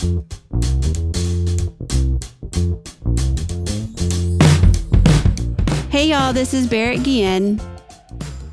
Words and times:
Hey, 0.00 0.06
y'all, 6.08 6.32
this 6.32 6.54
is 6.54 6.66
Barrett 6.66 7.02
Guillen. 7.02 7.60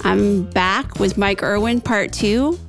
I'm 0.01 0.43
back 0.49 0.99
with 0.99 1.17
Mike 1.17 1.41
Erwin, 1.43 1.79
part 1.79 2.11
two. 2.11 2.59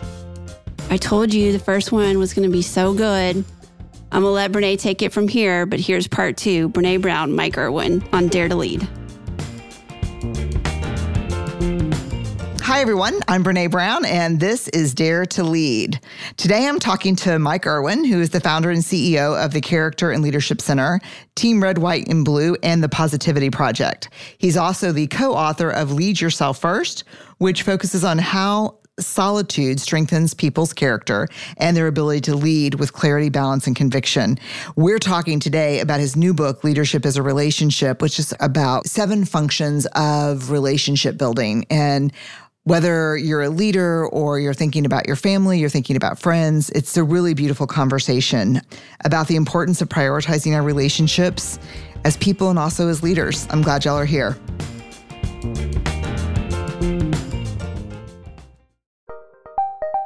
I 0.90 0.96
told 0.96 1.34
you 1.34 1.50
the 1.50 1.58
first 1.58 1.90
one 1.90 2.20
was 2.20 2.32
going 2.32 2.48
to 2.48 2.52
be 2.52 2.62
so 2.62 2.94
good. 2.94 3.44
I'm 4.12 4.22
going 4.22 4.22
to 4.22 4.28
let 4.28 4.52
Brené 4.52 4.78
take 4.78 5.02
it 5.02 5.12
from 5.12 5.26
here, 5.26 5.66
but 5.66 5.80
here's 5.80 6.06
part 6.06 6.36
two 6.36 6.68
Brené 6.68 7.02
Brown, 7.02 7.34
Mike 7.34 7.58
Erwin 7.58 8.04
on 8.12 8.28
Dare 8.28 8.48
to 8.48 8.54
Lead. 8.54 8.88
Hi, 12.78 12.82
everyone. 12.82 13.18
I'm 13.26 13.42
Brené 13.42 13.68
Brown, 13.68 14.04
and 14.04 14.38
this 14.38 14.68
is 14.68 14.94
Dare 14.94 15.26
to 15.26 15.42
Lead. 15.42 15.98
Today, 16.36 16.64
I'm 16.64 16.78
talking 16.78 17.16
to 17.16 17.36
Mike 17.40 17.66
Erwin, 17.66 18.04
who 18.04 18.20
is 18.20 18.30
the 18.30 18.38
founder 18.38 18.70
and 18.70 18.82
CEO 18.82 19.36
of 19.44 19.52
the 19.52 19.60
Character 19.60 20.12
and 20.12 20.22
Leadership 20.22 20.60
Center, 20.60 21.00
Team 21.34 21.60
Red, 21.60 21.78
White, 21.78 22.06
and 22.06 22.24
Blue, 22.24 22.56
and 22.62 22.80
the 22.80 22.88
Positivity 22.88 23.50
Project. 23.50 24.10
He's 24.38 24.56
also 24.56 24.92
the 24.92 25.08
co 25.08 25.34
author 25.34 25.70
of 25.70 25.90
Lead 25.90 26.20
Yourself 26.20 26.60
First, 26.60 27.02
which 27.38 27.64
focuses 27.64 28.04
on 28.04 28.18
how 28.18 28.78
solitude 29.00 29.80
strengthens 29.80 30.34
people's 30.34 30.72
character 30.72 31.28
and 31.56 31.76
their 31.76 31.86
ability 31.86 32.20
to 32.20 32.34
lead 32.36 32.74
with 32.74 32.92
clarity, 32.92 33.28
balance, 33.28 33.66
and 33.66 33.74
conviction. 33.74 34.38
We're 34.76 34.98
talking 34.98 35.40
today 35.40 35.80
about 35.80 36.00
his 36.00 36.16
new 36.16 36.34
book, 36.34 36.62
Leadership 36.62 37.04
Is 37.06 37.16
a 37.16 37.22
Relationship, 37.22 38.02
which 38.02 38.18
is 38.18 38.34
about 38.38 38.86
seven 38.86 39.24
functions 39.24 39.86
of 39.94 40.50
relationship 40.50 41.16
building. 41.18 41.64
And 41.70 42.12
whether 42.68 43.16
you're 43.16 43.40
a 43.40 43.48
leader 43.48 44.06
or 44.08 44.38
you're 44.38 44.52
thinking 44.52 44.84
about 44.84 45.06
your 45.06 45.16
family, 45.16 45.58
you're 45.58 45.70
thinking 45.70 45.96
about 45.96 46.18
friends, 46.18 46.68
it's 46.70 46.98
a 46.98 47.02
really 47.02 47.32
beautiful 47.32 47.66
conversation 47.66 48.60
about 49.06 49.26
the 49.26 49.36
importance 49.36 49.80
of 49.80 49.88
prioritizing 49.88 50.54
our 50.54 50.62
relationships 50.62 51.58
as 52.04 52.18
people 52.18 52.50
and 52.50 52.58
also 52.58 52.86
as 52.88 53.02
leaders. 53.02 53.46
I'm 53.48 53.62
glad 53.62 53.86
y'all 53.86 53.96
are 53.96 54.04
here. 54.04 54.36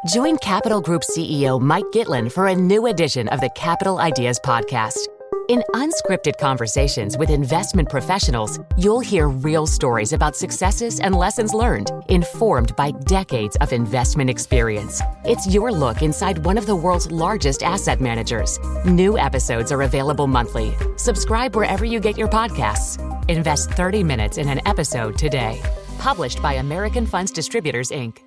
Join 0.07 0.37
Capital 0.39 0.81
Group 0.81 1.03
CEO 1.03 1.61
Mike 1.61 1.87
Gitlin 1.93 2.31
for 2.31 2.47
a 2.47 2.55
new 2.55 2.87
edition 2.87 3.27
of 3.29 3.41
the 3.41 3.51
Capital 3.57 3.99
Ideas 3.99 4.39
Podcast. 4.39 5.09
In 5.49 5.65
unscripted 5.75 6.39
conversations 6.39 7.19
with 7.19 7.29
investment 7.29 7.89
professionals, 7.89 8.61
you'll 8.77 9.01
hear 9.01 9.29
real 9.29 9.67
stories 9.67 10.13
about 10.13 10.37
successes 10.37 11.01
and 11.01 11.17
lessons 11.17 11.53
learned, 11.53 11.91
informed 12.09 12.77
by 12.77 12.93
decades 13.07 13.57
of 13.57 13.73
investment 13.73 14.31
experience. 14.31 15.03
It's 15.25 15.53
your 15.53 15.73
look 15.73 16.01
inside 16.01 16.45
one 16.45 16.57
of 16.57 16.67
the 16.67 16.77
world's 16.77 17.11
largest 17.11 17.65
asset 17.65 18.01
managers. 18.01 18.61
New 18.85 19.19
episodes 19.19 19.73
are 19.73 19.83
available 19.83 20.29
monthly. 20.29 20.75
Subscribe 20.97 21.57
wherever 21.57 21.85
you 21.85 21.99
get 21.99 22.17
your 22.17 22.29
podcasts. 22.29 23.01
Invest 23.29 23.71
30 23.73 24.05
minutes 24.05 24.39
in 24.39 24.49
an 24.49 24.61
episode 24.65 25.19
today. 25.19 25.61
Published 25.99 26.41
by 26.41 26.55
American 26.55 27.05
Funds 27.05 27.33
Distributors, 27.33 27.91
Inc. 27.91 28.19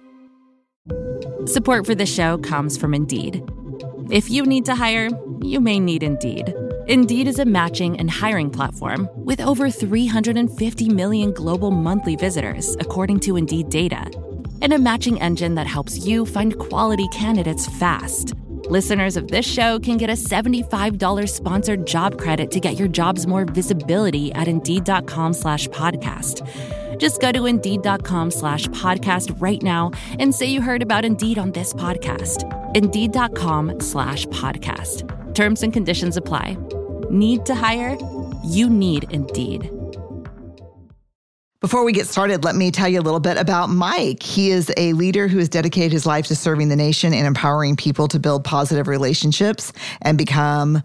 Support 1.48 1.86
for 1.86 1.96
the 1.96 2.06
show 2.06 2.38
comes 2.40 2.78
from 2.78 2.94
Indeed. 2.94 3.42
If 4.12 4.30
you 4.30 4.46
need 4.46 4.66
to 4.66 4.76
hire, 4.76 5.10
you 5.42 5.62
may 5.62 5.80
need 5.80 6.04
Indeed. 6.04 6.54
Indeed 6.88 7.28
is 7.28 7.40
a 7.40 7.46
matching 7.46 7.98
and 7.98 8.12
hiring 8.12 8.52
platform 8.52 9.10
with 9.16 9.42
over 9.42 9.72
350 9.72 10.90
million 10.90 11.34
global 11.34 11.72
monthly 11.72 12.16
visitors, 12.16 12.76
according 12.76 13.22
to 13.22 13.38
Indeed 13.38 13.70
data, 13.70 14.06
and 14.62 14.72
a 14.72 14.78
matching 14.78 15.20
engine 15.20 15.56
that 15.56 15.66
helps 15.66 16.06
you 16.06 16.28
find 16.28 16.60
quality 16.60 17.08
candidates 17.08 17.66
fast. 17.80 18.34
Listeners 18.70 19.18
of 19.18 19.30
this 19.30 19.52
show 19.52 19.80
can 19.80 19.98
get 19.98 20.12
a 20.12 20.14
$75 20.14 21.30
sponsored 21.30 21.88
job 21.88 22.20
credit 22.20 22.52
to 22.52 22.60
get 22.60 22.78
your 22.78 22.88
jobs 22.88 23.26
more 23.26 23.46
visibility 23.46 24.32
at 24.34 24.48
Indeed.com 24.48 25.34
slash 25.34 25.68
podcast. 25.70 26.48
Just 27.00 27.20
go 27.20 27.32
to 27.32 27.48
Indeed.com 27.48 28.30
slash 28.32 28.68
podcast 28.68 29.40
right 29.42 29.62
now 29.62 29.92
and 30.20 30.36
say 30.36 30.46
you 30.48 30.62
heard 30.62 30.82
about 30.84 31.04
Indeed 31.04 31.38
on 31.40 31.52
this 31.52 31.74
podcast. 31.74 32.44
Indeed.com 32.76 33.80
slash 33.80 34.26
podcast. 34.28 35.12
Terms 35.36 35.62
and 35.64 35.74
conditions 35.74 36.18
apply. 36.18 36.58
Need 37.16 37.46
to 37.46 37.56
hire? 37.56 37.98
You 38.44 38.70
need 38.70 39.06
Indeed. 39.10 39.72
Before 41.62 41.86
we 41.86 41.94
get 41.94 42.08
started, 42.08 42.44
let 42.44 42.56
me 42.56 42.72
tell 42.72 42.90
you 42.90 43.00
a 43.00 43.02
little 43.02 43.22
bit 43.22 43.38
about 43.38 43.70
Mike. 43.70 44.22
He 44.22 44.52
is 44.52 44.70
a 44.76 44.92
leader 44.92 45.30
who 45.30 45.38
has 45.38 45.48
dedicated 45.48 45.94
his 45.94 46.06
life 46.06 46.28
to 46.28 46.36
serving 46.36 46.68
the 46.68 46.76
nation 46.76 47.14
and 47.14 47.26
empowering 47.26 47.78
people 47.78 48.10
to 48.10 48.20
build 48.20 48.44
positive 48.44 48.90
relationships 48.90 49.72
and 50.02 50.18
become 50.18 50.84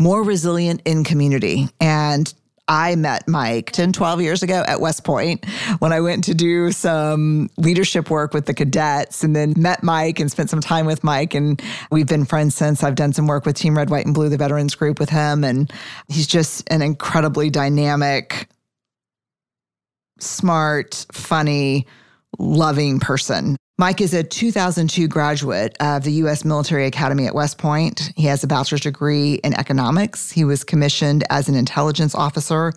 more 0.00 0.24
resilient 0.24 0.82
in 0.84 1.04
community. 1.04 1.68
And 1.80 2.34
I 2.68 2.96
met 2.96 3.26
Mike 3.26 3.72
10, 3.72 3.92
12 3.92 4.20
years 4.20 4.42
ago 4.42 4.62
at 4.66 4.80
West 4.80 5.02
Point 5.02 5.46
when 5.78 5.92
I 5.92 6.00
went 6.00 6.24
to 6.24 6.34
do 6.34 6.70
some 6.70 7.48
leadership 7.56 8.10
work 8.10 8.34
with 8.34 8.44
the 8.44 8.52
cadets 8.52 9.24
and 9.24 9.34
then 9.34 9.54
met 9.56 9.82
Mike 9.82 10.20
and 10.20 10.30
spent 10.30 10.50
some 10.50 10.60
time 10.60 10.84
with 10.84 11.02
Mike. 11.02 11.34
And 11.34 11.60
we've 11.90 12.06
been 12.06 12.26
friends 12.26 12.54
since. 12.54 12.84
I've 12.84 12.94
done 12.94 13.14
some 13.14 13.26
work 13.26 13.46
with 13.46 13.56
Team 13.56 13.76
Red, 13.76 13.88
White, 13.88 14.04
and 14.04 14.14
Blue, 14.14 14.28
the 14.28 14.36
veterans 14.36 14.74
group 14.74 15.00
with 15.00 15.08
him. 15.08 15.44
And 15.44 15.72
he's 16.08 16.26
just 16.26 16.70
an 16.70 16.82
incredibly 16.82 17.48
dynamic, 17.48 18.48
smart, 20.20 21.06
funny, 21.12 21.86
loving 22.38 23.00
person. 23.00 23.56
Mike 23.80 24.00
is 24.00 24.12
a 24.12 24.24
2002 24.24 25.06
graduate 25.06 25.76
of 25.78 26.02
the 26.02 26.10
U.S. 26.14 26.44
Military 26.44 26.84
Academy 26.86 27.28
at 27.28 27.34
West 27.36 27.58
Point. 27.58 28.12
He 28.16 28.24
has 28.24 28.42
a 28.42 28.48
bachelor's 28.48 28.80
degree 28.80 29.34
in 29.44 29.54
economics. 29.54 30.32
He 30.32 30.42
was 30.42 30.64
commissioned 30.64 31.22
as 31.30 31.48
an 31.48 31.54
intelligence 31.54 32.12
officer. 32.12 32.72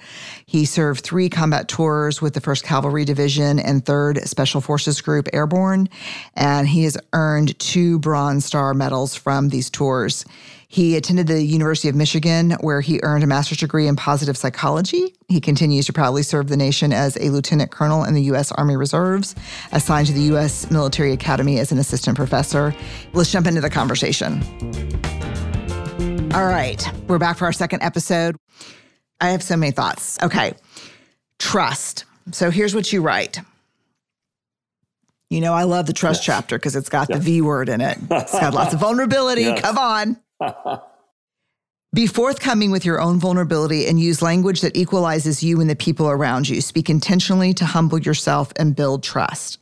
He 0.46 0.64
served 0.64 1.04
three 1.04 1.28
combat 1.28 1.68
tours 1.68 2.22
with 2.22 2.36
the 2.36 2.40
1st 2.40 2.62
Cavalry 2.62 3.04
Division 3.04 3.58
and 3.58 3.84
3rd 3.84 4.28
Special 4.28 4.62
Forces 4.62 5.02
Group 5.02 5.28
Airborne, 5.34 5.90
and 6.36 6.68
he 6.68 6.84
has 6.84 7.00
earned 7.14 7.58
two 7.58 7.98
Bronze 7.98 8.46
Star 8.46 8.76
medals 8.76 9.16
from 9.16 9.50
these 9.50 9.72
tours. 9.72 10.24
He 10.72 10.96
attended 10.96 11.28
the 11.28 11.44
University 11.44 11.90
of 11.90 11.96
Michigan, 11.96 12.52
where 12.62 12.80
he 12.80 13.02
earned 13.04 13.26
a 13.26 13.28
master's 13.28 13.58
degree 13.58 13.88
in 13.88 13.98
positive 13.98 14.38
psychology. 14.38 15.14
He 15.28 15.42
continues 15.42 15.86
to 15.88 15.94
proudly 15.94 16.24
serve 16.24 16.48
the 16.48 16.56
nation 16.56 16.94
as 16.94 17.18
a 17.18 17.30
lieutenant 17.30 17.72
colonel 17.72 18.06
in 18.06 18.14
the 18.14 18.22
U.S. 18.24 18.54
Army 18.54 18.78
Reserves, 18.78 19.36
assigned 19.74 20.08
to 20.08 20.14
the 20.14 20.22
U.S. 20.22 20.72
Military 20.72 21.12
Academy 21.12 21.60
as 21.60 21.74
an 21.74 21.78
assistant 21.78 22.16
professor. 22.16 22.74
Let's 23.12 23.30
jump 23.30 23.48
into 23.48 23.60
the 23.60 23.70
conversation. 23.70 24.42
All 26.34 26.46
right, 26.46 26.90
we're 27.06 27.20
back 27.20 27.38
for 27.38 27.44
our 27.44 27.54
second 27.54 27.84
episode. 27.84 28.38
I 29.20 29.32
have 29.32 29.44
so 29.44 29.58
many 29.58 29.74
thoughts. 29.74 30.18
Okay, 30.24 30.54
trust. 31.38 32.06
So 32.32 32.50
here's 32.50 32.74
what 32.74 32.94
you 32.94 33.02
write. 33.02 33.42
You 35.30 35.42
know, 35.42 35.54
I 35.54 35.64
love 35.64 35.86
the 35.86 35.92
trust 35.92 36.22
yes. 36.22 36.26
chapter 36.28 36.58
because 36.58 36.78
it's 36.78 36.88
got 36.88 37.10
yes. 37.10 37.18
the 37.18 37.24
V 37.26 37.42
word 37.42 37.68
in 37.68 37.82
it. 37.82 37.98
It's 38.10 38.32
got 38.32 38.54
lots 38.54 38.74
of 38.74 38.80
vulnerability. 38.82 39.42
Yes. 39.42 39.60
Come 39.60 39.78
on. 39.78 40.21
Be 41.94 42.08
forthcoming 42.08 42.72
with 42.72 42.86
your 42.86 43.02
own 43.02 43.20
vulnerability 43.20 43.86
and 43.86 44.00
use 44.00 44.22
language 44.22 44.62
that 44.62 44.78
equalizes 44.78 45.44
you 45.44 45.60
and 45.60 45.70
the 45.70 45.76
people 45.76 46.10
around 46.10 46.48
you. 46.48 46.62
Speak 46.62 46.90
intentionally 46.90 47.54
to 47.56 47.66
humble 47.66 48.00
yourself 48.00 48.54
and 48.56 48.76
build 48.76 49.04
trust. 49.04 49.58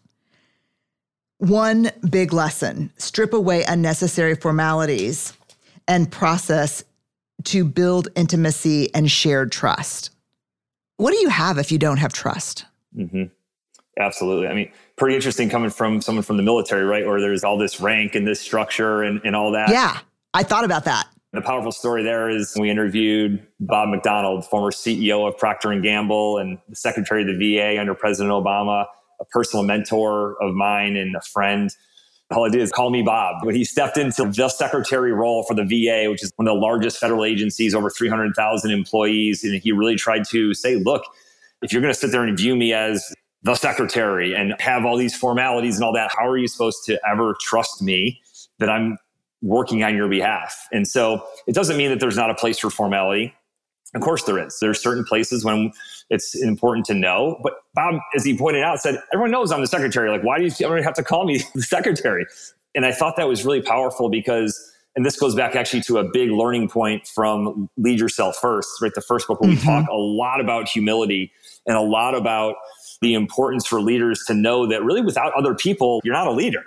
One 1.39 1.89
big 2.07 2.31
lesson 2.31 2.91
strip 2.97 3.33
away 3.33 3.63
unnecessary 3.63 4.35
formalities 4.35 5.33
and 5.87 6.11
process 6.11 6.83
to 7.45 7.63
build 7.65 8.09
intimacy 8.15 8.93
and 8.93 9.09
shared 9.09 9.51
trust. 9.51 10.11
What 10.97 11.11
do 11.11 11.19
you 11.21 11.29
have 11.29 11.57
if 11.57 11.71
you 11.71 11.79
don't 11.79 11.97
have 11.97 12.13
trust? 12.13 12.65
Mm-hmm. 12.95 13.23
Absolutely. 13.97 14.47
I 14.47 14.53
mean, 14.53 14.71
pretty 14.97 15.15
interesting 15.15 15.49
coming 15.49 15.69
from 15.69 16.01
someone 16.01 16.23
from 16.23 16.37
the 16.37 16.43
military, 16.43 16.83
right? 16.83 17.05
Where 17.05 17.19
there's 17.19 17.43
all 17.43 17.57
this 17.57 17.79
rank 17.79 18.15
and 18.15 18.27
this 18.27 18.39
structure 18.39 19.01
and, 19.01 19.19
and 19.23 19.35
all 19.35 19.51
that. 19.51 19.69
Yeah. 19.69 19.97
I 20.33 20.43
thought 20.43 20.63
about 20.63 20.85
that. 20.85 21.07
The 21.33 21.41
powerful 21.41 21.71
story 21.71 22.03
there 22.03 22.29
is 22.29 22.55
we 22.59 22.69
interviewed 22.69 23.45
Bob 23.59 23.89
McDonald, 23.89 24.45
former 24.45 24.71
CEO 24.71 25.27
of 25.27 25.37
Procter 25.37 25.71
and 25.71 25.83
Gamble 25.83 26.37
and 26.37 26.57
the 26.67 26.75
Secretary 26.75 27.21
of 27.21 27.27
the 27.27 27.57
VA 27.57 27.79
under 27.79 27.93
President 27.93 28.31
Obama, 28.31 28.85
a 29.19 29.25
personal 29.25 29.63
mentor 29.63 30.41
of 30.41 30.55
mine 30.55 30.95
and 30.95 31.15
a 31.15 31.21
friend. 31.21 31.69
All 32.31 32.45
I 32.45 32.49
did 32.49 32.61
is 32.61 32.71
call 32.71 32.89
me 32.89 33.01
Bob. 33.01 33.43
When 33.43 33.55
he 33.55 33.63
stepped 33.63 33.97
into 33.97 34.25
the 34.25 34.49
secretary 34.49 35.13
role 35.13 35.43
for 35.43 35.55
the 35.55 35.63
VA, 35.63 36.09
which 36.09 36.23
is 36.23 36.31
one 36.35 36.47
of 36.47 36.55
the 36.55 36.59
largest 36.59 36.97
federal 36.97 37.25
agencies, 37.25 37.73
over 37.73 37.89
300,000 37.89 38.71
employees, 38.71 39.43
and 39.43 39.59
he 39.61 39.71
really 39.71 39.95
tried 39.95 40.25
to 40.29 40.53
say, 40.53 40.77
look, 40.77 41.03
if 41.61 41.73
you're 41.73 41.81
going 41.81 41.93
to 41.93 41.99
sit 41.99 42.11
there 42.11 42.23
and 42.23 42.37
view 42.37 42.55
me 42.55 42.73
as 42.73 43.13
the 43.43 43.55
secretary 43.55 44.35
and 44.35 44.53
have 44.59 44.85
all 44.85 44.97
these 44.97 45.15
formalities 45.15 45.75
and 45.75 45.83
all 45.83 45.93
that, 45.93 46.11
how 46.17 46.27
are 46.27 46.37
you 46.37 46.47
supposed 46.47 46.85
to 46.85 46.99
ever 47.09 47.35
trust 47.41 47.81
me 47.81 48.19
that 48.59 48.69
I'm 48.69 48.97
working 49.41 49.83
on 49.83 49.95
your 49.95 50.07
behalf. 50.07 50.67
And 50.71 50.87
so 50.87 51.25
it 51.47 51.55
doesn't 51.55 51.77
mean 51.77 51.89
that 51.89 51.99
there's 51.99 52.17
not 52.17 52.29
a 52.29 52.35
place 52.35 52.59
for 52.59 52.69
formality. 52.69 53.33
Of 53.95 54.01
course 54.01 54.23
there 54.23 54.37
is. 54.45 54.57
There's 54.59 54.81
certain 54.81 55.03
places 55.03 55.43
when 55.43 55.71
it's 56.09 56.35
important 56.35 56.85
to 56.87 56.93
know. 56.93 57.39
But 57.41 57.53
Bob, 57.73 57.95
as 58.15 58.23
he 58.23 58.37
pointed 58.37 58.63
out, 58.63 58.79
said, 58.79 59.01
everyone 59.13 59.31
knows 59.31 59.51
I'm 59.51 59.61
the 59.61 59.67
secretary. 59.67 60.09
Like, 60.09 60.23
why 60.23 60.37
do 60.37 60.45
you 60.45 60.83
have 60.83 60.93
to 60.93 61.03
call 61.03 61.25
me 61.25 61.41
the 61.55 61.61
secretary? 61.61 62.25
And 62.75 62.85
I 62.85 62.91
thought 62.91 63.15
that 63.17 63.27
was 63.27 63.45
really 63.45 63.61
powerful 63.61 64.09
because 64.09 64.73
and 64.95 65.05
this 65.05 65.17
goes 65.17 65.35
back 65.35 65.55
actually 65.55 65.81
to 65.83 65.99
a 65.99 66.03
big 66.03 66.29
learning 66.29 66.67
point 66.67 67.07
from 67.07 67.69
Lead 67.77 67.99
Yourself 67.99 68.35
First, 68.35 68.81
right? 68.81 68.93
The 68.93 69.01
first 69.01 69.27
book 69.27 69.39
where 69.39 69.51
mm-hmm. 69.51 69.59
we 69.59 69.81
talk 69.81 69.87
a 69.89 69.95
lot 69.95 70.41
about 70.41 70.67
humility 70.67 71.31
and 71.65 71.77
a 71.77 71.81
lot 71.81 72.15
about 72.15 72.55
the 73.01 73.13
importance 73.13 73.65
for 73.65 73.81
leaders 73.81 74.23
to 74.27 74.33
know 74.33 74.67
that 74.67 74.83
really 74.83 75.01
without 75.01 75.31
other 75.35 75.55
people, 75.55 76.01
you're 76.03 76.13
not 76.13 76.27
a 76.27 76.31
leader. 76.31 76.63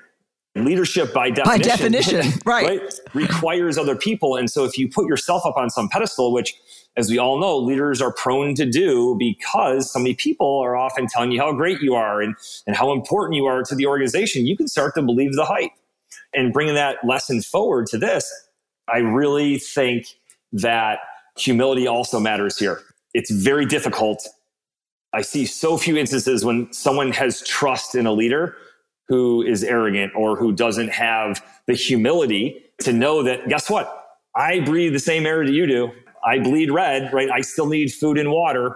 Leadership 0.55 1.15
by 1.15 1.31
definition, 1.31 1.61
by 1.61 1.77
definition 1.77 2.41
right. 2.45 2.81
right, 2.81 2.95
requires 3.15 3.79
other 3.79 3.97
people. 3.97 4.37
And 4.37 4.51
so 4.51 4.65
if 4.65 4.77
you 4.77 4.89
put 4.89 5.07
yourself 5.07 5.47
up 5.47 5.57
on 5.57 5.71
some 5.71 5.89
pedestal, 5.89 6.31
which 6.31 6.55
as 6.97 7.11
we 7.11 7.19
all 7.19 7.39
know, 7.39 7.57
leaders 7.57 8.03
are 8.03 8.13
prone 8.13 8.55
to 8.57 8.67
do 8.67 9.17
because 9.19 9.91
so 9.91 9.99
many 9.99 10.15
people 10.15 10.59
are 10.59 10.77
often 10.77 11.07
telling 11.07 11.33
you 11.33 11.41
how 11.41 11.53
great 11.53 11.81
you 11.81 11.95
are 11.95 12.21
and, 12.21 12.35
and 12.67 12.77
how 12.77 12.93
important 12.93 13.37
you 13.37 13.47
are 13.47 13.63
to 13.63 13.75
the 13.75 13.87
organization, 13.87 14.47
you 14.47 14.57
can 14.57 14.69
start 14.69 14.95
to 14.95 15.03
believe 15.03 15.35
the 15.35 15.45
hype. 15.45 15.71
And 16.35 16.53
bringing 16.53 16.75
that 16.75 16.99
lesson 17.03 17.41
forward 17.41 17.87
to 17.89 17.99
this, 17.99 18.31
I 18.89 18.99
really 18.99 19.59
think 19.59 20.07
that 20.53 20.99
humility 21.37 21.87
also 21.87 22.21
matters 22.21 22.59
here. 22.59 22.83
It's 23.15 23.31
very 23.31 23.65
difficult. 23.65 24.27
I 25.15 25.23
see 25.23 25.47
so 25.47 25.79
few 25.79 25.97
instances 25.97 26.45
when 26.45 26.71
someone 26.73 27.13
has 27.13 27.43
trust 27.43 27.95
in 27.95 28.07
a 28.07 28.13
leader 28.13 28.57
who 29.13 29.43
is 29.43 29.63
arrogant 29.63 30.11
or 30.17 30.37
who 30.37 30.53
doesn't 30.53 30.89
have 30.89 31.45
the 31.67 31.75
humility 31.75 32.65
to 32.81 32.95
know 32.95 33.23
that, 33.23 33.47
guess 33.47 33.69
what? 33.69 34.07
I 34.35 34.61
breathe 34.61 34.95
the 34.95 35.01
same 35.01 35.27
air 35.27 35.45
that 35.45 35.53
you 35.53 35.67
do. 35.67 35.91
I 36.25 36.39
bleed 36.39 36.71
red, 36.71 37.13
right? 37.13 37.29
I 37.31 37.43
still 37.43 37.67
need 37.67 37.93
food 37.93 38.17
and 38.17 38.31
water. 38.31 38.75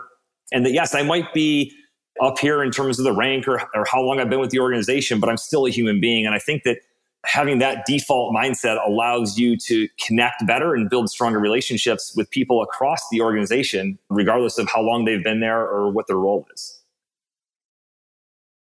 And 0.53 0.67
that, 0.67 0.73
yes, 0.73 0.95
I 0.95 1.03
might 1.03 1.33
be 1.33 1.73
up 2.21 2.39
here 2.39 2.63
in 2.63 2.71
terms 2.71 2.99
of 2.99 3.07
the 3.07 3.15
rank 3.15 3.49
or, 3.49 3.63
or 3.75 3.87
how 3.91 4.03
long 4.03 4.21
I've 4.21 4.29
been 4.29 4.39
with 4.39 4.51
the 4.51 4.61
organization, 4.61 5.21
but 5.21 5.31
I'm 5.31 5.39
still 5.39 5.65
a 5.65 5.71
human 5.71 6.03
being. 6.03 6.27
And 6.27 6.35
I 6.35 6.39
think 6.39 6.65
that 6.65 6.81
having 7.25 7.59
that 7.61 7.87
default 7.87 8.35
mindset 8.37 8.77
allows 8.87 9.39
you 9.39 9.57
to 9.57 9.89
connect 9.99 10.47
better 10.47 10.75
and 10.75 10.91
build 10.91 11.09
stronger 11.09 11.39
relationships 11.39 12.13
with 12.15 12.31
people 12.31 12.63
across 12.63 13.01
the 13.11 13.23
organization, 13.23 13.99
regardless 14.11 14.59
of 14.59 14.69
how 14.69 14.83
long 14.83 15.07
they've 15.07 15.25
been 15.25 15.41
there 15.41 15.63
or 15.63 15.91
what 15.91 16.09
their 16.09 16.19
role 16.19 16.47
is. 16.55 16.79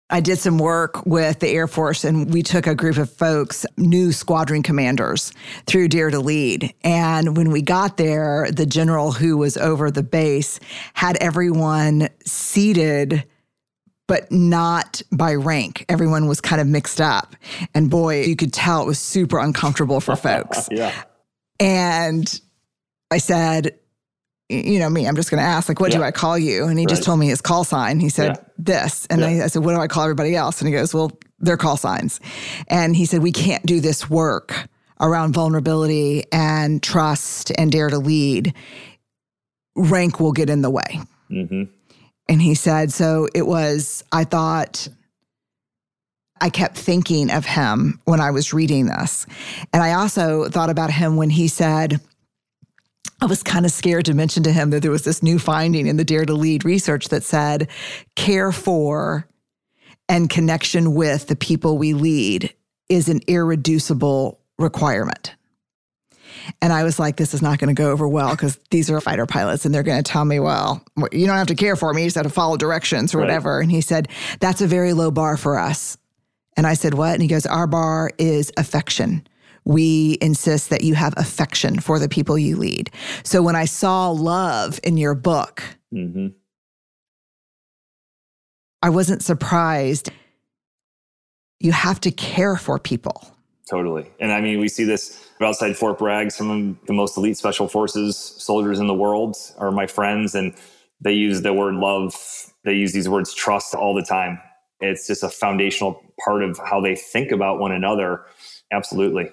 I 0.09 0.19
did 0.19 0.37
some 0.37 0.59
work 0.59 1.05
with 1.05 1.39
the 1.39 1.49
Air 1.49 1.67
Force 1.67 2.03
and 2.03 2.31
we 2.31 2.43
took 2.43 2.67
a 2.67 2.75
group 2.75 2.97
of 2.97 3.11
folks, 3.11 3.65
new 3.75 4.11
squadron 4.11 4.61
commanders, 4.61 5.33
through 5.65 5.87
Dare 5.87 6.11
to 6.11 6.19
Lead. 6.19 6.73
And 6.83 7.35
when 7.35 7.49
we 7.49 7.63
got 7.63 7.97
there, 7.97 8.47
the 8.51 8.67
general 8.67 9.11
who 9.11 9.37
was 9.37 9.57
over 9.57 9.89
the 9.89 10.03
base 10.03 10.59
had 10.93 11.17
everyone 11.17 12.09
seated 12.23 13.25
but 14.07 14.31
not 14.31 15.01
by 15.11 15.33
rank. 15.33 15.85
Everyone 15.89 16.27
was 16.27 16.39
kind 16.39 16.61
of 16.61 16.67
mixed 16.67 17.01
up. 17.01 17.35
And 17.73 17.89
boy, 17.89 18.23
you 18.23 18.35
could 18.35 18.53
tell 18.53 18.83
it 18.83 18.85
was 18.85 18.99
super 18.99 19.39
uncomfortable 19.39 19.99
for 19.99 20.15
folks. 20.15 20.69
yeah. 20.71 20.93
And 21.59 22.39
I 23.09 23.17
said, 23.17 23.79
you 24.49 24.79
know 24.79 24.89
me, 24.89 25.07
I'm 25.07 25.15
just 25.15 25.31
going 25.31 25.41
to 25.41 25.47
ask, 25.47 25.67
like, 25.69 25.79
what 25.79 25.91
yeah. 25.91 25.99
do 25.99 26.03
I 26.03 26.11
call 26.11 26.37
you? 26.37 26.65
And 26.65 26.77
he 26.77 26.85
right. 26.85 26.89
just 26.89 27.03
told 27.03 27.19
me 27.19 27.27
his 27.27 27.41
call 27.41 27.63
sign. 27.63 27.99
He 27.99 28.09
said, 28.09 28.37
yeah. 28.37 28.43
this. 28.57 29.05
And 29.07 29.21
yeah. 29.21 29.27
I, 29.27 29.43
I 29.45 29.47
said, 29.47 29.63
what 29.63 29.73
do 29.73 29.81
I 29.81 29.87
call 29.87 30.03
everybody 30.03 30.35
else? 30.35 30.61
And 30.61 30.67
he 30.67 30.73
goes, 30.73 30.93
well, 30.93 31.11
their 31.39 31.57
call 31.57 31.77
signs. 31.77 32.19
And 32.67 32.95
he 32.95 33.05
said, 33.05 33.23
we 33.23 33.31
can't 33.31 33.65
do 33.65 33.79
this 33.79 34.09
work 34.09 34.67
around 34.99 35.33
vulnerability 35.33 36.23
and 36.31 36.81
trust 36.81 37.51
and 37.57 37.71
dare 37.71 37.89
to 37.89 37.97
lead. 37.97 38.53
Rank 39.75 40.19
will 40.19 40.31
get 40.31 40.49
in 40.49 40.61
the 40.61 40.69
way. 40.69 41.01
Mm-hmm. 41.29 41.63
And 42.29 42.41
he 42.41 42.55
said, 42.55 42.93
so 42.93 43.27
it 43.35 43.45
was, 43.45 44.03
I 44.11 44.23
thought, 44.23 44.87
I 46.39 46.49
kept 46.49 46.77
thinking 46.77 47.31
of 47.31 47.45
him 47.45 47.99
when 48.05 48.19
I 48.19 48.31
was 48.31 48.53
reading 48.53 48.87
this. 48.87 49.25
And 49.73 49.81
I 49.81 49.93
also 49.93 50.49
thought 50.49 50.69
about 50.69 50.91
him 50.91 51.17
when 51.17 51.29
he 51.29 51.47
said, 51.47 51.99
I 53.25 53.27
was 53.27 53.41
kind 53.41 53.65
of 53.65 53.71
scared 53.71 54.05
to 54.05 54.13
mention 54.13 54.43
to 54.43 54.51
him 54.51 54.69
that 54.69 54.83
there 54.83 54.91
was 54.91 55.03
this 55.03 55.23
new 55.23 55.39
finding 55.39 55.87
in 55.87 55.97
the 55.97 56.05
Dare 56.05 56.25
to 56.25 56.33
Lead 56.35 56.63
research 56.63 57.09
that 57.09 57.23
said 57.23 57.69
care 58.15 58.51
for 58.51 59.27
and 60.07 60.29
connection 60.29 60.93
with 60.93 61.25
the 61.25 61.35
people 61.35 61.79
we 61.79 61.95
lead 61.95 62.53
is 62.87 63.09
an 63.09 63.21
irreducible 63.25 64.39
requirement. 64.59 65.33
And 66.61 66.71
I 66.71 66.83
was 66.83 66.99
like, 66.99 67.17
this 67.17 67.33
is 67.33 67.41
not 67.41 67.57
going 67.57 67.75
to 67.75 67.81
go 67.81 67.89
over 67.89 68.07
well 68.07 68.29
because 68.29 68.59
these 68.69 68.91
are 68.91 69.01
fighter 69.01 69.25
pilots 69.25 69.65
and 69.65 69.73
they're 69.73 69.81
going 69.81 70.03
to 70.03 70.11
tell 70.11 70.23
me, 70.23 70.39
well, 70.39 70.85
you 71.11 71.25
don't 71.25 71.37
have 71.37 71.47
to 71.47 71.55
care 71.55 71.75
for 71.75 71.91
me. 71.95 72.03
You 72.03 72.07
just 72.07 72.17
have 72.17 72.27
to 72.27 72.29
follow 72.29 72.57
directions 72.57 73.15
or 73.15 73.17
right. 73.17 73.23
whatever. 73.23 73.59
And 73.59 73.71
he 73.71 73.81
said, 73.81 74.07
that's 74.39 74.61
a 74.61 74.67
very 74.67 74.93
low 74.93 75.09
bar 75.09 75.35
for 75.35 75.57
us. 75.57 75.97
And 76.55 76.67
I 76.67 76.75
said, 76.75 76.93
what? 76.93 77.13
And 77.13 77.23
he 77.23 77.27
goes, 77.27 77.47
our 77.47 77.65
bar 77.65 78.11
is 78.19 78.51
affection 78.55 79.25
we 79.65 80.17
insist 80.21 80.69
that 80.69 80.83
you 80.83 80.93
have 80.93 81.13
affection 81.17 81.79
for 81.79 81.99
the 81.99 82.07
people 82.07 82.37
you 82.37 82.55
lead. 82.55 82.91
So 83.23 83.41
when 83.41 83.55
I 83.55 83.65
saw 83.65 84.09
love 84.09 84.79
in 84.83 84.97
your 84.97 85.15
book, 85.15 85.63
mm-hmm. 85.93 86.27
I 88.81 88.89
wasn't 88.89 89.23
surprised. 89.23 90.11
You 91.59 91.71
have 91.71 91.99
to 92.01 92.11
care 92.11 92.55
for 92.55 92.77
people. 92.77 93.27
Totally. 93.67 94.05
And 94.19 94.31
I 94.31 94.41
mean, 94.41 94.59
we 94.59 94.67
see 94.67 94.83
this 94.83 95.27
outside 95.41 95.75
Fort 95.75 95.97
Bragg. 95.97 96.31
Some 96.31 96.51
of 96.51 96.85
the 96.85 96.93
most 96.93 97.17
elite 97.17 97.37
special 97.37 97.67
forces 97.67 98.15
soldiers 98.15 98.79
in 98.79 98.85
the 98.85 98.93
world 98.93 99.35
are 99.57 99.71
my 99.71 99.87
friends, 99.87 100.35
and 100.35 100.53
they 101.01 101.13
use 101.13 101.41
the 101.41 101.53
word 101.53 101.73
love. 101.73 102.13
They 102.63 102.73
use 102.73 102.93
these 102.93 103.09
words 103.09 103.33
trust 103.33 103.73
all 103.73 103.95
the 103.95 104.03
time. 104.03 104.39
It's 104.81 105.07
just 105.07 105.23
a 105.23 105.29
foundational 105.29 106.03
part 106.23 106.43
of 106.43 106.59
how 106.59 106.79
they 106.79 106.95
think 106.95 107.31
about 107.31 107.59
one 107.59 107.71
another. 107.71 108.25
Absolutely. 108.71 109.31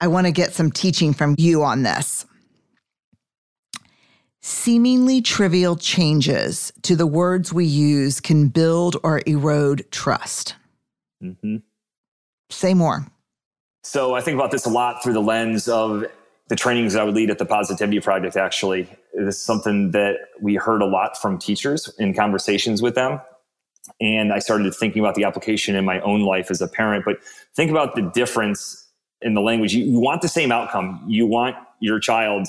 I 0.00 0.08
want 0.08 0.26
to 0.26 0.32
get 0.32 0.52
some 0.52 0.70
teaching 0.70 1.14
from 1.14 1.34
you 1.38 1.62
on 1.62 1.82
this. 1.82 2.26
Seemingly 4.42 5.22
trivial 5.22 5.76
changes 5.76 6.72
to 6.82 6.96
the 6.96 7.06
words 7.06 7.52
we 7.52 7.64
use 7.64 8.20
can 8.20 8.48
build 8.48 8.96
or 9.02 9.22
erode 9.26 9.86
trust. 9.90 10.54
Mm-hmm. 11.22 11.56
Say 12.50 12.74
more. 12.74 13.06
So 13.82 14.14
I 14.14 14.20
think 14.20 14.34
about 14.34 14.50
this 14.50 14.66
a 14.66 14.70
lot 14.70 15.02
through 15.02 15.14
the 15.14 15.22
lens 15.22 15.68
of 15.68 16.04
the 16.48 16.56
trainings 16.56 16.94
I 16.94 17.04
would 17.04 17.14
lead 17.14 17.30
at 17.30 17.38
the 17.38 17.46
Positivity 17.46 18.00
Project, 18.00 18.36
actually. 18.36 18.82
This 19.14 19.36
is 19.36 19.42
something 19.42 19.92
that 19.92 20.16
we 20.40 20.56
heard 20.56 20.82
a 20.82 20.86
lot 20.86 21.16
from 21.16 21.38
teachers 21.38 21.90
in 21.98 22.12
conversations 22.12 22.82
with 22.82 22.94
them. 22.94 23.20
And 24.00 24.32
I 24.32 24.40
started 24.40 24.74
thinking 24.74 25.00
about 25.00 25.14
the 25.14 25.24
application 25.24 25.74
in 25.74 25.84
my 25.84 26.00
own 26.00 26.20
life 26.20 26.50
as 26.50 26.60
a 26.60 26.68
parent. 26.68 27.04
But 27.04 27.18
think 27.54 27.70
about 27.70 27.94
the 27.94 28.02
difference 28.14 28.83
in 29.24 29.34
the 29.34 29.40
language. 29.40 29.74
You, 29.74 29.84
you 29.84 29.98
want 29.98 30.22
the 30.22 30.28
same 30.28 30.52
outcome. 30.52 31.02
You 31.08 31.26
want 31.26 31.56
your 31.80 31.98
child 31.98 32.46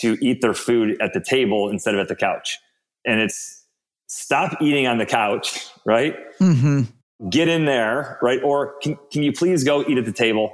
to 0.00 0.18
eat 0.20 0.42
their 0.42 0.54
food 0.54 1.00
at 1.00 1.14
the 1.14 1.20
table 1.20 1.70
instead 1.70 1.94
of 1.94 2.00
at 2.00 2.08
the 2.08 2.16
couch. 2.16 2.58
And 3.06 3.20
it's 3.20 3.64
stop 4.08 4.60
eating 4.60 4.86
on 4.86 4.98
the 4.98 5.06
couch, 5.06 5.66
right? 5.86 6.16
Mm-hmm. 6.38 7.28
Get 7.30 7.48
in 7.48 7.64
there, 7.64 8.18
right? 8.20 8.42
Or 8.42 8.74
can, 8.82 8.98
can 9.12 9.22
you 9.22 9.32
please 9.32 9.64
go 9.64 9.84
eat 9.88 9.96
at 9.96 10.04
the 10.04 10.12
table? 10.12 10.52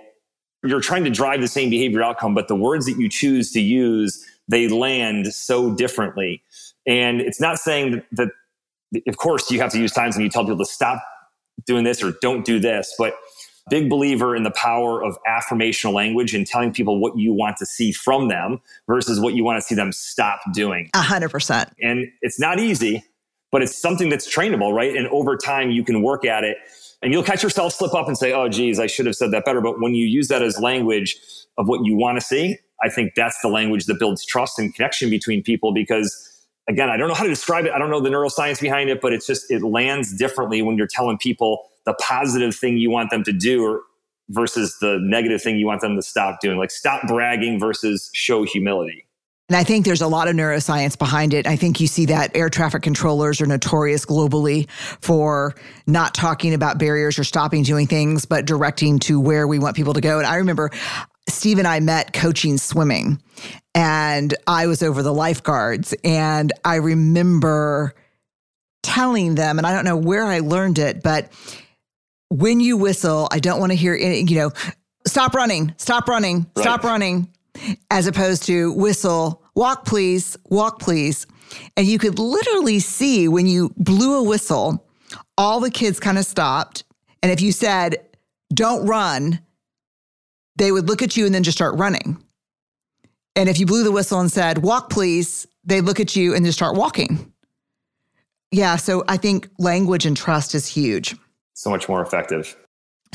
You're 0.63 0.81
trying 0.81 1.05
to 1.05 1.11
drive 1.11 1.41
the 1.41 1.49
same 1.49 1.71
behavior 1.71 2.03
outcome, 2.03 2.35
but 2.35 2.49
the 2.49 2.57
words 2.57 2.87
that 2.87 2.99
you 2.99 3.09
choose 3.09 3.53
to 3.53 3.61
use, 3.61 4.25
they 4.49 4.69
land 4.69 5.29
so 5.29 5.75
differently. 5.75 6.43
And 6.87 7.21
it's 7.21 7.41
not 7.41 7.59
saying 7.59 7.93
that, 7.93 8.05
that 8.13 8.29
of 9.09 9.17
course, 9.17 9.51
you 9.51 9.61
have 9.61 9.73
to 9.73 9.79
use 9.79 9.93
times 9.93 10.17
when 10.17 10.25
you 10.25 10.31
tell 10.31 10.45
people 10.45 10.59
to 10.59 10.65
stop 10.65 11.03
doing 11.67 11.85
this 11.85 12.03
or 12.03 12.13
don't 12.21 12.45
do 12.45 12.59
this, 12.59 12.95
but 12.99 13.15
big 13.69 13.91
believer 13.91 14.37
in 14.37 14.43
the 14.43 14.51
power 14.51 15.03
of 15.03 15.19
affirmational 15.29 15.93
language 15.93 16.35
and 16.35 16.47
telling 16.47 16.73
people 16.73 17.01
what 17.01 17.19
you 17.19 17.33
want 17.33 17.57
to 17.59 17.67
see 17.67 17.93
from 17.93 18.29
them 18.29 18.61
versus 18.87 19.19
what 19.21 19.35
you 19.35 19.45
want 19.45 19.61
to 19.61 19.63
see 19.63 19.75
them 19.75 19.93
stop 19.93 20.41
doing. 20.53 20.91
A 20.95 21.03
hundred 21.03 21.31
percent. 21.31 21.71
And 21.81 22.07
it's 22.23 22.39
not 22.39 22.61
easy, 22.61 23.05
but 23.51 23.63
it's 23.63 23.77
something 23.77 24.09
that's 24.09 24.33
trainable, 24.33 24.73
right? 24.73 24.95
And 24.97 25.09
over 25.09 25.37
time 25.37 25.71
you 25.71 25.85
can 25.85 26.03
work 26.03 26.25
at 26.25 26.45
it 26.45 26.59
and 27.03 27.13
you'll 27.13 27.25
catch 27.25 27.43
yourself 27.43 27.73
slip 27.73 27.95
up 27.95 28.07
and 28.07 28.17
say, 28.17 28.33
Oh, 28.33 28.49
geez, 28.49 28.79
I 28.79 28.87
should 28.87 29.07
have 29.07 29.17
said 29.17 29.33
that 29.33 29.45
better. 29.45 29.61
But 29.61 29.81
when 29.81 29.95
you 29.95 30.07
use 30.07 30.29
that 30.29 30.43
as 30.43 30.61
language 30.61 31.17
of 31.59 31.69
what 31.69 31.85
you 31.85 31.97
want 31.97 32.21
to 32.21 32.25
see, 32.25 32.59
I 32.83 32.89
think 32.89 33.15
that's 33.15 33.41
the 33.41 33.49
language 33.49 33.87
that 33.87 33.99
builds 33.99 34.25
trust 34.25 34.59
and 34.59 34.75
connection 34.75 35.11
between 35.11 35.43
people 35.43 35.73
because 35.73 36.33
again, 36.69 36.91
I 36.91 36.97
don't 36.97 37.09
know 37.09 37.15
how 37.15 37.25
to 37.25 37.31
describe 37.31 37.65
it. 37.65 37.73
I 37.73 37.79
don't 37.79 37.91
know 37.91 38.01
the 38.01 38.11
neuroscience 38.11 38.61
behind 38.61 38.91
it, 38.91 39.01
but 39.01 39.13
it's 39.13 39.27
just, 39.27 39.51
it 39.51 39.63
lands 39.63 40.13
differently 40.13 40.63
when 40.63 40.77
you're 40.77 40.89
telling 40.89 41.17
people 41.17 41.69
the 41.87 41.95
positive 41.95 42.55
thing 42.55 42.77
you 42.77 42.91
want 42.91 43.11
them 43.11 43.25
to 43.25 43.33
do 43.33 43.65
or, 43.65 43.83
versus 44.29 44.77
the 44.81 44.99
negative 45.01 45.41
thing 45.41 45.57
you 45.57 45.67
want 45.67 45.81
them 45.81 45.97
to 45.97 46.03
stop 46.03 46.41
doing. 46.41 46.59
Like 46.59 46.71
stop 46.71 47.07
bragging 47.07 47.59
versus 47.61 48.11
show 48.13 48.43
humility. 48.43 49.07
And 49.49 49.57
I 49.57 49.63
think 49.63 49.85
there's 49.85 50.03
a 50.03 50.09
lot 50.09 50.27
of 50.27 50.35
neuroscience 50.35 50.99
behind 50.99 51.33
it. 51.33 51.47
I 51.47 51.55
think 51.55 51.79
you 51.79 51.87
see 51.87 52.07
that 52.07 52.37
air 52.37 52.51
traffic 52.51 52.83
controllers 52.83 53.41
are 53.41 53.47
notorious 53.47 54.05
globally 54.05 54.69
for 55.01 55.55
not 55.87 56.15
talking 56.15 56.53
about 56.53 56.79
barriers 56.79 57.17
or 57.17 57.23
stopping 57.23 57.63
doing 57.63 57.87
things, 57.87 58.25
but 58.25 58.45
directing 58.45 58.99
to 59.01 59.21
where 59.21 59.47
we 59.47 59.61
want 59.61 59.77
people 59.77 59.95
to 59.95 60.01
go. 60.01 60.19
And 60.19 60.27
I 60.27 60.37
remember 60.37 60.73
Steve 61.29 61.59
and 61.59 61.69
I 61.69 61.79
met 61.79 62.13
coaching 62.13 62.59
swimming, 62.59 63.23
and 63.75 64.35
I 64.49 64.67
was 64.67 64.83
over 64.83 65.03
the 65.03 65.15
lifeguards. 65.15 65.95
And 66.03 66.53
I 66.65 66.77
remember 66.77 67.95
telling 68.83 69.37
them, 69.37 69.59
and 69.59 69.67
I 69.67 69.73
don't 69.73 69.85
know 69.85 69.97
where 69.97 70.25
I 70.25 70.41
learned 70.41 70.81
it, 70.81 71.05
but 71.05 71.31
when 72.31 72.61
you 72.61 72.77
whistle, 72.77 73.29
I 73.31 73.39
don't 73.39 73.61
want 73.61 73.73
to 73.73 73.77
hear 73.77 73.95
any, 73.95 74.23
you 74.23 74.37
know, 74.37 74.51
stop 75.07 75.35
running, 75.35 75.75
stop 75.79 76.09
running, 76.09 76.47
Right. 76.57 76.63
stop 76.63 76.85
running, 76.85 77.29
as 77.91 78.07
opposed 78.07 78.45
to 78.45 78.73
whistle, 78.73 79.43
walk 79.55 79.85
please, 79.85 80.37
walk 80.51 80.81
please. 80.81 81.27
And 81.77 81.87
you 81.87 81.99
could 81.99 82.19
literally 82.19 82.81
see 82.81 83.29
when 83.29 83.47
you 83.47 83.73
blew 83.77 84.19
a 84.19 84.23
whistle, 84.23 84.85
all 85.39 85.61
the 85.61 85.71
kids 85.71 86.01
kind 86.01 86.19
of 86.19 86.27
stopped. 86.27 86.85
And 87.23 87.31
if 87.31 87.41
you 87.41 87.53
said, 87.53 88.05
don't 88.53 88.87
run, 88.87 89.41
they 90.57 90.73
would 90.73 90.89
look 90.89 91.03
at 91.03 91.17
you 91.17 91.27
and 91.27 91.35
then 91.35 91.43
just 91.45 91.57
start 91.59 91.77
running. 91.77 92.23
And 93.37 93.49
if 93.49 93.61
you 93.61 93.67
blew 93.67 93.85
the 93.85 93.93
whistle 93.93 94.19
and 94.19 94.33
said, 94.33 94.59
walk 94.59 94.91
please, 94.91 95.47
they'd 95.65 95.83
look 95.83 96.01
at 96.01 96.17
you 96.17 96.35
and 96.35 96.45
just 96.45 96.59
start 96.59 96.75
walking. 96.77 97.33
Yeah. 98.51 98.77
So 98.77 99.05
I 99.09 99.17
think 99.17 99.49
language 99.59 100.07
and 100.07 100.17
trust 100.17 100.55
is 100.55 100.67
huge 100.67 101.15
So 101.57 101.71
much 101.71 101.89
more 101.89 102.03
effective. 102.03 102.55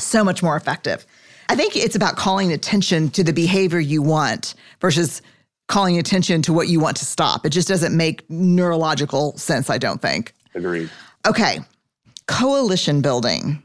so 0.00 0.24
much 0.24 0.42
more 0.42 0.56
effective. 0.56 1.06
I 1.48 1.54
think 1.54 1.76
it's 1.76 1.94
about 1.94 2.16
calling 2.16 2.52
attention 2.52 3.08
to 3.10 3.22
the 3.22 3.32
behavior 3.32 3.78
you 3.78 4.02
want 4.02 4.54
versus 4.80 5.22
calling 5.68 5.96
attention 5.96 6.42
to 6.42 6.52
what 6.52 6.66
you 6.66 6.80
want 6.80 6.96
to 6.96 7.04
stop. 7.04 7.46
It 7.46 7.50
just 7.50 7.68
doesn't 7.68 7.96
make 7.96 8.28
neurological 8.28 9.36
sense, 9.38 9.70
I 9.70 9.78
don't 9.78 10.02
think. 10.02 10.34
Agreed. 10.56 10.90
Okay, 11.24 11.60
coalition 12.26 13.00
building. 13.00 13.62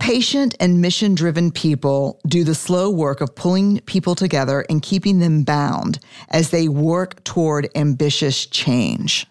Patient 0.00 0.56
and 0.58 0.80
mission 0.80 1.14
driven 1.14 1.52
people 1.52 2.18
do 2.26 2.42
the 2.42 2.54
slow 2.54 2.90
work 2.90 3.20
of 3.20 3.36
pulling 3.36 3.78
people 3.80 4.16
together 4.16 4.64
and 4.68 4.82
keeping 4.82 5.20
them 5.20 5.44
bound 5.44 6.00
as 6.30 6.50
they 6.50 6.66
work 6.68 7.22
toward 7.22 7.68
ambitious 7.76 8.44
change. 8.46 9.26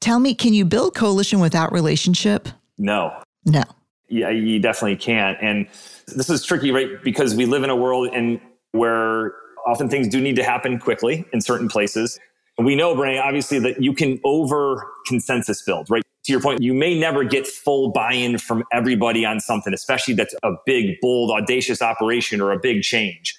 Tell 0.00 0.20
me, 0.20 0.34
can 0.34 0.54
you 0.54 0.64
build 0.64 0.94
coalition 0.94 1.40
without 1.40 1.72
relationship? 1.72 2.48
No, 2.78 3.12
No. 3.44 3.64
yeah, 4.08 4.30
you 4.30 4.60
definitely 4.60 4.96
can't. 4.96 5.36
And 5.42 5.66
this 6.06 6.30
is 6.30 6.44
tricky, 6.44 6.70
right? 6.70 7.02
Because 7.02 7.34
we 7.34 7.46
live 7.46 7.64
in 7.64 7.70
a 7.70 7.76
world 7.76 8.08
in 8.14 8.40
where 8.72 9.34
often 9.66 9.88
things 9.88 10.08
do 10.08 10.20
need 10.20 10.36
to 10.36 10.44
happen 10.44 10.78
quickly 10.78 11.24
in 11.32 11.40
certain 11.40 11.68
places. 11.68 12.18
And 12.56 12.66
we 12.66 12.76
know, 12.76 12.94
Brené, 12.94 13.20
obviously 13.20 13.58
that 13.60 13.82
you 13.82 13.92
can 13.92 14.20
over 14.24 14.86
consensus 15.06 15.62
build, 15.62 15.90
right? 15.90 16.02
To 16.24 16.32
your 16.32 16.40
point, 16.40 16.62
you 16.62 16.74
may 16.74 16.98
never 16.98 17.24
get 17.24 17.46
full 17.46 17.90
buy-in 17.90 18.38
from 18.38 18.62
everybody 18.72 19.24
on 19.24 19.40
something, 19.40 19.72
especially 19.74 20.14
that's 20.14 20.34
a 20.42 20.52
big, 20.66 21.00
bold, 21.00 21.30
audacious 21.30 21.82
operation 21.82 22.40
or 22.40 22.52
a 22.52 22.58
big 22.58 22.82
change. 22.82 23.36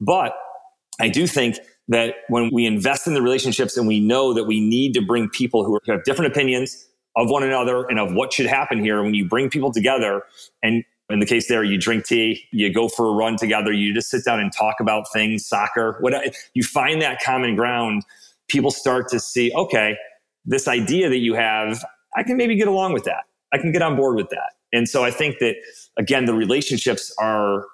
But 0.00 0.34
I 1.00 1.08
do 1.08 1.26
think 1.26 1.56
that 1.88 2.16
when 2.28 2.50
we 2.52 2.66
invest 2.66 3.06
in 3.06 3.14
the 3.14 3.22
relationships 3.22 3.76
and 3.76 3.86
we 3.86 4.00
know 4.00 4.34
that 4.34 4.44
we 4.44 4.60
need 4.60 4.94
to 4.94 5.00
bring 5.00 5.28
people 5.28 5.64
who 5.64 5.78
have 5.86 6.04
different 6.04 6.30
opinions 6.32 6.86
of 7.16 7.30
one 7.30 7.42
another 7.42 7.84
and 7.84 7.98
of 7.98 8.12
what 8.12 8.32
should 8.32 8.46
happen 8.46 8.82
here, 8.82 9.02
when 9.02 9.14
you 9.14 9.26
bring 9.28 9.48
people 9.48 9.72
together 9.72 10.22
and 10.62 10.84
in 11.08 11.20
the 11.20 11.26
case 11.26 11.46
there, 11.48 11.62
you 11.62 11.78
drink 11.78 12.04
tea, 12.04 12.44
you 12.50 12.72
go 12.72 12.88
for 12.88 13.08
a 13.08 13.12
run 13.12 13.36
together, 13.36 13.72
you 13.72 13.94
just 13.94 14.10
sit 14.10 14.24
down 14.24 14.40
and 14.40 14.52
talk 14.52 14.76
about 14.80 15.04
things, 15.12 15.46
soccer, 15.46 15.96
what 16.00 16.14
you 16.54 16.64
find 16.64 17.00
that 17.00 17.22
common 17.22 17.54
ground, 17.54 18.02
people 18.48 18.72
start 18.72 19.08
to 19.08 19.20
see, 19.20 19.52
okay, 19.54 19.96
this 20.44 20.66
idea 20.66 21.08
that 21.08 21.18
you 21.18 21.34
have, 21.34 21.84
I 22.16 22.24
can 22.24 22.36
maybe 22.36 22.56
get 22.56 22.66
along 22.66 22.92
with 22.92 23.04
that. 23.04 23.24
I 23.52 23.58
can 23.58 23.70
get 23.70 23.82
on 23.82 23.94
board 23.94 24.16
with 24.16 24.30
that. 24.30 24.54
And 24.72 24.88
so 24.88 25.04
I 25.04 25.12
think 25.12 25.38
that 25.38 25.54
again, 25.96 26.24
the 26.24 26.34
relationships 26.34 27.14
are 27.18 27.66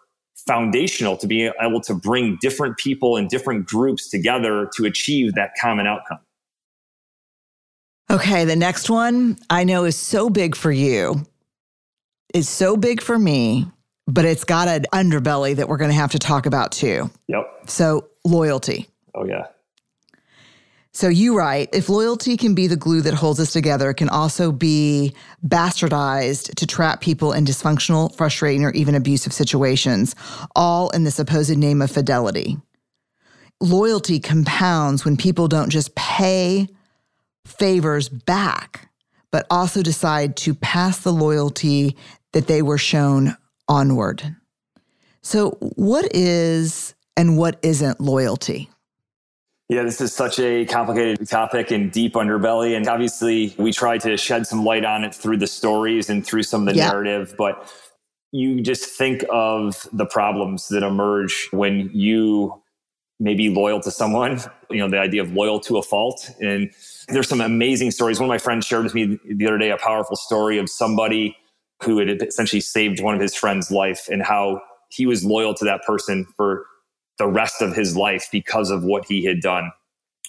foundational 0.47 1.17
to 1.19 1.27
be 1.27 1.51
able 1.61 1.81
to 1.83 1.95
bring 1.95 2.39
different 2.41 2.77
people 2.77 3.17
and 3.17 3.29
different 3.29 3.67
groups 3.67 4.11
together 4.11 4.69
to 4.77 4.85
achieve 4.85 5.35
that 5.35 5.53
common 5.61 5.87
outcome. 5.87 6.21
Okay, 8.11 8.45
the 8.45 8.57
next 8.57 8.91
one 8.91 9.39
I 9.49 9.65
know 9.65 9.85
is 9.85 9.97
so 9.97 10.29
big 10.29 10.55
for 10.55 10.71
you. 10.71 11.25
It's 12.35 12.49
so 12.49 12.77
big 12.77 13.01
for 13.01 13.19
me, 13.19 13.67
but 14.07 14.25
it's 14.25 14.45
got 14.45 14.69
an 14.69 14.85
underbelly 14.93 15.57
that 15.57 15.69
we're 15.69 15.77
going 15.77 15.91
to 15.91 15.97
have 15.97 16.13
to 16.13 16.19
talk 16.19 16.47
about 16.47 16.73
too. 16.73 17.11
Yep. 17.29 17.47
So, 17.67 18.09
loyalty. 18.25 18.89
Oh, 19.15 19.25
yeah. 19.25 19.47
So, 20.95 21.09
you 21.09 21.37
write 21.37 21.71
if 21.73 21.89
loyalty 21.89 22.37
can 22.37 22.55
be 22.55 22.67
the 22.67 22.77
glue 22.77 23.01
that 23.01 23.15
holds 23.15 23.41
us 23.41 23.51
together, 23.51 23.91
it 23.91 23.95
can 23.95 24.11
also 24.11 24.53
be 24.53 25.15
bastardized 25.47 26.55
to 26.57 26.67
trap 26.67 27.01
people 27.01 27.33
in 27.33 27.47
dysfunctional, 27.47 28.15
frustrating, 28.15 28.63
or 28.65 28.73
even 28.73 28.95
abusive 28.95 29.33
situations, 29.33 30.15
all 30.55 30.91
in 30.91 31.05
the 31.05 31.11
supposed 31.11 31.57
name 31.57 31.81
of 31.81 31.91
fidelity. 31.91 32.59
Loyalty 33.59 34.21
compounds 34.21 35.03
when 35.03 35.17
people 35.17 35.49
don't 35.49 35.71
just 35.71 35.95
pay 35.95 36.69
favors 37.47 38.11
back, 38.11 38.91
but 39.31 39.47
also 39.49 39.81
decide 39.81 40.37
to 40.37 40.55
pass 40.55 40.99
the 40.99 41.13
loyalty 41.13 41.97
that 42.33 42.49
they 42.49 42.61
were 42.61 42.79
shown 42.79 43.35
onward. 43.67 44.37
So, 45.23 45.53
what 45.77 46.15
is 46.15 46.95
and 47.17 47.39
what 47.39 47.59
isn't 47.63 47.99
loyalty? 47.99 48.69
Yeah, 49.69 49.85
this 49.85 50.01
is 50.01 50.15
such 50.15 50.39
a 50.39 50.67
complicated 50.67 51.29
topic 51.29 51.71
and 51.71 51.91
deep 51.91 52.15
underbelly. 52.15 52.77
And 52.77 52.87
obviously, 52.89 53.55
we 53.59 53.73
try 53.73 53.99
to 53.99 54.17
shed 54.17 54.47
some 54.47 54.65
light 54.65 54.85
on 54.85 55.05
it 55.05 55.15
through 55.15 55.39
the 55.39 55.47
stories 55.47 56.11
and 56.11 56.27
through 56.27 56.43
some 56.45 56.69
of 56.69 56.75
the 56.75 56.79
Yeah. 56.79 56.91
narrative. 56.91 57.35
But 57.39 57.73
you 58.33 58.61
just 58.61 58.85
think 58.85 59.25
of 59.31 59.89
the 59.93 60.07
problems 60.07 60.69
that 60.69 60.83
emerge 60.83 61.49
when 61.53 61.91
you 61.93 62.63
may 63.21 63.35
be 63.35 63.49
loyal 63.51 63.81
to 63.81 63.91
someone, 63.91 64.41
you 64.71 64.79
know, 64.79 64.89
the 64.89 64.99
idea 64.99 65.23
of 65.23 65.33
loyal 65.33 65.61
to 65.61 65.79
a 65.79 65.83
fault. 65.83 66.31
And 66.41 66.71
there's 67.09 67.29
some 67.29 67.41
amazing 67.41 67.93
stories. 67.93 68.19
One 68.21 68.27
of 68.27 68.31
my 68.31 68.39
friends 68.39 68.67
shared 68.67 68.85
with 68.85 68.95
me 68.95 69.19
the 69.25 69.47
other 69.47 69.59
day 69.59 69.71
a 69.71 69.77
powerful 69.79 70.17
story 70.17 70.59
of 70.59 70.69
somebody 70.69 71.37
who 71.83 71.99
had 71.99 72.23
essentially 72.23 72.61
saved 72.61 73.01
one 73.01 73.15
of 73.15 73.21
his 73.21 73.35
friend's 73.35 73.71
life 73.71 74.09
and 74.11 74.23
how 74.23 74.61
he 74.91 75.07
was 75.07 75.25
loyal 75.25 75.55
to 75.55 75.65
that 75.65 75.83
person 75.85 76.27
for 76.37 76.67
the 77.19 77.27
rest 77.27 77.61
of 77.63 77.75
his 77.75 77.97
life 77.97 78.29
because 78.33 78.71
of 78.71 78.85
what 78.85 79.05
he 79.07 79.25
had 79.25 79.41
done. 79.41 79.71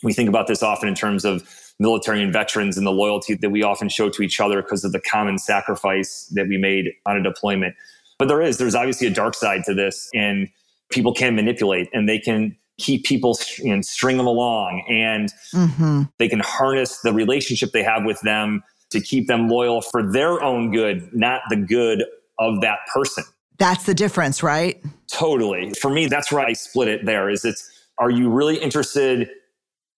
We 0.04 0.14
think 0.14 0.30
about 0.30 0.48
this 0.48 0.62
often 0.62 0.90
in 0.90 0.96
terms 0.96 1.26
of 1.26 1.48
military 1.80 2.22
and 2.22 2.32
veterans 2.32 2.78
and 2.78 2.86
the 2.86 2.92
loyalty 2.92 3.36
that 3.36 3.50
we 3.50 3.64
often 3.64 3.90
show 3.90 4.10
to 4.10 4.22
each 4.22 4.40
other 4.40 4.62
because 4.62 4.84
of 4.84 4.92
the 4.92 5.00
common 5.00 5.38
sacrifice 5.38 6.26
that 6.34 6.48
we 6.48 6.58
made 6.58 6.92
on 7.06 7.18
a 7.18 7.24
deployment. 7.24 7.76
But 8.20 8.28
there 8.28 8.42
is, 8.42 8.58
there's 8.58 8.76
obviously 8.76 9.08
a 9.08 9.12
dark 9.12 9.34
side 9.34 9.64
to 9.66 9.74
this, 9.74 10.10
and 10.14 10.50
people 10.92 11.14
can 11.14 11.36
manipulate 11.36 11.90
and 11.94 12.08
they 12.08 12.20
can 12.20 12.56
keep 12.78 13.06
people 13.06 13.38
and 13.66 13.86
string 13.86 14.18
them 14.18 14.28
along 14.28 14.84
and 14.90 15.32
Mm-hmm. 15.54 16.04
they 16.18 16.28
can 16.28 16.40
harness 16.40 17.00
the 17.02 17.14
relationship 17.14 17.72
they 17.72 17.84
have 17.84 18.04
with 18.06 18.20
them 18.22 18.64
to 18.90 19.00
keep 19.00 19.28
them 19.28 19.48
loyal 19.48 19.82
for 19.82 20.12
their 20.12 20.44
own 20.44 20.72
good, 20.72 21.10
not 21.14 21.42
the 21.50 21.56
good 21.56 22.04
of 22.40 22.62
that 22.62 22.80
person. 22.94 23.24
That's 23.64 23.86
the 23.86 23.94
difference, 23.94 24.44
right? 24.44 24.84
Totally. 25.10 25.72
For 25.80 25.90
me, 25.90 26.08
that's 26.08 26.34
where 26.34 26.46
I 26.46 26.52
split 26.52 26.90
it 26.90 27.06
there 27.06 27.30
is 27.30 27.46
it's 27.46 27.72
are 27.98 28.10
you 28.10 28.30
really 28.30 28.58
interested 28.58 29.30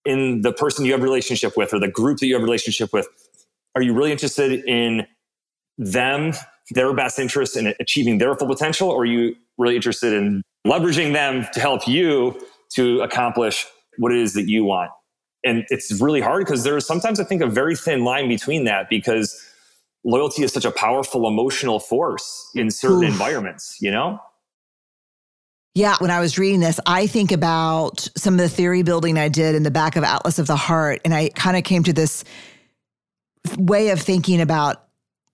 in 0.04 0.42
the 0.42 0.52
person 0.52 0.84
you 0.84 0.92
have 0.92 1.00
a 1.00 1.04
relationship 1.04 1.56
with 1.56 1.74
or 1.74 1.80
the 1.80 1.88
group 1.88 2.18
that 2.18 2.28
you 2.28 2.34
have 2.34 2.42
a 2.42 2.44
relationship 2.44 2.92
with? 2.92 3.08
Are 3.74 3.82
you 3.82 3.92
really 3.92 4.12
interested 4.12 4.64
in 4.66 5.04
them, 5.78 6.32
their 6.70 6.94
best 6.94 7.18
interest 7.18 7.56
in 7.56 7.74
achieving 7.80 8.18
their 8.18 8.36
full 8.36 8.46
potential? 8.46 8.88
Or 8.88 9.02
are 9.02 9.04
you 9.04 9.34
really 9.58 9.74
interested 9.74 10.12
in 10.12 10.44
leveraging 10.64 11.12
them 11.12 11.48
to 11.52 11.58
help 11.58 11.88
you 11.88 12.40
to 12.76 13.00
accomplish 13.00 13.66
what 13.98 14.12
it 14.12 14.20
is 14.20 14.34
that 14.34 14.48
you 14.48 14.62
want? 14.62 14.92
And 15.44 15.64
it's 15.70 15.90
really 16.00 16.20
hard 16.20 16.44
because 16.44 16.62
there's 16.62 16.86
sometimes 16.86 17.18
I 17.18 17.24
think 17.24 17.42
a 17.42 17.48
very 17.48 17.74
thin 17.74 18.04
line 18.04 18.28
between 18.28 18.62
that 18.66 18.88
because 18.88 19.45
loyalty 20.06 20.44
is 20.44 20.52
such 20.52 20.64
a 20.64 20.70
powerful 20.70 21.28
emotional 21.28 21.80
force 21.80 22.50
in 22.54 22.70
certain 22.70 23.04
Oof. 23.04 23.10
environments, 23.10 23.76
you 23.80 23.90
know? 23.90 24.20
Yeah, 25.74 25.96
when 25.98 26.10
I 26.10 26.20
was 26.20 26.38
reading 26.38 26.60
this, 26.60 26.80
I 26.86 27.06
think 27.06 27.32
about 27.32 28.08
some 28.16 28.34
of 28.34 28.40
the 28.40 28.48
theory 28.48 28.82
building 28.82 29.18
I 29.18 29.28
did 29.28 29.54
in 29.54 29.62
the 29.62 29.70
back 29.70 29.96
of 29.96 30.04
Atlas 30.04 30.38
of 30.38 30.46
the 30.46 30.56
Heart. 30.56 31.02
And 31.04 31.12
I 31.12 31.28
kind 31.30 31.54
of 31.54 31.64
came 31.64 31.82
to 31.82 31.92
this 31.92 32.24
way 33.58 33.90
of 33.90 34.00
thinking 34.00 34.40
about 34.40 34.84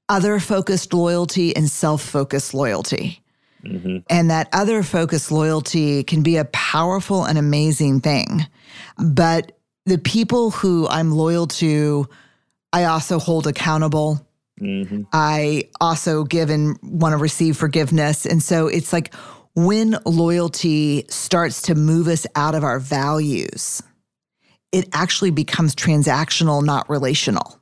other 0.09 0.41
focused 0.41 0.93
loyalty 0.93 1.55
and 1.55 1.71
self 1.71 2.02
focused 2.02 2.55
loyalty. 2.55 3.21
Mm-hmm. 3.64 3.99
And 4.11 4.31
that 4.31 4.49
other 4.52 4.83
focused 4.83 5.31
loyalty 5.31 6.02
can 6.02 6.25
be 6.25 6.38
a 6.38 6.47
powerful 6.47 7.25
and 7.25 7.38
amazing 7.38 8.00
thing. 8.00 8.45
But 8.99 9.57
the 9.87 9.99
people 9.99 10.50
who 10.50 10.88
I'm 10.88 11.12
loyal 11.12 11.47
to, 11.47 12.09
I 12.73 12.85
also 12.85 13.21
hold 13.21 13.47
accountable. 13.47 14.26
Mhm. 14.61 15.06
I 15.12 15.64
also 15.80 16.25
give 16.25 16.50
and 16.50 16.78
want 16.82 17.12
to 17.12 17.16
receive 17.16 17.56
forgiveness. 17.56 18.26
And 18.26 18.42
so 18.42 18.68
it's 18.68 18.92
like 18.92 19.14
when 19.54 19.99
loyalty 20.06 21.04
starts 21.09 21.62
to 21.62 21.75
move 21.75 22.09
us 22.09 22.26
out 22.37 22.54
of 22.54 22.64
our 22.64 22.78
values, 22.78 23.82
it 24.73 24.88
actually 24.92 25.30
becomes 25.30 25.75
transactional, 25.75 26.64
not 26.64 26.88
relational. 26.88 27.59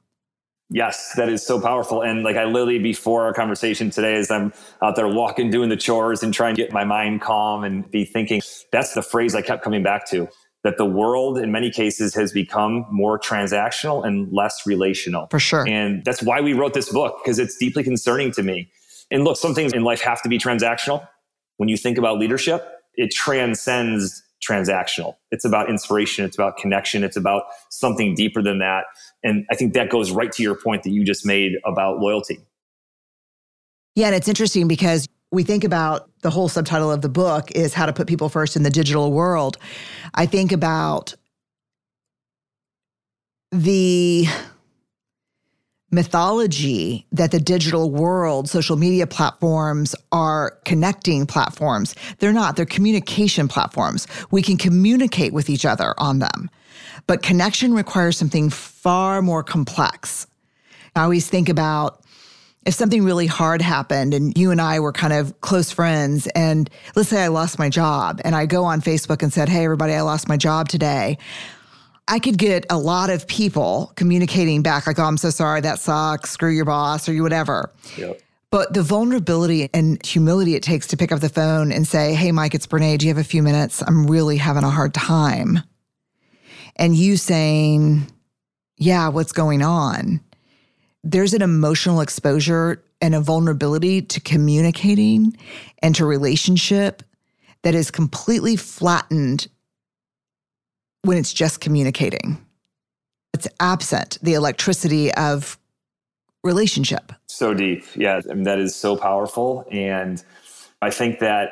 Yes, 0.72 1.14
that 1.16 1.28
is 1.28 1.44
so 1.44 1.60
powerful. 1.60 2.02
And 2.02 2.22
like 2.22 2.36
I 2.36 2.44
literally 2.44 2.78
before 2.78 3.24
our 3.24 3.34
conversation 3.34 3.90
today, 3.90 4.14
as 4.14 4.30
I'm 4.30 4.52
out 4.82 4.94
there 4.94 5.08
walking, 5.08 5.50
doing 5.50 5.68
the 5.68 5.76
chores 5.76 6.22
and 6.22 6.32
trying 6.32 6.54
to 6.54 6.62
get 6.62 6.72
my 6.72 6.84
mind 6.84 7.22
calm 7.22 7.64
and 7.64 7.90
be 7.90 8.04
thinking, 8.04 8.40
that's 8.70 8.94
the 8.94 9.02
phrase 9.02 9.34
I 9.34 9.42
kept 9.42 9.64
coming 9.64 9.82
back 9.82 10.08
to. 10.10 10.28
That 10.62 10.76
the 10.76 10.84
world 10.84 11.38
in 11.38 11.50
many 11.50 11.70
cases 11.70 12.14
has 12.14 12.32
become 12.32 12.84
more 12.90 13.18
transactional 13.18 14.06
and 14.06 14.30
less 14.30 14.66
relational. 14.66 15.26
For 15.30 15.40
sure. 15.40 15.66
And 15.66 16.04
that's 16.04 16.22
why 16.22 16.42
we 16.42 16.52
wrote 16.52 16.74
this 16.74 16.90
book, 16.90 17.20
because 17.22 17.38
it's 17.38 17.56
deeply 17.56 17.82
concerning 17.82 18.30
to 18.32 18.42
me 18.42 18.70
And 19.10 19.24
look, 19.24 19.36
some 19.36 19.54
things 19.54 19.72
in 19.72 19.82
life 19.82 20.00
have 20.02 20.22
to 20.22 20.28
be 20.28 20.38
transactional. 20.38 21.06
When 21.56 21.68
you 21.68 21.76
think 21.76 21.98
about 21.98 22.18
leadership, 22.18 22.66
it 22.94 23.10
transcends 23.10 24.22
transactional. 24.46 25.16
It's 25.30 25.44
about 25.44 25.68
inspiration, 25.68 26.24
it's 26.24 26.36
about 26.36 26.56
connection, 26.56 27.04
it's 27.04 27.16
about 27.16 27.42
something 27.68 28.14
deeper 28.14 28.42
than 28.42 28.58
that. 28.60 28.84
And 29.22 29.44
I 29.50 29.54
think 29.54 29.74
that 29.74 29.90
goes 29.90 30.10
right 30.10 30.32
to 30.32 30.42
your 30.42 30.54
point 30.54 30.82
that 30.84 30.90
you 30.90 31.04
just 31.04 31.26
made 31.26 31.58
about 31.64 31.98
loyalty. 31.98 32.40
Yeah, 33.94 34.06
and 34.06 34.14
it's 34.14 34.28
interesting 34.28 34.66
because 34.66 35.08
we 35.32 35.42
think 35.42 35.64
about 35.64 36.10
the 36.22 36.30
whole 36.30 36.48
subtitle 36.48 36.90
of 36.90 37.02
the 37.02 37.08
book 37.08 37.50
is 37.52 37.74
how 37.74 37.86
to 37.86 37.92
put 37.92 38.06
people 38.06 38.28
first 38.28 38.56
in 38.56 38.62
the 38.62 38.70
digital 38.70 39.12
world. 39.12 39.56
I 40.14 40.26
think 40.26 40.52
about 40.52 41.14
the 43.52 44.26
mythology 45.92 47.06
that 47.12 47.32
the 47.32 47.40
digital 47.40 47.90
world, 47.90 48.48
social 48.48 48.76
media 48.76 49.06
platforms 49.06 49.94
are 50.12 50.58
connecting 50.64 51.26
platforms. 51.26 51.94
They're 52.18 52.32
not, 52.32 52.56
they're 52.56 52.66
communication 52.66 53.48
platforms. 53.48 54.06
We 54.30 54.42
can 54.42 54.56
communicate 54.56 55.32
with 55.32 55.50
each 55.50 55.64
other 55.64 55.94
on 55.98 56.20
them. 56.20 56.50
But 57.06 57.22
connection 57.22 57.74
requires 57.74 58.16
something 58.16 58.50
far 58.50 59.20
more 59.20 59.42
complex. 59.42 60.26
I 60.94 61.02
always 61.02 61.28
think 61.28 61.48
about 61.48 61.99
if 62.66 62.74
something 62.74 63.04
really 63.04 63.26
hard 63.26 63.62
happened 63.62 64.12
and 64.12 64.36
you 64.36 64.50
and 64.50 64.60
I 64.60 64.80
were 64.80 64.92
kind 64.92 65.12
of 65.12 65.40
close 65.40 65.72
friends, 65.72 66.26
and 66.34 66.68
let's 66.94 67.08
say 67.08 67.22
I 67.22 67.28
lost 67.28 67.58
my 67.58 67.68
job, 67.68 68.20
and 68.24 68.34
I 68.34 68.46
go 68.46 68.64
on 68.64 68.80
Facebook 68.80 69.22
and 69.22 69.32
said, 69.32 69.48
Hey, 69.48 69.64
everybody, 69.64 69.94
I 69.94 70.02
lost 70.02 70.28
my 70.28 70.36
job 70.36 70.68
today. 70.68 71.18
I 72.06 72.18
could 72.18 72.38
get 72.38 72.66
a 72.68 72.76
lot 72.76 73.08
of 73.08 73.26
people 73.28 73.92
communicating 73.94 74.62
back, 74.62 74.86
like, 74.86 74.98
oh, 74.98 75.04
I'm 75.04 75.16
so 75.16 75.30
sorry, 75.30 75.60
that 75.60 75.78
sucks, 75.78 76.30
screw 76.30 76.50
your 76.50 76.64
boss, 76.64 77.08
or 77.08 77.12
you 77.12 77.22
whatever. 77.22 77.72
Yep. 77.96 78.20
But 78.50 78.74
the 78.74 78.82
vulnerability 78.82 79.70
and 79.72 80.04
humility 80.04 80.56
it 80.56 80.64
takes 80.64 80.88
to 80.88 80.96
pick 80.96 81.12
up 81.12 81.20
the 81.20 81.28
phone 81.28 81.70
and 81.70 81.86
say, 81.86 82.14
Hey, 82.14 82.32
Mike, 82.32 82.54
it's 82.54 82.66
Brené. 82.66 82.98
Do 82.98 83.06
you 83.06 83.14
have 83.14 83.24
a 83.24 83.28
few 83.28 83.42
minutes? 83.42 83.82
I'm 83.82 84.06
really 84.06 84.36
having 84.36 84.64
a 84.64 84.70
hard 84.70 84.92
time. 84.92 85.60
And 86.74 86.96
you 86.96 87.16
saying, 87.16 88.10
Yeah, 88.76 89.08
what's 89.08 89.32
going 89.32 89.62
on? 89.62 90.20
There's 91.02 91.34
an 91.34 91.42
emotional 91.42 92.00
exposure 92.00 92.82
and 93.00 93.14
a 93.14 93.20
vulnerability 93.20 94.02
to 94.02 94.20
communicating 94.20 95.36
and 95.82 95.94
to 95.94 96.04
relationship 96.04 97.02
that 97.62 97.74
is 97.74 97.90
completely 97.90 98.56
flattened 98.56 99.48
when 101.02 101.16
it's 101.16 101.32
just 101.32 101.60
communicating. 101.60 102.44
It's 103.32 103.48
absent 103.58 104.18
the 104.22 104.34
electricity 104.34 105.12
of 105.14 105.58
relationship. 106.42 107.12
So 107.28 107.54
deep. 107.54 107.84
Yeah. 107.94 108.20
I 108.28 108.34
mean, 108.34 108.44
that 108.44 108.58
is 108.58 108.74
so 108.74 108.96
powerful. 108.96 109.66
And 109.70 110.22
I 110.82 110.90
think 110.90 111.20
that 111.20 111.48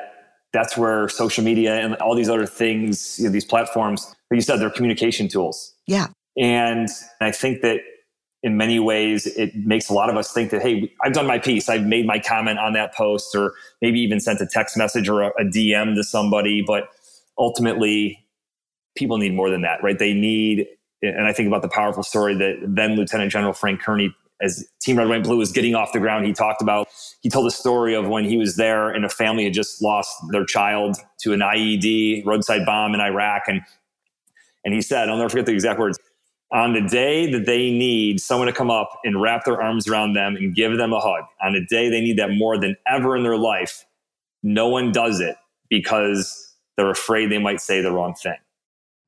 that's 0.52 0.76
where 0.76 1.09
social 1.09 1.45
media 1.45 1.75
and 1.75 1.95
all 1.97 2.14
these 2.14 2.31
other 2.31 2.47
things, 2.47 3.19
you 3.19 3.26
know, 3.26 3.31
these 3.31 3.45
platforms, 3.45 4.07
like 4.31 4.37
you 4.37 4.40
said, 4.40 4.57
they're 4.57 4.71
communication 4.71 5.28
tools. 5.28 5.75
Yeah. 5.87 6.09
And 6.37 6.88
I 7.21 7.33
think 7.33 7.62
that 7.62 7.81
in 8.42 8.57
many 8.57 8.78
ways, 8.78 9.26
it 9.26 9.54
makes 9.54 9.88
a 9.88 9.95
lot 9.95 10.09
of 10.11 10.16
us 10.16 10.33
think 10.33 10.50
that, 10.50 10.62
hey, 10.62 10.92
I've 11.02 11.12
done 11.12 11.26
my 11.26 11.38
piece. 11.38 11.68
I've 11.68 11.85
made 11.85 12.07
my 12.07 12.18
comment 12.21 12.59
on 12.59 12.73
that 12.75 12.95
post, 12.95 13.35
or 13.35 13.54
maybe 13.83 14.00
even 14.00 14.21
sent 14.21 14.40
a 14.40 14.47
text 14.47 14.76
message 14.76 15.09
or 15.09 15.23
a, 15.23 15.28
a 15.40 15.45
DM 15.45 15.95
to 15.97 16.04
somebody. 16.04 16.62
But 16.62 16.88
ultimately, 17.37 18.25
people 18.97 19.18
need 19.18 19.35
more 19.35 19.50
than 19.50 19.62
that, 19.62 19.83
right? 19.83 19.99
They 19.99 20.12
need, 20.12 20.66
and 21.02 21.26
I 21.26 21.33
think 21.33 21.49
about 21.49 21.62
the 21.62 21.68
powerful 21.68 22.02
story 22.02 22.35
that 22.37 22.57
then 22.62 22.95
Lieutenant 22.95 23.33
General 23.33 23.52
Frank 23.52 23.80
Kearney, 23.80 24.14
as 24.40 24.68
Team 24.80 24.99
Red, 24.99 25.09
White, 25.09 25.25
Blue 25.25 25.37
was 25.37 25.50
getting 25.50 25.75
off 25.75 25.92
the 25.92 25.99
ground, 25.99 26.25
he 26.25 26.33
talked 26.33 26.62
about, 26.62 26.87
he 27.23 27.28
told 27.28 27.47
a 27.49 27.50
story 27.50 27.95
of 27.95 28.07
when 28.07 28.25
he 28.25 28.37
was 28.37 28.54
there 28.54 28.88
and 28.88 29.04
a 29.04 29.09
family 29.09 29.42
had 29.45 29.52
just 29.52 29.83
lost 29.83 30.14
their 30.30 30.45
child 30.45 30.97
to 31.21 31.33
an 31.33 31.40
IED 31.40 32.25
roadside 32.25 32.64
bomb 32.64 32.95
in 32.95 33.00
Iraq. 33.00 33.42
And, 33.49 33.62
and 34.65 34.75
he 34.75 34.80
said, 34.80 35.08
I'll 35.08 35.17
never 35.17 35.28
forget 35.28 35.47
the 35.47 35.52
exact 35.52 35.80
words, 35.80 35.99
on 36.52 36.73
the 36.73 36.80
day 36.80 37.30
that 37.30 37.47
they 37.47 37.71
need 37.71 38.21
someone 38.21 38.47
to 38.47 38.52
come 38.52 38.71
up 38.71 38.91
and 39.04 39.21
wrap 39.21 39.45
their 39.45 39.61
arms 39.61 39.87
around 39.87 40.15
them 40.15 40.37
and 40.37 40.54
give 40.54 40.76
them 40.76 40.93
a 40.93 41.00
hug, 41.00 41.25
on 41.43 41.52
the 41.52 41.65
day 41.69 41.91
they 41.91 42.00
need 42.00 42.19
that 42.19 42.30
more 42.30 42.58
than 42.58 42.76
ever 42.87 43.17
in 43.17 43.23
their 43.23 43.37
life, 43.37 43.84
no 44.43 44.69
one 44.69 44.93
does 44.93 45.21
it 45.21 45.37
because 45.69 46.54
they're 46.76 46.91
afraid 46.91 47.30
they 47.30 47.39
might 47.39 47.61
say 47.61 47.82
the 47.82 47.93
wrong 47.93 48.15
thing. 48.15 48.37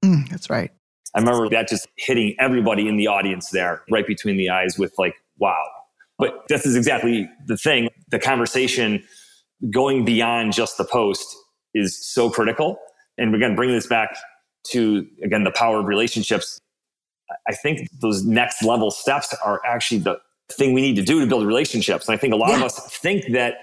Mm, 0.04 0.28
that's 0.28 0.50
right. 0.50 0.70
I 1.14 1.20
remember 1.20 1.48
that 1.48 1.68
just 1.68 1.88
hitting 1.96 2.36
everybody 2.38 2.88
in 2.88 2.96
the 2.96 3.06
audience 3.06 3.50
there, 3.50 3.82
right 3.90 4.06
between 4.06 4.36
the 4.36 4.50
eyes, 4.50 4.78
with 4.78 4.92
like, 4.98 5.14
wow. 5.38 5.64
But 6.18 6.44
this 6.48 6.66
is 6.66 6.76
exactly 6.76 7.28
the 7.46 7.56
thing. 7.56 7.88
The 8.10 8.18
conversation 8.18 9.02
going 9.70 10.04
beyond 10.04 10.52
just 10.52 10.78
the 10.78 10.84
post 10.84 11.36
is 11.74 11.96
so 11.96 12.30
critical. 12.30 12.78
And 13.18 13.34
again, 13.34 13.56
bringing 13.56 13.74
this 13.74 13.86
back 13.86 14.16
to, 14.68 15.06
again, 15.22 15.44
the 15.44 15.50
power 15.50 15.80
of 15.80 15.86
relationships. 15.86 16.60
I 17.48 17.54
think 17.54 17.88
those 18.00 18.24
next 18.24 18.62
level 18.62 18.90
steps 18.90 19.34
are 19.44 19.60
actually 19.64 19.98
the 19.98 20.18
thing 20.52 20.72
we 20.72 20.80
need 20.80 20.96
to 20.96 21.02
do 21.02 21.20
to 21.20 21.26
build 21.26 21.46
relationships. 21.46 22.08
And 22.08 22.14
I 22.14 22.18
think 22.18 22.32
a 22.32 22.36
lot 22.36 22.50
yeah. 22.50 22.56
of 22.56 22.62
us 22.62 22.78
think 22.96 23.32
that 23.32 23.54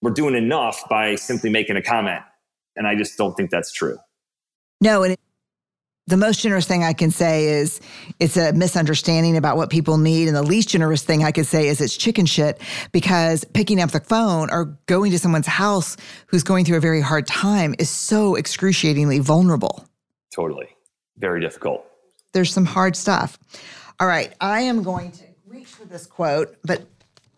we're 0.00 0.10
doing 0.10 0.34
enough 0.34 0.88
by 0.88 1.14
simply 1.14 1.50
making 1.50 1.76
a 1.76 1.82
comment. 1.82 2.22
And 2.76 2.86
I 2.86 2.96
just 2.96 3.16
don't 3.16 3.36
think 3.36 3.50
that's 3.50 3.72
true. 3.72 3.98
No, 4.80 5.04
and 5.04 5.16
the 6.08 6.16
most 6.16 6.40
generous 6.40 6.66
thing 6.66 6.82
I 6.82 6.92
can 6.92 7.12
say 7.12 7.46
is 7.46 7.80
it's 8.18 8.36
a 8.36 8.52
misunderstanding 8.52 9.36
about 9.36 9.56
what 9.56 9.70
people 9.70 9.98
need. 9.98 10.26
And 10.26 10.36
the 10.36 10.42
least 10.42 10.70
generous 10.70 11.04
thing 11.04 11.22
I 11.22 11.30
could 11.30 11.46
say 11.46 11.68
is 11.68 11.80
it's 11.80 11.96
chicken 11.96 12.26
shit 12.26 12.60
because 12.90 13.44
picking 13.44 13.80
up 13.80 13.92
the 13.92 14.00
phone 14.00 14.50
or 14.50 14.76
going 14.86 15.12
to 15.12 15.18
someone's 15.18 15.46
house 15.46 15.96
who's 16.26 16.42
going 16.42 16.64
through 16.64 16.78
a 16.78 16.80
very 16.80 17.00
hard 17.00 17.26
time 17.28 17.74
is 17.78 17.88
so 17.88 18.34
excruciatingly 18.34 19.20
vulnerable. 19.20 19.86
Totally. 20.34 20.68
Very 21.18 21.40
difficult. 21.40 21.86
There's 22.32 22.52
some 22.52 22.64
hard 22.64 22.96
stuff. 22.96 23.38
All 24.00 24.06
right. 24.06 24.32
I 24.40 24.62
am 24.62 24.82
going 24.82 25.12
to 25.12 25.24
reach 25.46 25.68
for 25.68 25.84
this 25.84 26.06
quote, 26.06 26.56
but 26.64 26.82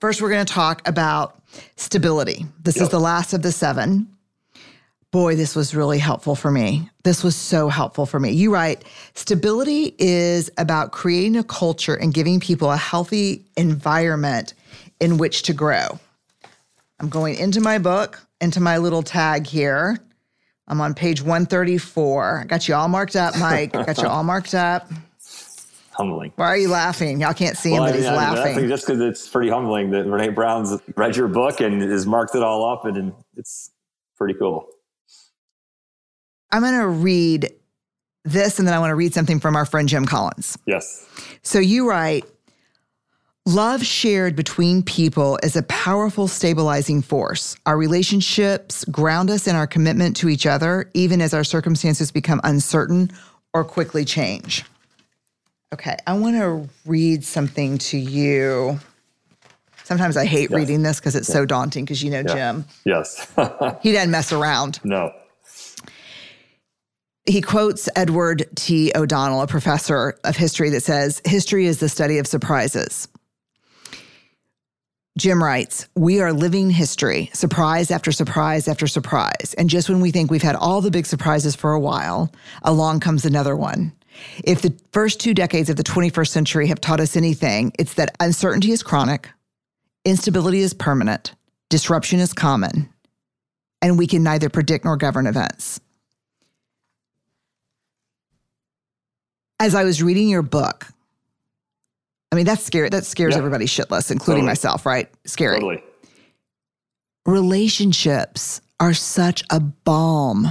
first 0.01 0.23
we're 0.23 0.31
going 0.31 0.47
to 0.47 0.53
talk 0.53 0.87
about 0.89 1.41
stability. 1.77 2.47
This 2.63 2.77
yep. 2.77 2.85
is 2.85 2.89
the 2.91 3.01
last 3.01 3.33
of 3.33 3.43
the 3.43 3.53
seven 3.53 4.15
boy, 5.15 5.37
this 5.37 5.55
was 5.55 5.77
really 5.77 6.01
helpful 6.01 6.35
for 6.35 6.51
me. 6.51 6.91
This 7.05 7.23
was 7.23 7.37
so 7.37 7.69
helpful 7.69 8.05
for 8.05 8.19
me. 8.19 8.33
You 8.33 8.53
write, 8.53 8.83
stability 9.15 9.95
is 9.97 10.51
about 10.59 10.91
creating 10.91 11.37
a 11.37 11.45
culture 11.45 11.95
and 11.95 12.13
giving 12.13 12.41
people 12.41 12.73
a 12.73 12.77
healthy 12.77 13.45
environment 13.57 14.55
in 14.99 15.17
which 15.17 15.45
to 15.45 15.53
grow. 15.53 16.01
I'm 16.99 17.09
going 17.09 17.37
into 17.37 17.61
my 17.61 17.79
book, 17.79 18.27
into 18.41 18.59
my 18.59 18.79
little 18.79 19.05
tag 19.05 19.47
here. 19.47 19.99
I'm 20.67 20.81
on 20.81 20.95
page 20.95 21.21
134. 21.21 22.41
I 22.41 22.45
got 22.45 22.69
you 22.69 22.75
all 22.75 22.89
marked 22.89 23.17
up, 23.17 23.39
Mike. 23.39 23.73
got 23.73 23.99
you 23.99 24.09
all 24.09 24.25
marked 24.25 24.55
up. 24.55 24.91
Humbling. 25.93 26.33
Why 26.35 26.47
are 26.47 26.57
you 26.57 26.69
laughing? 26.69 27.21
Y'all 27.21 27.35
can't 27.35 27.57
see 27.57 27.71
him, 27.71 27.83
well, 27.83 27.93
but 27.93 27.97
he's 27.97 28.07
I 28.07 28.11
mean, 28.11 28.17
laughing. 28.17 28.55
laughing 28.55 28.69
just 28.69 28.87
because 28.87 29.01
it's 29.01 29.29
pretty 29.29 29.49
humbling 29.49 29.91
that 29.91 30.07
Brené 30.07 30.35
Brown's 30.35 30.77
read 30.97 31.17
your 31.17 31.29
book 31.29 31.61
and 31.61 31.81
has 31.83 32.05
marked 32.05 32.35
it 32.35 32.43
all 32.43 32.65
up, 32.69 32.85
and 32.85 33.13
it's 33.37 33.71
pretty 34.17 34.35
cool. 34.35 34.67
I'm 36.51 36.63
going 36.63 36.81
to 36.81 36.89
read 36.89 37.53
this 38.25 38.59
and 38.59 38.67
then 38.67 38.75
I 38.75 38.79
want 38.79 38.91
to 38.91 38.95
read 38.95 39.13
something 39.15 39.39
from 39.39 39.55
our 39.57 39.67
friend 39.67 39.89
Jim 39.89 40.07
Collins. 40.07 40.59
Yes. 40.67 41.07
So 41.43 41.59
you 41.59 41.89
write 41.89 42.25
Love 43.47 43.85
shared 43.85 44.35
between 44.35 44.83
people 44.83 45.39
is 45.43 45.55
a 45.55 45.63
powerful 45.65 46.27
stabilizing 46.27 47.03
force. 47.03 47.57
Our 47.67 47.77
relationships 47.77 48.87
ground 48.87 49.29
us 49.29 49.47
in 49.47 49.55
our 49.55 49.67
commitment 49.67 50.17
to 50.17 50.31
each 50.31 50.47
other, 50.47 50.91
even 50.95 51.21
as 51.21 51.35
our 51.35 51.45
circumstances 51.45 52.11
become 52.11 52.41
uncertain 52.43 53.11
or 53.53 53.63
quickly 53.63 54.07
change. 54.07 54.65
Okay, 55.75 55.95
I 56.07 56.15
want 56.15 56.37
to 56.37 56.71
read 56.87 57.23
something 57.23 57.77
to 57.79 57.99
you. 57.99 58.81
Sometimes 59.83 60.17
I 60.17 60.25
hate 60.25 60.49
yes. 60.49 60.59
reading 60.59 60.83
this 60.83 60.99
because 60.99 61.15
it's 61.15 61.29
so 61.29 61.45
daunting 61.45 61.85
because 61.85 62.03
you 62.03 62.11
know 62.11 62.23
yeah. 62.27 62.35
Jim. 62.35 62.65
Yes. 62.87 63.31
he 63.83 63.93
doesn't 63.93 64.11
mess 64.11 64.33
around. 64.33 64.81
No 64.85 65.13
he 67.27 67.41
quotes 67.41 67.89
Edward 67.97 68.47
T. 68.55 68.93
O'Donnell, 68.95 69.41
a 69.41 69.47
professor 69.47 70.19
of 70.25 70.37
history, 70.37 70.71
that 70.71 70.83
says, 70.83 71.23
History 71.25 71.67
is 71.67 71.79
the 71.79 71.89
study 71.89 72.19
of 72.19 72.27
surprises. 72.27 73.09
Jim 75.17 75.43
writes, 75.43 75.89
We 75.95 76.21
are 76.21 76.33
living 76.33 76.71
history, 76.71 77.31
surprise 77.33 77.91
after 77.91 78.11
surprise 78.11 78.67
after 78.67 78.87
surprise. 78.87 79.55
And 79.57 79.71
just 79.71 79.89
when 79.89 80.01
we 80.01 80.11
think 80.11 80.31
we've 80.31 80.43
had 80.43 80.57
all 80.57 80.81
the 80.81 80.91
big 80.91 81.07
surprises 81.07 81.55
for 81.55 81.73
a 81.73 81.81
while, 81.81 82.33
along 82.63 83.01
comes 83.01 83.25
another 83.25 83.55
one. 83.55 83.93
If 84.43 84.63
the 84.63 84.77
first 84.93 85.21
two 85.21 85.35
decades 85.35 85.71
of 85.71 85.77
the 85.77 85.85
21st 85.85 86.29
century 86.29 86.67
have 86.69 86.81
taught 86.81 87.01
us 87.01 87.17
anything, 87.17 87.73
it's 87.79 87.95
that 87.95 88.17
uncertainty 88.21 88.73
is 88.73 88.83
chronic, 88.83 89.29
instability 90.05 90.61
is 90.61 90.75
permanent, 90.75 91.35
disruption 91.69 92.21
is 92.21 92.33
common, 92.33 92.89
and 93.83 93.99
we 93.99 94.07
can 94.07 94.23
neither 94.23 94.49
predict 94.49 94.85
nor 94.85 94.97
govern 94.97 95.27
events. 95.27 95.81
as 99.65 99.75
I 99.75 99.85
was 99.85 100.03
reading 100.03 100.29
your 100.29 100.43
book, 100.43 100.89
I 102.35 102.37
mean, 102.37 102.47
that's 102.47 102.65
scary. 102.65 102.89
That 102.89 103.05
scares 103.07 103.35
yeah. 103.35 103.39
everybody 103.39 103.67
shitless, 103.67 104.11
including 104.11 104.41
totally. 104.41 104.51
myself, 104.51 104.85
right? 104.85 105.09
Scary. 105.25 105.61
Totally. 105.61 105.85
relationships 107.25 108.61
are 108.81 108.93
such 108.93 109.45
a 109.51 109.61
balm 109.61 110.49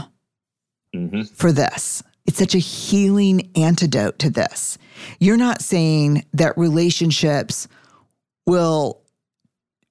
hmm 0.93 1.23
for 1.23 1.51
this. 1.51 2.01
It's 2.25 2.37
such 2.39 2.55
a 2.55 2.59
healing 2.59 3.51
antidote 3.57 4.17
to 4.19 4.29
this. 4.29 4.77
You're 5.19 5.35
not 5.35 5.61
saying 5.61 6.25
that 6.31 6.57
relationships 6.57 7.67
will 8.47 9.01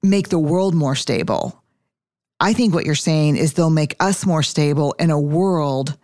make 0.02 0.30
the 0.30 0.38
world 0.38 0.74
more 0.74 0.94
stable. 0.94 1.62
I 2.40 2.54
think 2.54 2.72
what 2.72 2.86
you're 2.86 2.94
saying 2.94 3.36
is 3.36 3.52
they'll 3.52 3.68
make 3.68 3.96
us 4.00 4.24
more 4.24 4.42
stable 4.42 4.94
in 4.98 5.10
a 5.10 5.20
world 5.20 5.98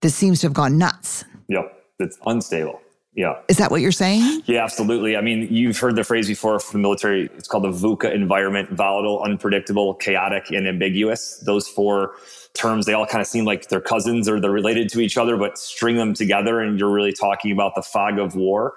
that 0.00 0.10
seems 0.10 0.40
to 0.40 0.48
have 0.48 0.52
gone 0.52 0.78
nuts. 0.78 1.24
Yep. 1.46 1.84
It's 2.00 2.18
unstable. 2.26 2.81
Yeah. 3.14 3.34
Is 3.48 3.58
that 3.58 3.70
what 3.70 3.82
you're 3.82 3.92
saying? 3.92 4.42
Yeah, 4.46 4.64
absolutely. 4.64 5.16
I 5.16 5.20
mean, 5.20 5.46
you've 5.50 5.78
heard 5.78 5.96
the 5.96 6.04
phrase 6.04 6.28
before 6.28 6.58
from 6.58 6.80
the 6.80 6.82
military. 6.82 7.26
It's 7.36 7.46
called 7.46 7.64
the 7.64 7.68
VUCA 7.68 8.12
environment 8.12 8.70
volatile, 8.70 9.22
unpredictable, 9.22 9.94
chaotic, 9.94 10.50
and 10.50 10.66
ambiguous. 10.66 11.42
Those 11.44 11.68
four 11.68 12.14
terms, 12.54 12.86
they 12.86 12.94
all 12.94 13.06
kind 13.06 13.20
of 13.20 13.26
seem 13.26 13.44
like 13.44 13.68
they're 13.68 13.82
cousins 13.82 14.28
or 14.28 14.40
they're 14.40 14.50
related 14.50 14.88
to 14.90 15.00
each 15.00 15.18
other, 15.18 15.36
but 15.36 15.58
string 15.58 15.96
them 15.96 16.14
together 16.14 16.60
and 16.60 16.78
you're 16.78 16.90
really 16.90 17.12
talking 17.12 17.52
about 17.52 17.74
the 17.74 17.82
fog 17.82 18.18
of 18.18 18.34
war. 18.34 18.76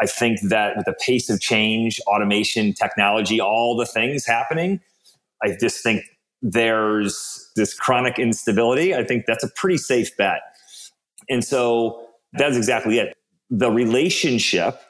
I 0.00 0.06
think 0.06 0.40
that 0.48 0.76
with 0.76 0.86
the 0.86 0.94
pace 0.94 1.28
of 1.28 1.40
change, 1.40 2.00
automation, 2.06 2.72
technology, 2.72 3.40
all 3.40 3.76
the 3.76 3.86
things 3.86 4.26
happening, 4.26 4.80
I 5.42 5.56
just 5.60 5.82
think 5.82 6.02
there's 6.42 7.50
this 7.56 7.74
chronic 7.74 8.18
instability. 8.18 8.94
I 8.94 9.04
think 9.04 9.24
that's 9.26 9.44
a 9.44 9.48
pretty 9.48 9.78
safe 9.78 10.16
bet. 10.16 10.40
And 11.28 11.44
so 11.44 12.06
that's 12.34 12.56
exactly 12.56 12.98
it. 12.98 13.15
The 13.50 13.70
relationship, 13.70 14.80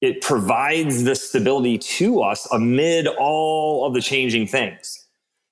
it 0.00 0.20
provides 0.20 1.04
the 1.04 1.14
stability 1.14 1.78
to 1.78 2.20
us 2.20 2.48
amid 2.50 3.06
all 3.06 3.86
of 3.86 3.94
the 3.94 4.02
changing 4.02 4.46
things. 4.46 5.06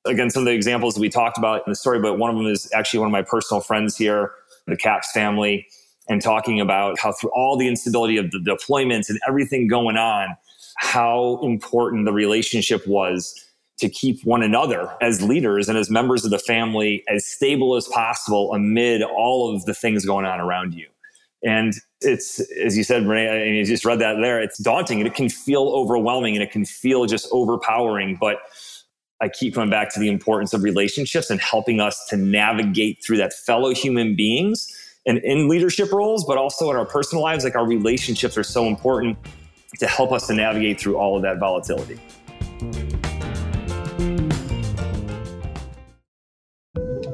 Again, 0.06 0.30
some 0.30 0.42
of 0.42 0.46
the 0.46 0.52
examples 0.52 0.94
that 0.94 1.00
we 1.00 1.08
talked 1.08 1.38
about 1.38 1.62
in 1.66 1.70
the 1.70 1.76
story, 1.76 2.00
but 2.00 2.18
one 2.18 2.30
of 2.30 2.36
them 2.36 2.46
is 2.46 2.70
actually 2.74 3.00
one 3.00 3.08
of 3.08 3.12
my 3.12 3.22
personal 3.22 3.60
friends 3.60 3.96
here, 3.96 4.32
the 4.66 4.76
Caps 4.76 5.12
family, 5.12 5.66
and 6.08 6.20
talking 6.20 6.60
about 6.60 6.98
how 6.98 7.12
through 7.12 7.30
all 7.34 7.56
the 7.56 7.68
instability 7.68 8.16
of 8.16 8.30
the 8.32 8.38
deployments 8.38 9.08
and 9.08 9.20
everything 9.28 9.68
going 9.68 9.96
on, 9.96 10.36
how 10.78 11.38
important 11.42 12.06
the 12.06 12.12
relationship 12.12 12.86
was 12.86 13.34
to 13.78 13.88
keep 13.88 14.22
one 14.24 14.42
another 14.42 14.92
as 15.00 15.22
leaders 15.22 15.68
and 15.68 15.78
as 15.78 15.90
members 15.90 16.24
of 16.24 16.30
the 16.30 16.38
family 16.38 17.02
as 17.08 17.24
stable 17.26 17.76
as 17.76 17.86
possible 17.88 18.52
amid 18.52 19.02
all 19.02 19.54
of 19.54 19.64
the 19.64 19.74
things 19.74 20.04
going 20.04 20.26
on 20.26 20.40
around 20.40 20.74
you. 20.74 20.86
And 21.42 21.74
it's, 22.00 22.40
as 22.64 22.76
you 22.76 22.84
said, 22.84 23.04
Brené, 23.04 23.46
and 23.46 23.56
you 23.56 23.64
just 23.64 23.84
read 23.84 23.98
that 23.98 24.16
there, 24.20 24.40
it's 24.40 24.58
daunting 24.58 24.98
and 24.98 25.06
it 25.06 25.14
can 25.14 25.28
feel 25.28 25.68
overwhelming 25.68 26.34
and 26.34 26.42
it 26.42 26.50
can 26.50 26.64
feel 26.64 27.06
just 27.06 27.28
overpowering. 27.30 28.16
But 28.20 28.38
I 29.20 29.28
keep 29.28 29.54
coming 29.54 29.70
back 29.70 29.92
to 29.94 30.00
the 30.00 30.08
importance 30.08 30.54
of 30.54 30.62
relationships 30.62 31.30
and 31.30 31.40
helping 31.40 31.80
us 31.80 32.06
to 32.06 32.16
navigate 32.16 33.04
through 33.04 33.18
that 33.18 33.34
fellow 33.34 33.74
human 33.74 34.16
beings 34.16 34.66
and 35.06 35.18
in 35.18 35.48
leadership 35.48 35.92
roles, 35.92 36.24
but 36.24 36.38
also 36.38 36.70
in 36.70 36.76
our 36.76 36.86
personal 36.86 37.22
lives. 37.22 37.44
Like 37.44 37.54
our 37.54 37.66
relationships 37.66 38.38
are 38.38 38.44
so 38.44 38.66
important 38.66 39.18
to 39.78 39.86
help 39.86 40.12
us 40.12 40.26
to 40.28 40.34
navigate 40.34 40.80
through 40.80 40.96
all 40.96 41.16
of 41.16 41.22
that 41.22 41.38
volatility. 41.38 42.00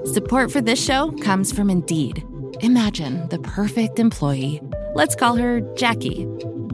Support 0.04 0.50
for 0.50 0.60
this 0.60 0.82
show 0.82 1.10
comes 1.12 1.52
from 1.52 1.68
Indeed. 1.70 2.24
Imagine 2.60 3.28
the 3.28 3.38
perfect 3.40 3.98
employee. 3.98 4.62
Let's 4.94 5.14
call 5.14 5.36
her 5.36 5.60
Jackie. 5.76 6.26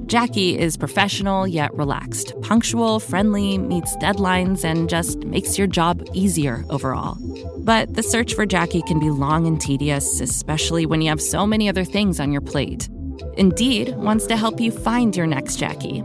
Jackie 0.06 0.58
is 0.58 0.76
professional 0.76 1.46
yet 1.48 1.74
relaxed, 1.74 2.34
punctual, 2.42 3.00
friendly, 3.00 3.58
meets 3.58 3.96
deadlines, 3.96 4.64
and 4.64 4.88
just 4.88 5.24
makes 5.24 5.58
your 5.58 5.66
job 5.66 6.06
easier 6.12 6.64
overall. 6.70 7.16
But 7.58 7.94
the 7.94 8.02
search 8.02 8.34
for 8.34 8.46
Jackie 8.46 8.82
can 8.82 9.00
be 9.00 9.10
long 9.10 9.46
and 9.46 9.60
tedious, 9.60 10.20
especially 10.20 10.86
when 10.86 11.00
you 11.00 11.08
have 11.08 11.20
so 11.20 11.46
many 11.46 11.68
other 11.68 11.84
things 11.84 12.20
on 12.20 12.30
your 12.30 12.42
plate. 12.42 12.88
Indeed 13.36 13.96
wants 13.96 14.26
to 14.26 14.36
help 14.36 14.60
you 14.60 14.70
find 14.70 15.16
your 15.16 15.26
next 15.26 15.56
Jackie. 15.56 16.04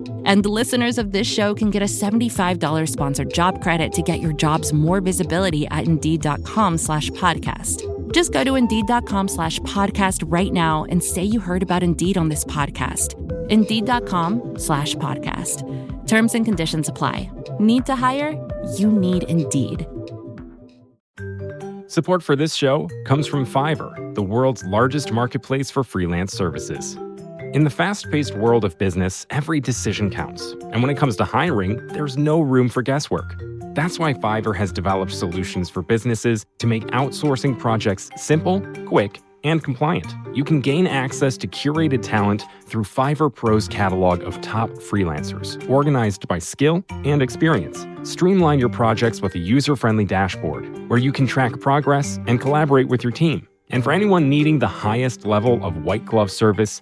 And 0.23 0.45
listeners 0.45 0.97
of 0.97 1.11
this 1.11 1.27
show 1.27 1.53
can 1.53 1.69
get 1.69 1.81
a 1.81 1.85
$75 1.85 2.87
sponsored 2.87 3.33
job 3.33 3.61
credit 3.61 3.91
to 3.91 4.01
get 4.01 4.21
your 4.21 4.31
jobs 4.31 4.71
more 4.71 5.01
visibility 5.01 5.67
at 5.67 5.85
Indeed.com 5.85 6.77
slash 6.77 7.09
podcast. 7.11 7.85
Just 8.13 8.31
go 8.31 8.43
to 8.43 8.55
Indeed.com 8.55 9.27
slash 9.27 9.59
podcast 9.59 10.23
right 10.31 10.53
now 10.53 10.85
and 10.89 11.03
say 11.03 11.23
you 11.23 11.39
heard 11.39 11.63
about 11.63 11.83
Indeed 11.83 12.17
on 12.17 12.29
this 12.29 12.45
podcast. 12.45 13.15
Indeed.com 13.49 14.57
slash 14.57 14.95
podcast. 14.95 15.67
Terms 16.07 16.35
and 16.35 16.45
conditions 16.45 16.89
apply. 16.89 17.29
Need 17.59 17.85
to 17.85 17.95
hire? 17.95 18.33
You 18.77 18.91
need 18.91 19.23
Indeed. 19.23 19.85
Support 21.87 22.23
for 22.23 22.37
this 22.37 22.53
show 22.53 22.89
comes 23.05 23.27
from 23.27 23.45
Fiverr, 23.45 24.15
the 24.15 24.23
world's 24.23 24.63
largest 24.63 25.11
marketplace 25.11 25.69
for 25.69 25.83
freelance 25.83 26.31
services. 26.33 26.97
In 27.53 27.65
the 27.65 27.69
fast 27.69 28.09
paced 28.09 28.33
world 28.35 28.63
of 28.63 28.77
business, 28.77 29.25
every 29.29 29.59
decision 29.59 30.09
counts. 30.09 30.53
And 30.71 30.81
when 30.81 30.89
it 30.89 30.95
comes 30.95 31.17
to 31.17 31.25
hiring, 31.25 31.85
there's 31.87 32.15
no 32.15 32.39
room 32.39 32.69
for 32.69 32.81
guesswork. 32.81 33.35
That's 33.73 33.99
why 33.99 34.13
Fiverr 34.13 34.55
has 34.55 34.71
developed 34.71 35.11
solutions 35.11 35.69
for 35.69 35.81
businesses 35.81 36.45
to 36.59 36.67
make 36.67 36.83
outsourcing 36.87 37.59
projects 37.59 38.09
simple, 38.15 38.61
quick, 38.85 39.19
and 39.43 39.61
compliant. 39.61 40.15
You 40.33 40.45
can 40.45 40.61
gain 40.61 40.87
access 40.87 41.35
to 41.37 41.47
curated 41.47 42.01
talent 42.01 42.45
through 42.67 42.83
Fiverr 42.83 43.33
Pro's 43.33 43.67
catalog 43.67 44.23
of 44.23 44.39
top 44.39 44.69
freelancers, 44.69 45.69
organized 45.69 46.29
by 46.29 46.39
skill 46.39 46.85
and 47.03 47.21
experience. 47.21 47.85
Streamline 48.09 48.59
your 48.59 48.69
projects 48.69 49.21
with 49.21 49.35
a 49.35 49.39
user 49.39 49.75
friendly 49.75 50.05
dashboard 50.05 50.87
where 50.87 50.99
you 50.99 51.11
can 51.11 51.27
track 51.27 51.59
progress 51.59 52.17
and 52.27 52.39
collaborate 52.39 52.87
with 52.87 53.03
your 53.03 53.11
team. 53.11 53.45
And 53.71 53.83
for 53.83 53.91
anyone 53.91 54.29
needing 54.29 54.59
the 54.59 54.67
highest 54.67 55.25
level 55.25 55.61
of 55.65 55.83
white 55.83 56.05
glove 56.05 56.31
service, 56.31 56.81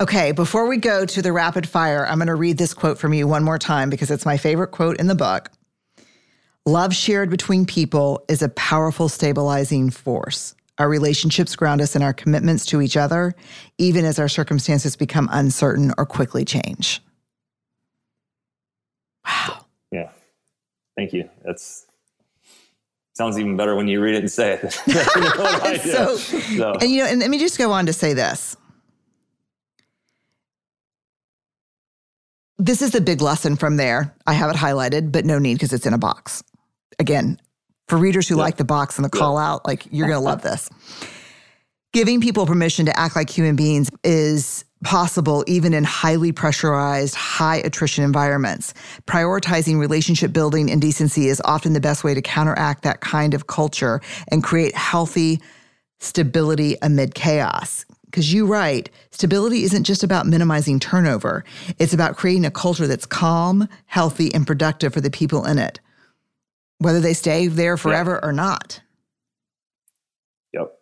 Okay, 0.00 0.32
before 0.32 0.66
we 0.66 0.76
go 0.76 1.06
to 1.06 1.22
the 1.22 1.32
rapid 1.32 1.68
fire, 1.68 2.04
I'm 2.04 2.18
going 2.18 2.26
to 2.26 2.34
read 2.34 2.58
this 2.58 2.74
quote 2.74 2.98
from 2.98 3.14
you 3.14 3.28
one 3.28 3.44
more 3.44 3.60
time 3.60 3.90
because 3.90 4.10
it's 4.10 4.26
my 4.26 4.36
favorite 4.36 4.72
quote 4.72 4.98
in 4.98 5.06
the 5.06 5.14
book. 5.14 5.50
Love 6.66 6.92
shared 6.92 7.30
between 7.30 7.64
people 7.64 8.24
is 8.26 8.42
a 8.42 8.48
powerful 8.50 9.08
stabilizing 9.08 9.90
force. 9.90 10.56
Our 10.78 10.88
relationships 10.88 11.54
ground 11.54 11.80
us 11.80 11.94
in 11.94 12.02
our 12.02 12.12
commitments 12.12 12.66
to 12.66 12.82
each 12.82 12.96
other, 12.96 13.36
even 13.78 14.04
as 14.04 14.18
our 14.18 14.26
circumstances 14.28 14.96
become 14.96 15.28
uncertain 15.30 15.92
or 15.96 16.06
quickly 16.06 16.44
change. 16.44 17.00
Wow. 19.24 19.66
Yeah. 19.92 20.10
Thank 20.96 21.12
you. 21.12 21.30
That's 21.44 21.86
sounds 23.12 23.38
even 23.38 23.56
better 23.56 23.76
when 23.76 23.86
you 23.86 24.00
read 24.00 24.16
it 24.16 24.22
and 24.22 24.30
say 24.30 24.58
it. 24.60 24.72
so, 25.82 26.16
so, 26.16 26.72
and 26.80 26.90
you 26.90 27.02
know, 27.02 27.08
and 27.08 27.20
let 27.20 27.30
me 27.30 27.38
just 27.38 27.58
go 27.58 27.70
on 27.70 27.86
to 27.86 27.92
say 27.92 28.12
this. 28.12 28.56
This 32.58 32.82
is 32.82 32.92
the 32.92 33.00
big 33.00 33.20
lesson 33.20 33.56
from 33.56 33.76
there. 33.76 34.14
I 34.26 34.32
have 34.32 34.50
it 34.50 34.56
highlighted, 34.56 35.10
but 35.10 35.24
no 35.24 35.38
need 35.38 35.54
because 35.54 35.72
it's 35.72 35.86
in 35.86 35.94
a 35.94 35.98
box. 35.98 36.42
Again, 36.98 37.40
for 37.88 37.98
readers 37.98 38.28
who 38.28 38.36
like 38.36 38.56
the 38.56 38.64
box 38.64 38.96
and 38.96 39.04
the 39.04 39.10
call 39.10 39.36
out, 39.36 39.66
like 39.66 39.86
you're 39.90 40.06
going 40.06 40.20
to 40.20 40.24
love 40.24 40.42
this. 40.42 40.70
Giving 41.92 42.20
people 42.20 42.46
permission 42.46 42.86
to 42.86 42.98
act 42.98 43.14
like 43.16 43.30
human 43.30 43.56
beings 43.56 43.90
is 44.02 44.64
possible 44.84 45.44
even 45.46 45.74
in 45.74 45.84
highly 45.84 46.30
pressurized, 46.30 47.14
high 47.14 47.56
attrition 47.56 48.04
environments. 48.04 48.74
Prioritizing 49.06 49.78
relationship 49.78 50.32
building 50.32 50.70
and 50.70 50.80
decency 50.80 51.28
is 51.28 51.42
often 51.44 51.72
the 51.72 51.80
best 51.80 52.04
way 52.04 52.14
to 52.14 52.22
counteract 52.22 52.82
that 52.82 53.00
kind 53.00 53.34
of 53.34 53.46
culture 53.46 54.00
and 54.28 54.44
create 54.44 54.74
healthy, 54.76 55.40
stability 56.00 56.76
amid 56.82 57.14
chaos. 57.14 57.84
Because 58.14 58.32
you 58.32 58.46
write, 58.46 58.90
stability 59.10 59.64
isn't 59.64 59.82
just 59.82 60.04
about 60.04 60.24
minimizing 60.24 60.78
turnover, 60.78 61.44
it's 61.80 61.92
about 61.92 62.16
creating 62.16 62.44
a 62.44 62.50
culture 62.52 62.86
that's 62.86 63.06
calm, 63.06 63.68
healthy, 63.86 64.32
and 64.32 64.46
productive 64.46 64.94
for 64.94 65.00
the 65.00 65.10
people 65.10 65.44
in 65.44 65.58
it, 65.58 65.80
whether 66.78 67.00
they 67.00 67.12
stay 67.12 67.48
there 67.48 67.76
forever 67.76 68.24
or 68.24 68.30
not. 68.30 68.80
Yep. 70.52 70.78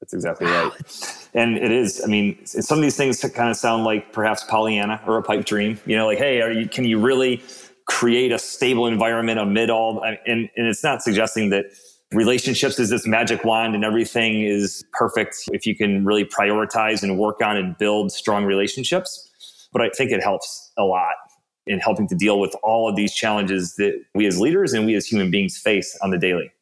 That's 0.00 0.14
exactly 0.14 0.48
wow. 0.48 0.70
right. 0.70 1.28
And 1.32 1.56
it 1.58 1.70
is, 1.70 2.02
I 2.02 2.08
mean, 2.08 2.44
some 2.44 2.78
of 2.78 2.82
these 2.82 2.96
things 2.96 3.20
kind 3.20 3.50
of 3.50 3.56
sound 3.56 3.84
like 3.84 4.12
perhaps 4.12 4.42
Pollyanna 4.42 5.00
or 5.06 5.16
a 5.18 5.22
pipe 5.22 5.44
dream, 5.44 5.78
you 5.86 5.96
know, 5.96 6.06
like, 6.06 6.18
hey, 6.18 6.40
are 6.40 6.50
you, 6.50 6.68
can 6.68 6.84
you 6.84 6.98
really 6.98 7.40
create 7.86 8.32
a 8.32 8.38
stable 8.40 8.88
environment 8.88 9.38
amid 9.38 9.70
all, 9.70 10.02
and, 10.02 10.18
and 10.26 10.50
it's 10.56 10.82
not 10.82 11.02
suggesting 11.02 11.50
that 11.50 11.66
relationships 12.14 12.78
is 12.78 12.90
this 12.90 13.06
magic 13.06 13.44
wand 13.44 13.74
and 13.74 13.84
everything 13.84 14.42
is 14.42 14.84
perfect 14.92 15.36
if 15.52 15.66
you 15.66 15.76
can 15.76 16.04
really 16.04 16.24
prioritize 16.24 17.02
and 17.02 17.18
work 17.18 17.40
on 17.42 17.56
and 17.56 17.76
build 17.78 18.12
strong 18.12 18.44
relationships. 18.44 19.68
But 19.72 19.82
I 19.82 19.90
think 19.90 20.10
it 20.10 20.22
helps 20.22 20.72
a 20.76 20.84
lot 20.84 21.14
in 21.66 21.78
helping 21.78 22.06
to 22.08 22.14
deal 22.14 22.38
with 22.38 22.54
all 22.62 22.88
of 22.88 22.96
these 22.96 23.14
challenges 23.14 23.76
that 23.76 24.00
we 24.14 24.26
as 24.26 24.38
leaders 24.38 24.72
and 24.72 24.86
we 24.86 24.94
as 24.94 25.06
human 25.06 25.30
beings 25.30 25.56
face 25.58 25.98
on 26.02 26.10
the 26.10 26.18
daily. 26.18 26.52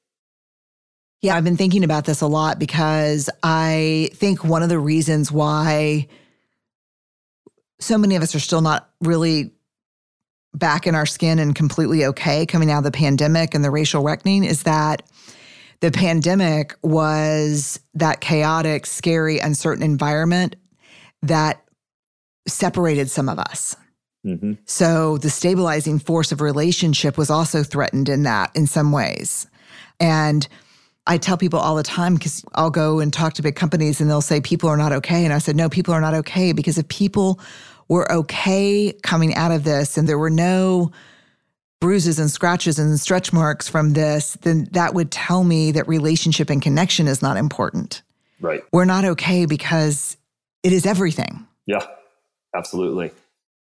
Yeah, 1.20 1.36
I've 1.36 1.44
been 1.44 1.56
thinking 1.56 1.84
about 1.84 2.04
this 2.04 2.20
a 2.20 2.26
lot 2.26 2.58
because 2.58 3.30
I 3.42 4.10
think 4.14 4.44
one 4.44 4.62
of 4.62 4.68
the 4.68 4.78
reasons 4.78 5.30
why 5.30 6.08
so 7.78 7.98
many 7.98 8.16
of 8.16 8.22
us 8.22 8.34
are 8.34 8.40
still 8.40 8.60
not 8.60 8.88
really 9.00 9.52
back 10.54 10.86
in 10.86 10.94
our 10.94 11.06
skin 11.06 11.38
and 11.38 11.54
completely 11.54 12.04
okay 12.04 12.44
coming 12.44 12.70
out 12.70 12.78
of 12.78 12.84
the 12.84 12.90
pandemic 12.90 13.54
and 13.54 13.64
the 13.64 13.70
racial 13.70 14.02
reckoning 14.02 14.44
is 14.44 14.64
that 14.64 15.02
the 15.82 15.90
pandemic 15.90 16.76
was 16.82 17.80
that 17.94 18.20
chaotic, 18.20 18.86
scary, 18.86 19.40
uncertain 19.40 19.82
environment 19.82 20.54
that 21.22 21.64
separated 22.46 23.10
some 23.10 23.28
of 23.28 23.40
us. 23.40 23.76
Mm-hmm. 24.24 24.52
So 24.64 25.18
the 25.18 25.28
stabilizing 25.28 25.98
force 25.98 26.30
of 26.30 26.40
relationship 26.40 27.18
was 27.18 27.30
also 27.30 27.64
threatened 27.64 28.08
in 28.08 28.22
that 28.22 28.52
in 28.54 28.68
some 28.68 28.92
ways. 28.92 29.48
And 29.98 30.46
I 31.08 31.18
tell 31.18 31.36
people 31.36 31.58
all 31.58 31.74
the 31.74 31.82
time 31.82 32.14
because 32.14 32.44
I'll 32.54 32.70
go 32.70 33.00
and 33.00 33.12
talk 33.12 33.32
to 33.34 33.42
big 33.42 33.56
companies 33.56 34.00
and 34.00 34.08
they'll 34.08 34.20
say 34.20 34.40
people 34.40 34.68
are 34.68 34.76
not 34.76 34.92
okay. 34.92 35.24
And 35.24 35.34
I 35.34 35.38
said, 35.38 35.56
no, 35.56 35.68
people 35.68 35.94
are 35.94 36.00
not 36.00 36.14
okay 36.14 36.52
because 36.52 36.78
if 36.78 36.86
people 36.86 37.40
were 37.88 38.10
okay 38.12 38.92
coming 39.02 39.34
out 39.34 39.50
of 39.50 39.64
this 39.64 39.98
and 39.98 40.08
there 40.08 40.18
were 40.18 40.30
no 40.30 40.92
bruises 41.82 42.20
and 42.20 42.30
scratches 42.30 42.78
and 42.78 42.98
stretch 43.00 43.32
marks 43.32 43.68
from 43.68 43.92
this, 43.92 44.34
then 44.42 44.68
that 44.70 44.94
would 44.94 45.10
tell 45.10 45.42
me 45.42 45.72
that 45.72 45.88
relationship 45.88 46.48
and 46.48 46.62
connection 46.62 47.08
is 47.08 47.20
not 47.20 47.36
important. 47.36 48.02
Right. 48.40 48.62
We're 48.72 48.84
not 48.84 49.04
okay 49.04 49.46
because 49.46 50.16
it 50.62 50.72
is 50.72 50.86
everything. 50.86 51.44
Yeah, 51.66 51.84
absolutely. 52.54 53.10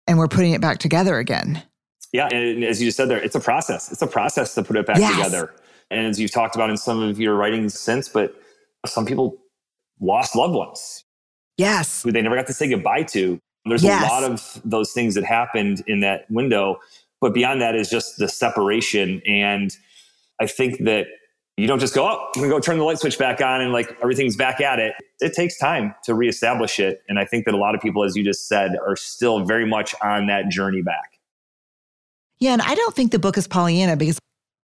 And 0.07 0.19
we're 0.19 0.29
putting 0.29 0.53
it 0.53 0.61
back 0.61 0.77
together 0.77 1.17
again. 1.17 1.63
Yeah. 2.13 2.29
And 2.29 2.63
as 2.63 2.83
you 2.83 2.89
just 2.89 2.99
said 2.99 3.09
there, 3.09 3.17
it's 3.17 3.35
a 3.35 3.41
process. 3.41 3.91
It's 3.91 4.03
a 4.03 4.07
process 4.07 4.55
to 4.57 4.63
put 4.63 4.77
it 4.77 4.87
back 4.87 4.99
yes. 4.99 5.17
together. 5.17 5.55
And 5.91 6.07
as 6.07 6.21
you've 6.21 6.33
talked 6.33 6.55
about 6.55 6.69
in 6.69 6.77
some 6.77 7.03
of 7.03 7.19
your 7.19 7.35
writings 7.35 7.79
since, 7.81 8.11
but 8.11 8.35
some 8.85 9.07
people 9.07 9.39
lost 10.01 10.37
loved 10.37 10.55
ones. 10.55 11.05
Yes. 11.57 12.03
Who 12.03 12.13
they 12.13 12.21
never 12.21 12.37
got 12.37 12.47
to 12.49 12.53
say 12.53 12.69
goodbye 12.69 13.05
to. 13.05 13.41
There's 13.65 13.83
yes. 13.83 14.05
a 14.05 14.13
lot 14.13 14.25
of 14.25 14.61
those 14.67 14.93
things 14.93 15.15
that 15.15 15.25
happened 15.25 15.83
in 15.87 16.01
that 16.01 16.31
window 16.31 16.79
but 17.23 17.33
beyond 17.33 17.63
that 17.63 17.77
is 17.77 17.89
just 17.89 18.19
the 18.19 18.29
separation. 18.29 19.23
And 19.25 19.75
I 20.41 20.47
think 20.49 20.81
that 20.85 21.07
you 21.57 21.69
don't 21.69 21.79
just 21.79 21.95
go, 21.95 22.05
oh, 22.05 22.29
I'm 22.35 22.43
gonna 22.43 22.53
go 22.53 22.59
turn 22.59 22.79
the 22.79 22.85
light 22.85 22.99
switch 22.99 23.17
back 23.17 23.41
on 23.41 23.61
and 23.61 23.73
like 23.73 23.97
everything's 24.03 24.37
back 24.37 24.61
at 24.61 24.81
it. 24.81 24.95
It 25.21 25.33
takes 25.33 25.57
time 25.57 25.95
to 26.05 26.15
reestablish 26.15 26.81
it. 26.81 27.03
And 27.09 27.21
I 27.21 27.25
think 27.25 27.45
that 27.45 27.55
a 27.55 27.57
lot 27.57 27.77
of 27.77 27.81
people, 27.81 28.05
as 28.05 28.17
you 28.17 28.25
just 28.25 28.49
said, 28.49 28.73
are 28.85 28.97
still 28.97 29.45
very 29.45 29.65
much 29.65 29.95
on 30.03 30.27
that 30.27 30.49
journey 30.49 30.83
back. 30.83 31.21
Yeah. 32.41 32.55
And 32.55 32.63
I 32.63 32.75
don't 32.75 32.95
think 32.95 33.13
the 33.13 33.21
book 33.21 33.39
is 33.39 33.47
Pollyanna 33.47 33.97
because 33.97 34.19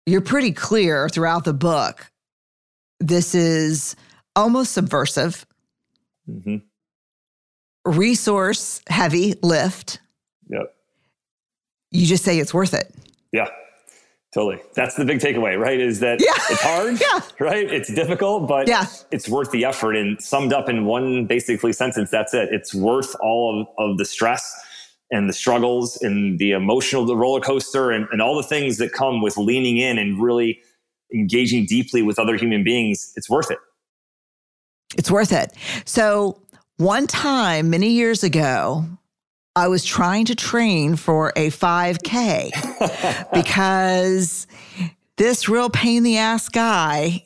you're 0.06 0.20
pretty 0.20 0.52
clear 0.52 1.08
throughout 1.08 1.44
the 1.44 1.52
book. 1.52 2.12
This 3.00 3.34
is 3.34 3.96
almost 4.36 4.70
subversive, 4.70 5.44
mm-hmm. 6.30 6.58
resource 7.84 8.82
heavy 8.88 9.34
lift. 9.42 9.98
You 11.96 12.06
just 12.06 12.24
say 12.24 12.38
it's 12.38 12.52
worth 12.52 12.74
it. 12.74 12.94
Yeah. 13.32 13.48
Totally. 14.34 14.60
That's 14.74 14.96
the 14.96 15.04
big 15.06 15.20
takeaway, 15.20 15.58
right? 15.58 15.80
Is 15.80 16.00
that 16.00 16.20
yeah. 16.20 16.34
it's 16.50 16.60
hard, 16.60 17.00
yeah. 17.00 17.20
right? 17.40 17.72
It's 17.72 17.92
difficult, 17.92 18.46
but 18.46 18.68
yeah. 18.68 18.84
it's 19.10 19.28
worth 19.30 19.50
the 19.50 19.64
effort. 19.64 19.96
And 19.96 20.20
summed 20.20 20.52
up 20.52 20.68
in 20.68 20.84
one 20.84 21.24
basically 21.24 21.72
sentence, 21.72 22.10
that's 22.10 22.34
it. 22.34 22.50
It's 22.52 22.74
worth 22.74 23.16
all 23.22 23.62
of, 23.62 23.90
of 23.90 23.96
the 23.96 24.04
stress 24.04 24.54
and 25.10 25.26
the 25.26 25.32
struggles 25.32 25.96
and 26.02 26.38
the 26.38 26.50
emotional, 26.50 27.06
the 27.06 27.16
roller 27.16 27.40
coaster 27.40 27.90
and, 27.90 28.06
and 28.12 28.20
all 28.20 28.36
the 28.36 28.42
things 28.42 28.76
that 28.76 28.92
come 28.92 29.22
with 29.22 29.38
leaning 29.38 29.78
in 29.78 29.96
and 29.96 30.22
really 30.22 30.60
engaging 31.14 31.64
deeply 31.64 32.02
with 32.02 32.18
other 32.18 32.36
human 32.36 32.62
beings. 32.62 33.14
It's 33.16 33.30
worth 33.30 33.50
it. 33.50 33.58
It's 34.98 35.10
worth 35.10 35.32
it. 35.32 35.54
So 35.86 36.42
one 36.76 37.06
time 37.06 37.70
many 37.70 37.90
years 37.90 38.22
ago, 38.22 38.84
I 39.56 39.68
was 39.68 39.86
trying 39.86 40.26
to 40.26 40.34
train 40.34 40.96
for 40.96 41.32
a 41.34 41.48
5K 41.48 43.32
because 43.32 44.46
this 45.16 45.48
real 45.48 45.70
pain 45.70 45.96
in 45.96 46.02
the 46.02 46.18
ass 46.18 46.50
guy 46.50 47.22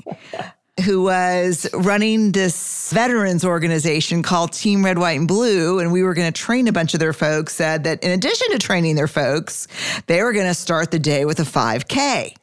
who 0.85 1.03
was 1.03 1.69
running 1.75 2.31
this 2.31 2.93
veterans 2.93 3.45
organization 3.45 4.23
called 4.23 4.53
Team 4.53 4.85
Red, 4.85 4.97
White, 4.97 5.19
and 5.19 5.27
Blue, 5.27 5.81
and 5.81 5.91
we 5.91 6.05
were 6.05 6.15
going 6.15 6.33
to 6.33 6.41
train 6.41 6.69
a 6.69 6.73
bunch 6.73 6.95
of 6.95 7.01
their 7.01 7.13
folks, 7.13 7.53
said 7.57 7.83
that 7.83 8.03
in 8.05 8.13
addition 8.13 8.49
to 8.53 8.61
training 8.61 8.95
their 8.95 9.09
folks, 9.09 9.67
they 10.07 10.23
were 10.23 10.33
going 10.33 10.47
to 10.47 10.55
start 10.55 10.93
the 10.93 11.01
day 11.01 11.25
with 11.25 11.41
a 11.41 11.43
5K. 11.43 12.37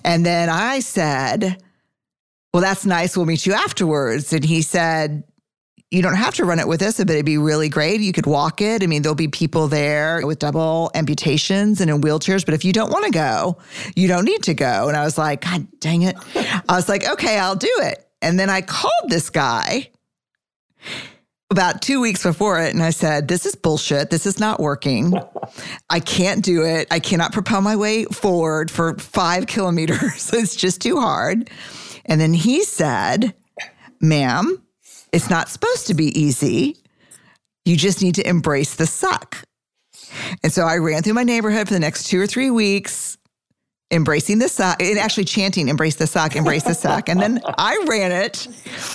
and 0.04 0.26
then 0.26 0.48
I 0.48 0.80
said, 0.80 1.62
Well, 2.52 2.60
that's 2.60 2.84
nice. 2.84 3.16
We'll 3.16 3.26
meet 3.26 3.46
you 3.46 3.52
afterwards. 3.52 4.32
And 4.32 4.44
he 4.44 4.62
said, 4.62 5.22
you 5.92 6.00
don't 6.00 6.14
have 6.14 6.34
to 6.34 6.46
run 6.46 6.58
it 6.58 6.66
with 6.66 6.80
us, 6.80 6.96
but 6.96 7.10
it'd 7.10 7.26
be 7.26 7.36
really 7.36 7.68
great. 7.68 8.00
You 8.00 8.14
could 8.14 8.24
walk 8.24 8.62
it. 8.62 8.82
I 8.82 8.86
mean, 8.86 9.02
there'll 9.02 9.14
be 9.14 9.28
people 9.28 9.68
there 9.68 10.26
with 10.26 10.38
double 10.38 10.90
amputations 10.94 11.82
and 11.82 11.90
in 11.90 12.00
wheelchairs, 12.00 12.46
but 12.46 12.54
if 12.54 12.64
you 12.64 12.72
don't 12.72 12.90
want 12.90 13.04
to 13.04 13.10
go, 13.10 13.58
you 13.94 14.08
don't 14.08 14.24
need 14.24 14.42
to 14.44 14.54
go. 14.54 14.88
And 14.88 14.96
I 14.96 15.04
was 15.04 15.18
like, 15.18 15.42
God 15.42 15.66
dang 15.80 16.02
it. 16.02 16.16
I 16.34 16.76
was 16.76 16.88
like, 16.88 17.06
okay, 17.06 17.38
I'll 17.38 17.56
do 17.56 17.70
it. 17.82 18.08
And 18.22 18.40
then 18.40 18.48
I 18.48 18.62
called 18.62 19.10
this 19.10 19.28
guy 19.28 19.90
about 21.50 21.82
two 21.82 22.00
weeks 22.00 22.22
before 22.22 22.58
it 22.62 22.72
and 22.72 22.82
I 22.82 22.90
said, 22.90 23.28
This 23.28 23.44
is 23.44 23.54
bullshit. 23.54 24.08
This 24.08 24.24
is 24.24 24.40
not 24.40 24.58
working. 24.58 25.12
I 25.90 26.00
can't 26.00 26.42
do 26.42 26.64
it. 26.64 26.88
I 26.90 27.00
cannot 27.00 27.32
propel 27.32 27.60
my 27.60 27.76
way 27.76 28.04
forward 28.06 28.70
for 28.70 28.96
five 28.96 29.46
kilometers. 29.46 30.32
it's 30.32 30.56
just 30.56 30.80
too 30.80 30.98
hard. 30.98 31.50
And 32.06 32.18
then 32.18 32.32
he 32.32 32.64
said, 32.64 33.34
Ma'am, 34.00 34.62
it's 35.12 35.30
not 35.30 35.48
supposed 35.48 35.86
to 35.88 35.94
be 35.94 36.18
easy. 36.18 36.76
You 37.64 37.76
just 37.76 38.02
need 38.02 38.16
to 38.16 38.28
embrace 38.28 38.74
the 38.74 38.86
suck. 38.86 39.44
And 40.42 40.52
so 40.52 40.64
I 40.64 40.76
ran 40.76 41.02
through 41.02 41.14
my 41.14 41.24
neighborhood 41.24 41.68
for 41.68 41.74
the 41.74 41.80
next 41.80 42.04
two 42.04 42.20
or 42.20 42.26
three 42.26 42.50
weeks, 42.50 43.16
embracing 43.90 44.38
the 44.38 44.48
suck 44.48 44.82
and 44.82 44.98
actually 44.98 45.24
chanting, 45.24 45.68
embrace 45.68 45.96
the 45.96 46.06
suck, 46.06 46.34
embrace 46.34 46.64
the 46.64 46.74
suck. 46.74 47.08
And 47.08 47.20
then 47.20 47.40
I 47.58 47.84
ran 47.86 48.10
it 48.10 48.48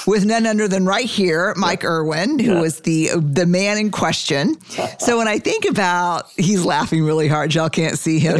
with 0.06 0.26
none 0.26 0.46
other 0.46 0.68
than 0.68 0.86
right 0.86 1.06
here, 1.06 1.54
Mike. 1.56 1.84
Erwin, 1.84 2.40
who 2.40 2.54
yeah. 2.54 2.62
was 2.62 2.82
the 2.82 3.12
the 3.16 3.46
man 3.46 3.78
in 3.78 3.92
question. 3.92 4.56
So 5.00 5.18
when 5.18 5.28
I 5.28 5.38
think 5.38 5.66
about 5.66 6.26
he's 6.38 6.66
laughing 6.66 7.04
really 7.04 7.28
hard, 7.28 7.54
y'all 7.54 7.70
can't 7.70 7.98
see 8.00 8.20
him. 8.20 8.40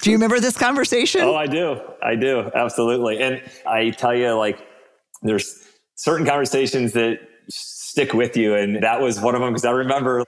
Do 0.00 0.10
you 0.10 0.16
remember 0.16 0.40
this 0.40 0.56
conversation? 0.56 1.20
Oh, 1.22 1.34
I 1.34 1.46
do. 1.46 1.80
I 2.02 2.14
do. 2.14 2.50
Absolutely. 2.54 3.20
And 3.20 3.42
I 3.66 3.90
tell 3.90 4.14
you, 4.14 4.32
like, 4.32 4.58
there's 5.22 5.67
certain 5.98 6.24
conversations 6.24 6.92
that 6.92 7.18
stick 7.50 8.14
with 8.14 8.36
you. 8.36 8.54
And 8.54 8.82
that 8.82 9.00
was 9.00 9.20
one 9.20 9.34
of 9.34 9.40
them 9.40 9.50
because 9.50 9.64
I 9.64 9.72
remember 9.72 10.24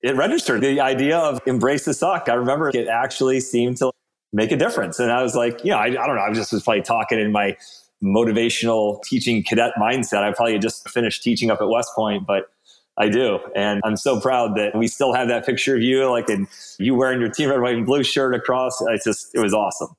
it 0.00 0.16
registered 0.16 0.60
the 0.60 0.80
idea 0.80 1.18
of 1.18 1.40
embrace 1.46 1.84
the 1.84 1.92
suck. 1.92 2.28
I 2.28 2.34
remember 2.34 2.70
it 2.72 2.88
actually 2.88 3.40
seemed 3.40 3.78
to 3.78 3.90
make 4.32 4.52
a 4.52 4.56
difference. 4.56 5.00
And 5.00 5.10
I 5.10 5.22
was 5.22 5.34
like, 5.34 5.64
you 5.64 5.72
know, 5.72 5.78
I, 5.78 5.86
I 5.86 6.06
don't 6.06 6.14
know. 6.14 6.22
I 6.22 6.32
just 6.32 6.52
was 6.52 6.62
probably 6.62 6.82
talking 6.82 7.18
in 7.18 7.32
my 7.32 7.56
motivational 8.02 9.02
teaching 9.02 9.42
cadet 9.42 9.72
mindset. 9.76 10.22
I 10.22 10.32
probably 10.32 10.58
just 10.58 10.88
finished 10.88 11.22
teaching 11.22 11.50
up 11.50 11.60
at 11.60 11.68
West 11.68 11.90
Point, 11.96 12.26
but 12.26 12.50
I 12.96 13.08
do. 13.08 13.40
And 13.56 13.80
I'm 13.84 13.96
so 13.96 14.20
proud 14.20 14.56
that 14.56 14.76
we 14.76 14.86
still 14.86 15.14
have 15.14 15.28
that 15.28 15.44
picture 15.44 15.74
of 15.74 15.82
you, 15.82 16.08
like, 16.10 16.28
and 16.28 16.46
you 16.78 16.94
wearing 16.94 17.20
your 17.20 17.30
team 17.30 17.50
red, 17.50 17.60
white, 17.60 17.74
and 17.74 17.86
blue 17.86 18.04
shirt 18.04 18.34
across. 18.34 18.80
It's 18.82 19.04
just, 19.04 19.34
it 19.34 19.40
was 19.40 19.52
awesome. 19.52 19.96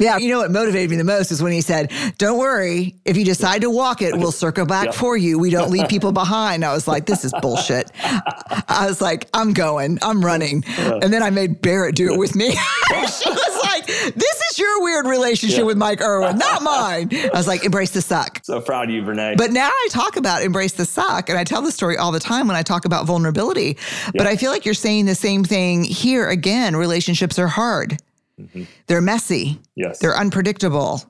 Yeah, 0.00 0.18
you 0.18 0.30
know 0.30 0.38
what 0.38 0.50
motivated 0.50 0.90
me 0.90 0.96
the 0.96 1.04
most 1.04 1.30
is 1.30 1.42
when 1.42 1.52
he 1.52 1.60
said, 1.60 1.92
"Don't 2.18 2.38
worry, 2.38 2.96
if 3.04 3.16
you 3.16 3.24
decide 3.24 3.62
to 3.62 3.70
walk 3.70 4.02
it, 4.02 4.16
we'll 4.16 4.32
circle 4.32 4.66
back 4.66 4.86
yep. 4.86 4.94
for 4.94 5.16
you. 5.16 5.38
We 5.38 5.50
don't 5.50 5.70
leave 5.70 5.88
people 5.96 6.12
behind." 6.12 6.64
I 6.64 6.72
was 6.72 6.88
like, 6.88 7.06
"This 7.06 7.24
is 7.24 7.32
bullshit." 7.40 7.90
I 8.02 8.86
was 8.88 9.00
like, 9.00 9.28
"I'm 9.34 9.52
going, 9.52 9.98
I'm 10.02 10.24
running," 10.24 10.64
and 10.78 11.12
then 11.12 11.22
I 11.22 11.30
made 11.30 11.60
Barrett 11.62 11.94
do 11.94 12.12
it 12.12 12.18
with 12.18 12.34
me. 12.34 12.50
she 12.90 13.30
was 13.30 13.62
like, 13.62 13.86
this 13.86 14.40
is 14.50 14.58
your 14.58 14.82
weird 14.82 15.06
relationship 15.06 15.58
yeah. 15.58 15.64
with 15.64 15.76
Mike 15.76 16.00
Erwin, 16.00 16.38
not 16.38 16.62
mine. 16.62 17.10
I 17.12 17.30
was 17.34 17.46
like, 17.46 17.64
embrace 17.64 17.90
the 17.90 18.02
suck. 18.02 18.40
So 18.42 18.60
proud 18.60 18.88
of 18.88 18.94
you, 18.94 19.02
Brené. 19.02 19.36
But 19.36 19.52
now 19.52 19.68
I 19.68 19.88
talk 19.90 20.16
about 20.16 20.42
embrace 20.42 20.72
the 20.72 20.84
suck, 20.84 21.28
and 21.28 21.38
I 21.38 21.44
tell 21.44 21.62
the 21.62 21.72
story 21.72 21.96
all 21.96 22.12
the 22.12 22.20
time 22.20 22.46
when 22.46 22.56
I 22.56 22.62
talk 22.62 22.84
about 22.84 23.06
vulnerability. 23.06 23.76
Yeah. 24.06 24.10
But 24.14 24.26
I 24.26 24.36
feel 24.36 24.50
like 24.50 24.64
you're 24.64 24.74
saying 24.74 25.06
the 25.06 25.14
same 25.14 25.44
thing 25.44 25.84
here 25.84 26.28
again. 26.28 26.76
Relationships 26.76 27.38
are 27.38 27.48
hard. 27.48 27.98
Mm-hmm. 28.40 28.62
They're 28.86 29.00
messy. 29.00 29.60
Yes. 29.76 29.98
They're 29.98 30.16
unpredictable. 30.16 31.02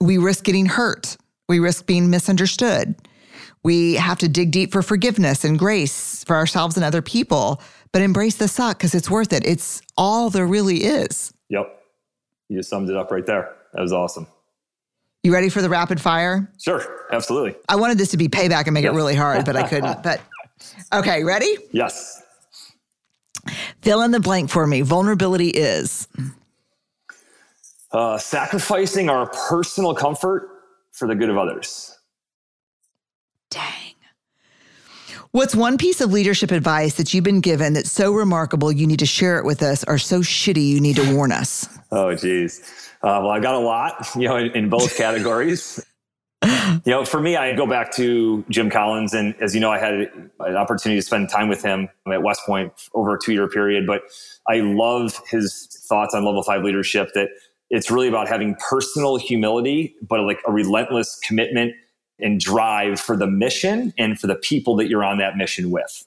We 0.00 0.18
risk 0.18 0.44
getting 0.44 0.66
hurt. 0.66 1.16
We 1.48 1.58
risk 1.58 1.86
being 1.86 2.10
misunderstood. 2.10 2.94
We 3.64 3.94
have 3.94 4.18
to 4.18 4.28
dig 4.28 4.50
deep 4.50 4.72
for 4.72 4.82
forgiveness 4.82 5.44
and 5.44 5.58
grace 5.58 6.24
for 6.24 6.36
ourselves 6.36 6.76
and 6.76 6.84
other 6.84 7.02
people, 7.02 7.62
but 7.92 8.02
embrace 8.02 8.36
the 8.36 8.48
suck 8.48 8.78
because 8.78 8.94
it's 8.94 9.08
worth 9.08 9.32
it. 9.32 9.46
It's 9.46 9.80
all 9.96 10.30
there 10.30 10.46
really 10.46 10.78
is. 10.78 11.32
Yep. 11.48 11.66
You 12.48 12.58
just 12.58 12.70
summed 12.70 12.90
it 12.90 12.96
up 12.96 13.10
right 13.10 13.24
there. 13.24 13.54
That 13.72 13.82
was 13.82 13.92
awesome. 13.92 14.26
You 15.22 15.32
ready 15.32 15.48
for 15.48 15.62
the 15.62 15.68
rapid 15.68 16.00
fire? 16.00 16.50
Sure, 16.60 16.84
absolutely. 17.12 17.54
I 17.68 17.76
wanted 17.76 17.98
this 17.98 18.10
to 18.10 18.16
be 18.16 18.28
payback 18.28 18.66
and 18.66 18.74
make 18.74 18.82
yes. 18.82 18.92
it 18.92 18.96
really 18.96 19.14
hard, 19.14 19.44
but 19.44 19.56
I 19.56 19.68
couldn't. 19.68 19.98
But 20.02 20.20
okay, 20.92 21.22
ready? 21.22 21.56
Yes. 21.70 22.22
Fill 23.82 24.02
in 24.02 24.10
the 24.10 24.20
blank 24.20 24.50
for 24.50 24.66
me. 24.66 24.80
Vulnerability 24.80 25.48
is 25.48 26.08
uh, 27.92 28.18
sacrificing 28.18 29.08
our 29.08 29.26
personal 29.48 29.94
comfort 29.94 30.48
for 30.92 31.08
the 31.08 31.14
good 31.14 31.30
of 31.30 31.38
others. 31.38 31.96
Dang. 33.50 33.94
What's 35.32 35.54
one 35.54 35.78
piece 35.78 36.02
of 36.02 36.12
leadership 36.12 36.50
advice 36.50 36.94
that 36.94 37.14
you've 37.14 37.24
been 37.24 37.40
given 37.40 37.72
that's 37.72 37.90
so 37.90 38.12
remarkable 38.12 38.70
you 38.70 38.86
need 38.86 38.98
to 38.98 39.06
share 39.06 39.38
it 39.38 39.46
with 39.46 39.62
us 39.62 39.82
or 39.84 39.96
so 39.96 40.20
shitty 40.20 40.66
you 40.66 40.78
need 40.78 40.96
to 40.96 41.14
warn 41.14 41.32
us? 41.32 41.68
oh, 41.90 42.14
geez. 42.14 42.60
Uh, 43.02 43.18
well, 43.22 43.30
I 43.30 43.40
got 43.40 43.54
a 43.54 43.58
lot, 43.58 44.08
you 44.16 44.28
know, 44.28 44.36
in, 44.36 44.50
in 44.52 44.68
both 44.68 44.94
categories. 44.96 45.84
you 46.44 46.80
know, 46.86 47.04
for 47.04 47.20
me, 47.20 47.36
I 47.36 47.54
go 47.54 47.66
back 47.66 47.92
to 47.92 48.44
Jim 48.50 48.68
Collins, 48.68 49.14
and 49.14 49.34
as 49.40 49.54
you 49.54 49.60
know, 49.60 49.70
I 49.70 49.78
had 49.78 49.94
an 50.40 50.56
opportunity 50.56 51.00
to 51.00 51.06
spend 51.06 51.30
time 51.30 51.48
with 51.48 51.62
him 51.62 51.88
at 52.12 52.22
West 52.22 52.42
Point 52.44 52.72
over 52.94 53.14
a 53.14 53.18
two-year 53.18 53.48
period. 53.48 53.86
But 53.86 54.02
I 54.48 54.56
love 54.56 55.18
his 55.30 55.66
thoughts 55.88 56.14
on 56.14 56.24
level 56.24 56.42
five 56.42 56.62
leadership. 56.62 57.10
That 57.14 57.28
it's 57.72 57.90
really 57.90 58.06
about 58.06 58.28
having 58.28 58.54
personal 58.56 59.16
humility, 59.16 59.96
but 60.06 60.20
like 60.20 60.40
a 60.46 60.52
relentless 60.52 61.18
commitment 61.24 61.74
and 62.20 62.38
drive 62.38 63.00
for 63.00 63.16
the 63.16 63.26
mission 63.26 63.94
and 63.98 64.20
for 64.20 64.26
the 64.26 64.34
people 64.36 64.76
that 64.76 64.88
you're 64.88 65.02
on 65.02 65.18
that 65.18 65.36
mission 65.36 65.70
with. 65.70 66.06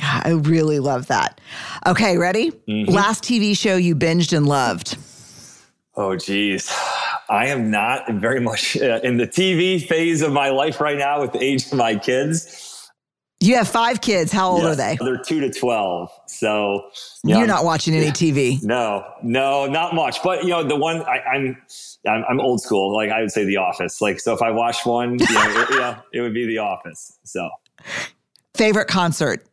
God, 0.00 0.22
I 0.24 0.30
really 0.30 0.78
love 0.78 1.08
that. 1.08 1.40
Okay, 1.86 2.16
ready? 2.16 2.52
Mm-hmm. 2.52 2.92
Last 2.92 3.24
TV 3.24 3.58
show 3.58 3.76
you 3.76 3.96
binged 3.96 4.34
and 4.36 4.46
loved. 4.46 4.96
Oh, 5.96 6.14
geez. 6.14 6.72
I 7.28 7.46
am 7.46 7.70
not 7.70 8.08
very 8.12 8.40
much 8.40 8.76
uh, 8.76 9.00
in 9.02 9.16
the 9.16 9.26
TV 9.26 9.84
phase 9.84 10.22
of 10.22 10.32
my 10.32 10.50
life 10.50 10.80
right 10.80 10.98
now 10.98 11.20
with 11.22 11.32
the 11.32 11.42
age 11.42 11.66
of 11.66 11.74
my 11.74 11.96
kids. 11.96 12.75
You 13.40 13.56
have 13.56 13.68
five 13.68 14.00
kids. 14.00 14.32
How 14.32 14.50
old 14.50 14.62
yes, 14.62 14.72
are 14.72 14.76
they? 14.76 14.96
They're 14.98 15.18
two 15.18 15.40
to 15.40 15.50
12. 15.50 16.10
So 16.26 16.88
yeah, 17.22 17.38
you're 17.38 17.46
not 17.46 17.64
watching 17.64 17.94
any 17.94 18.10
TV. 18.10 18.62
No, 18.62 19.04
no, 19.22 19.66
not 19.66 19.94
much. 19.94 20.22
But 20.22 20.44
you 20.44 20.50
know, 20.50 20.64
the 20.64 20.76
one 20.76 21.02
I, 21.02 21.22
am 21.34 21.56
I'm, 22.08 22.24
I'm 22.28 22.40
old 22.40 22.62
school. 22.62 22.94
Like 22.94 23.10
I 23.10 23.20
would 23.20 23.30
say 23.30 23.44
The 23.44 23.58
Office. 23.58 24.00
Like, 24.00 24.20
so 24.20 24.32
if 24.32 24.40
I 24.40 24.50
watch 24.50 24.86
one, 24.86 25.18
you 25.18 25.34
know, 25.34 25.66
it, 25.68 25.70
know, 25.70 25.98
it 26.14 26.20
would 26.22 26.32
be 26.32 26.46
The 26.46 26.58
Office. 26.58 27.18
So 27.24 27.48
favorite 28.54 28.88
concert? 28.88 29.44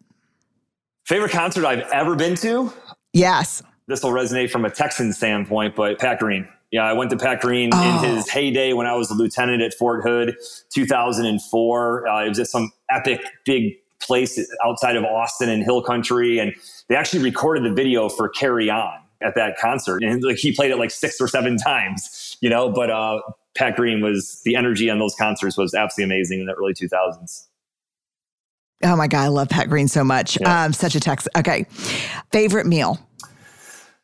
Favorite 1.05 1.31
concert 1.31 1.65
I've 1.65 1.81
ever 1.91 2.15
been 2.15 2.35
to? 2.35 2.71
Yes. 3.11 3.61
This 3.87 4.01
will 4.01 4.11
resonate 4.11 4.49
from 4.49 4.63
a 4.63 4.69
Texan 4.69 5.11
standpoint, 5.11 5.75
but 5.75 5.99
Pat 5.99 6.19
Green. 6.19 6.47
Yeah, 6.73 6.85
I 6.85 6.93
went 6.93 7.11
to 7.11 7.17
Pat 7.17 7.39
Green 7.39 7.69
oh. 7.71 8.03
in 8.03 8.15
his 8.15 8.27
heyday 8.27 8.73
when 8.73 8.87
I 8.87 8.95
was 8.95 9.11
a 9.11 9.13
lieutenant 9.13 9.61
at 9.61 9.75
Fort 9.75 10.01
Hood, 10.01 10.35
2004. 10.73 12.07
Uh, 12.07 12.25
it 12.25 12.29
was 12.29 12.39
at 12.39 12.47
some 12.47 12.71
epic 12.93 13.21
big 13.45 13.73
place 13.99 14.39
outside 14.65 14.95
of 14.95 15.03
Austin 15.03 15.49
in 15.49 15.61
Hill 15.61 15.81
Country, 15.81 16.39
and 16.39 16.53
they 16.87 16.95
actually 16.95 17.23
recorded 17.23 17.63
the 17.63 17.73
video 17.73 18.09
for 18.09 18.29
"Carry 18.29 18.69
On" 18.69 18.99
at 19.21 19.35
that 19.35 19.57
concert, 19.57 20.03
and 20.03 20.23
like 20.23 20.37
he 20.37 20.53
played 20.53 20.71
it 20.71 20.77
like 20.77 20.91
six 20.91 21.19
or 21.19 21.27
seven 21.27 21.57
times, 21.65 22.37
you 22.41 22.49
know. 22.49 22.69
But 22.69 22.89
uh, 22.89 23.21
Pat 23.55 23.75
Green 23.75 24.01
was 24.01 24.41
the 24.43 24.55
energy 24.55 24.89
on 24.89 24.99
those 24.99 25.15
concerts 25.15 25.57
was 25.57 25.73
absolutely 25.73 26.15
amazing 26.15 26.41
in 26.41 26.45
the 26.45 26.53
early 26.53 26.73
2000s. 26.73 27.47
Oh 28.83 28.95
my 28.95 29.07
god, 29.07 29.23
I 29.23 29.27
love 29.27 29.49
Pat 29.49 29.69
Green 29.69 29.87
so 29.87 30.03
much. 30.03 30.39
Yeah. 30.39 30.65
Um, 30.65 30.73
such 30.73 30.95
a 30.95 30.99
text. 30.99 31.29
Okay, 31.35 31.65
favorite 32.31 32.65
meal. 32.65 32.99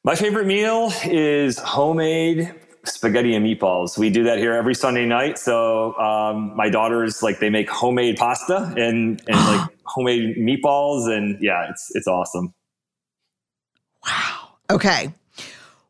My 0.05 0.15
favorite 0.15 0.47
meal 0.47 0.93
is 1.03 1.59
homemade 1.59 2.53
spaghetti 2.85 3.35
and 3.35 3.45
meatballs. 3.45 3.97
We 3.97 4.09
do 4.09 4.23
that 4.23 4.37
here 4.37 4.53
every 4.53 4.75
Sunday 4.75 5.05
night. 5.05 5.37
So 5.37 5.97
um, 5.97 6.55
my 6.55 6.69
daughters 6.69 7.21
like 7.21 7.39
they 7.39 7.49
make 7.49 7.69
homemade 7.69 8.17
pasta 8.17 8.73
and 8.77 9.21
and 9.27 9.37
like 9.37 9.69
homemade 9.85 10.37
meatballs, 10.37 11.09
and 11.09 11.37
yeah, 11.41 11.69
it's 11.69 11.91
it's 11.95 12.07
awesome. 12.07 12.53
Wow. 14.05 14.49
Okay. 14.69 15.13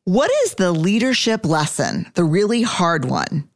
What 0.05 0.31
is 0.43 0.55
the 0.55 0.71
leadership 0.71 1.45
lesson, 1.45 2.11
the 2.15 2.23
really 2.23 2.63
hard 2.63 3.05
one, 3.05 3.47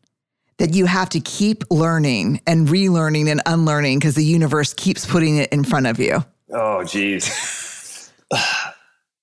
that 0.58 0.76
you 0.76 0.86
have 0.86 1.10
to 1.10 1.19
keep 1.19 1.63
learning 1.72 2.41
and 2.46 2.67
relearning 2.67 3.28
and 3.28 3.41
unlearning 3.46 3.98
because 3.98 4.13
the 4.13 4.24
universe 4.24 4.74
keeps 4.74 5.06
putting 5.06 5.38
it 5.38 5.52
in 5.52 5.63
front 5.63 5.88
of 5.88 6.00
you? 6.00 6.24
Oh, 6.52 6.84
geez. 6.84 8.12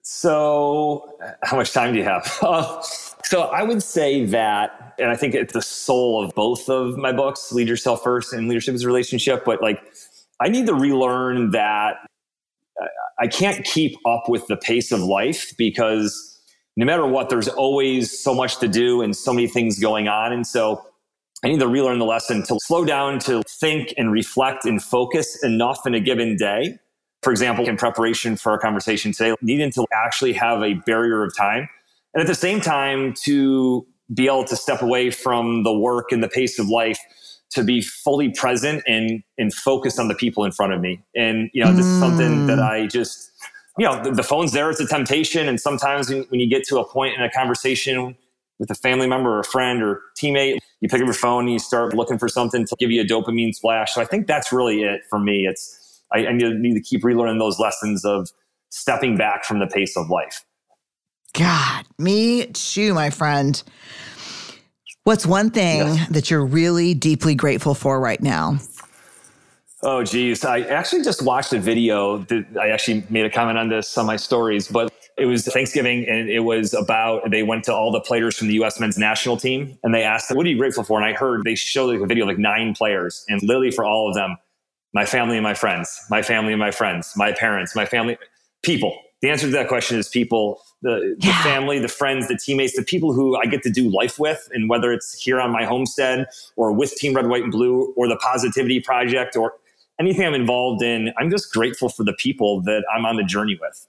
So, 0.02 1.16
how 1.42 1.56
much 1.56 1.72
time 1.72 1.94
do 1.94 1.98
you 1.98 2.04
have? 2.04 2.26
so, 3.30 3.42
I 3.42 3.62
would 3.62 3.80
say 3.80 4.24
that, 4.26 4.94
and 4.98 5.08
I 5.08 5.14
think 5.14 5.36
it's 5.36 5.52
the 5.52 5.62
soul 5.62 6.24
of 6.24 6.34
both 6.34 6.68
of 6.68 6.96
my 6.96 7.12
books, 7.12 7.52
Lead 7.52 7.68
Yourself 7.68 8.02
First 8.02 8.32
and 8.32 8.48
Leadership 8.48 8.74
is 8.74 8.82
a 8.82 8.88
Relationship. 8.88 9.44
But, 9.44 9.62
like, 9.62 9.80
I 10.40 10.48
need 10.48 10.66
to 10.66 10.74
relearn 10.74 11.50
that 11.52 11.98
I 13.20 13.28
can't 13.28 13.64
keep 13.64 13.96
up 14.04 14.28
with 14.28 14.48
the 14.48 14.56
pace 14.56 14.90
of 14.90 15.00
life 15.00 15.52
because 15.56 16.42
no 16.76 16.84
matter 16.84 17.06
what, 17.06 17.28
there's 17.28 17.46
always 17.46 18.18
so 18.18 18.34
much 18.34 18.58
to 18.58 18.66
do 18.66 19.00
and 19.00 19.16
so 19.16 19.32
many 19.32 19.46
things 19.46 19.78
going 19.78 20.08
on. 20.08 20.32
And 20.32 20.44
so, 20.44 20.84
I 21.44 21.48
need 21.48 21.60
to 21.60 21.68
relearn 21.68 22.00
the 22.00 22.06
lesson 22.06 22.42
to 22.48 22.58
slow 22.64 22.84
down, 22.84 23.20
to 23.20 23.44
think 23.60 23.94
and 23.96 24.10
reflect 24.10 24.64
and 24.64 24.82
focus 24.82 25.42
enough 25.44 25.86
in 25.86 25.94
a 25.94 26.00
given 26.00 26.36
day 26.36 26.80
for 27.22 27.30
example, 27.30 27.68
in 27.68 27.76
preparation 27.76 28.36
for 28.36 28.52
our 28.52 28.58
conversation 28.58 29.12
today, 29.12 29.34
needing 29.42 29.70
to 29.72 29.86
actually 29.92 30.32
have 30.32 30.62
a 30.62 30.74
barrier 30.86 31.22
of 31.22 31.36
time. 31.36 31.68
And 32.14 32.20
at 32.20 32.26
the 32.26 32.34
same 32.34 32.60
time, 32.60 33.14
to 33.24 33.86
be 34.12 34.26
able 34.26 34.44
to 34.44 34.56
step 34.56 34.82
away 34.82 35.10
from 35.10 35.62
the 35.62 35.72
work 35.72 36.10
and 36.10 36.22
the 36.22 36.28
pace 36.28 36.58
of 36.58 36.68
life 36.68 36.98
to 37.50 37.64
be 37.64 37.80
fully 37.80 38.30
present 38.30 38.82
and, 38.86 39.22
and 39.38 39.52
focused 39.52 39.98
on 39.98 40.08
the 40.08 40.14
people 40.14 40.44
in 40.44 40.52
front 40.52 40.72
of 40.72 40.80
me. 40.80 41.02
And, 41.16 41.50
you 41.52 41.64
know, 41.64 41.72
this 41.72 41.86
mm. 41.86 41.94
is 41.94 42.00
something 42.00 42.46
that 42.46 42.58
mm. 42.58 42.62
I 42.62 42.86
just, 42.86 43.30
you 43.76 43.84
know, 43.84 44.02
the, 44.02 44.12
the, 44.12 44.22
phone's 44.22 44.52
there. 44.52 44.70
It's 44.70 44.80
a 44.80 44.86
temptation. 44.86 45.48
And 45.48 45.60
sometimes 45.60 46.08
when, 46.08 46.22
when 46.24 46.40
you 46.40 46.48
get 46.48 46.64
to 46.68 46.78
a 46.78 46.84
point 46.84 47.16
in 47.16 47.22
a 47.22 47.30
conversation 47.30 48.16
with 48.58 48.70
a 48.70 48.74
family 48.74 49.08
member 49.08 49.30
or 49.30 49.40
a 49.40 49.44
friend 49.44 49.82
or 49.82 50.00
teammate, 50.16 50.58
you 50.80 50.88
pick 50.88 51.00
up 51.00 51.06
your 51.06 51.14
phone 51.14 51.44
and 51.44 51.52
you 51.52 51.58
start 51.58 51.94
looking 51.94 52.18
for 52.18 52.28
something 52.28 52.64
to 52.66 52.76
give 52.78 52.90
you 52.90 53.00
a 53.00 53.04
dopamine 53.04 53.52
splash. 53.52 53.94
So 53.94 54.00
I 54.00 54.04
think 54.04 54.26
that's 54.26 54.52
really 54.52 54.82
it 54.82 55.02
for 55.08 55.18
me. 55.18 55.46
It's, 55.46 56.02
I, 56.12 56.26
I 56.26 56.32
need, 56.32 56.54
need 56.56 56.74
to 56.74 56.80
keep 56.80 57.02
relearning 57.02 57.38
those 57.40 57.58
lessons 57.58 58.04
of 58.04 58.30
stepping 58.70 59.16
back 59.16 59.44
from 59.44 59.58
the 59.58 59.66
pace 59.66 59.96
of 59.96 60.08
life. 60.08 60.44
God, 61.32 61.86
me 61.98 62.46
too, 62.46 62.94
my 62.94 63.10
friend. 63.10 63.62
What's 65.04 65.24
one 65.24 65.50
thing 65.50 65.78
yes. 65.78 66.08
that 66.10 66.30
you're 66.30 66.44
really 66.44 66.94
deeply 66.94 67.34
grateful 67.34 67.74
for 67.74 68.00
right 68.00 68.20
now? 68.20 68.58
Oh, 69.82 70.04
geez. 70.04 70.44
I 70.44 70.60
actually 70.60 71.02
just 71.02 71.22
watched 71.22 71.52
a 71.54 71.58
video 71.58 72.18
that 72.18 72.46
I 72.60 72.68
actually 72.68 73.04
made 73.08 73.24
a 73.24 73.30
comment 73.30 73.56
on 73.56 73.70
this 73.70 73.96
on 73.96 74.04
my 74.04 74.16
stories, 74.16 74.68
but 74.68 74.92
it 75.16 75.24
was 75.24 75.46
Thanksgiving 75.46 76.06
and 76.06 76.28
it 76.28 76.40
was 76.40 76.74
about 76.74 77.30
they 77.30 77.42
went 77.42 77.64
to 77.64 77.74
all 77.74 77.90
the 77.90 78.00
players 78.00 78.36
from 78.36 78.48
the 78.48 78.54
US 78.62 78.78
men's 78.78 78.98
national 78.98 79.36
team 79.36 79.78
and 79.82 79.94
they 79.94 80.02
asked 80.02 80.28
them, 80.28 80.36
What 80.36 80.46
are 80.46 80.50
you 80.50 80.58
grateful 80.58 80.84
for? 80.84 81.00
And 81.00 81.06
I 81.06 81.16
heard 81.16 81.44
they 81.44 81.54
showed 81.54 81.94
like 81.94 82.00
a 82.00 82.06
video 82.06 82.24
of 82.24 82.28
like 82.28 82.38
nine 82.38 82.74
players 82.74 83.24
and 83.28 83.42
literally 83.42 83.70
for 83.70 83.84
all 83.84 84.08
of 84.08 84.14
them, 84.14 84.36
my 84.92 85.06
family 85.06 85.36
and 85.36 85.44
my 85.44 85.54
friends, 85.54 85.98
my 86.10 86.22
family 86.22 86.52
and 86.52 86.60
my 86.60 86.70
friends, 86.70 87.12
my 87.16 87.32
parents, 87.32 87.74
my 87.74 87.86
family, 87.86 88.18
people. 88.62 88.98
The 89.22 89.30
answer 89.30 89.46
to 89.46 89.52
that 89.52 89.68
question 89.68 89.98
is 89.98 90.08
people, 90.08 90.62
the, 90.82 91.16
yeah. 91.18 91.36
the, 91.36 91.48
family, 91.48 91.78
the 91.78 91.88
friends, 91.88 92.28
the 92.28 92.36
teammates, 92.36 92.76
the 92.76 92.82
people 92.82 93.12
who 93.12 93.36
I 93.36 93.46
get 93.46 93.62
to 93.64 93.70
do 93.70 93.90
life 93.90 94.18
with. 94.18 94.48
And 94.52 94.68
whether 94.68 94.92
it's 94.92 95.20
here 95.20 95.40
on 95.40 95.50
my 95.50 95.64
homestead 95.64 96.26
or 96.56 96.72
with 96.72 96.94
Team 96.94 97.14
Red, 97.14 97.28
White, 97.28 97.42
and 97.42 97.52
Blue 97.52 97.92
or 97.96 98.08
the 98.08 98.16
Positivity 98.16 98.80
Project 98.80 99.36
or 99.36 99.54
anything 99.98 100.26
I'm 100.26 100.34
involved 100.34 100.82
in, 100.82 101.12
I'm 101.18 101.30
just 101.30 101.52
grateful 101.52 101.88
for 101.88 102.04
the 102.04 102.14
people 102.14 102.62
that 102.62 102.84
I'm 102.94 103.04
on 103.04 103.16
the 103.16 103.24
journey 103.24 103.58
with. 103.60 103.86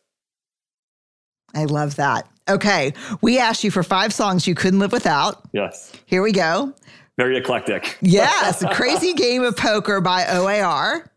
I 1.54 1.66
love 1.66 1.96
that. 1.96 2.28
Okay. 2.50 2.94
We 3.22 3.40
asked 3.40 3.64
you 3.64 3.72
for 3.72 3.84
five 3.84 4.14
songs 4.14 4.48
you 4.48 4.56
couldn't 4.56 4.80
live 4.80 4.92
without. 4.92 5.42
Yes. 5.54 5.92
Here 6.06 6.22
we 6.22 6.32
go. 6.32 6.74
Very 7.18 7.38
eclectic. 7.38 7.98
yes. 8.02 8.64
Crazy 8.74 9.14
Game 9.14 9.44
of 9.44 9.56
Poker 9.56 10.02
by 10.02 10.26
OAR. 10.28 11.10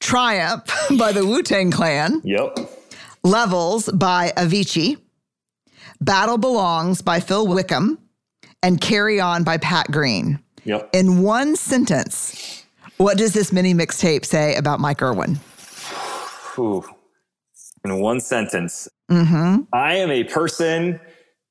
Triumph 0.00 0.70
by 0.98 1.12
the 1.12 1.24
Wu 1.24 1.42
Tang 1.42 1.70
Clan. 1.70 2.20
Yep. 2.24 2.58
Levels 3.24 3.90
by 3.90 4.32
Avicii. 4.36 4.98
Battle 6.00 6.38
Belongs 6.38 7.02
by 7.02 7.20
Phil 7.20 7.46
Wickham, 7.46 7.98
and 8.62 8.80
Carry 8.80 9.20
On 9.20 9.44
by 9.44 9.56
Pat 9.58 9.90
Green. 9.90 10.38
Yep. 10.64 10.90
In 10.92 11.22
one 11.22 11.56
sentence, 11.56 12.64
what 12.98 13.16
does 13.18 13.32
this 13.32 13.52
mini 13.52 13.74
mixtape 13.74 14.24
say 14.24 14.54
about 14.56 14.80
Mike 14.80 15.02
Erwin? 15.02 15.38
Ooh. 16.58 16.84
In 17.84 18.00
one 18.00 18.20
sentence, 18.20 18.88
Mm-hmm. 19.10 19.64
I 19.72 19.96
am 19.96 20.10
a 20.10 20.24
person 20.24 20.98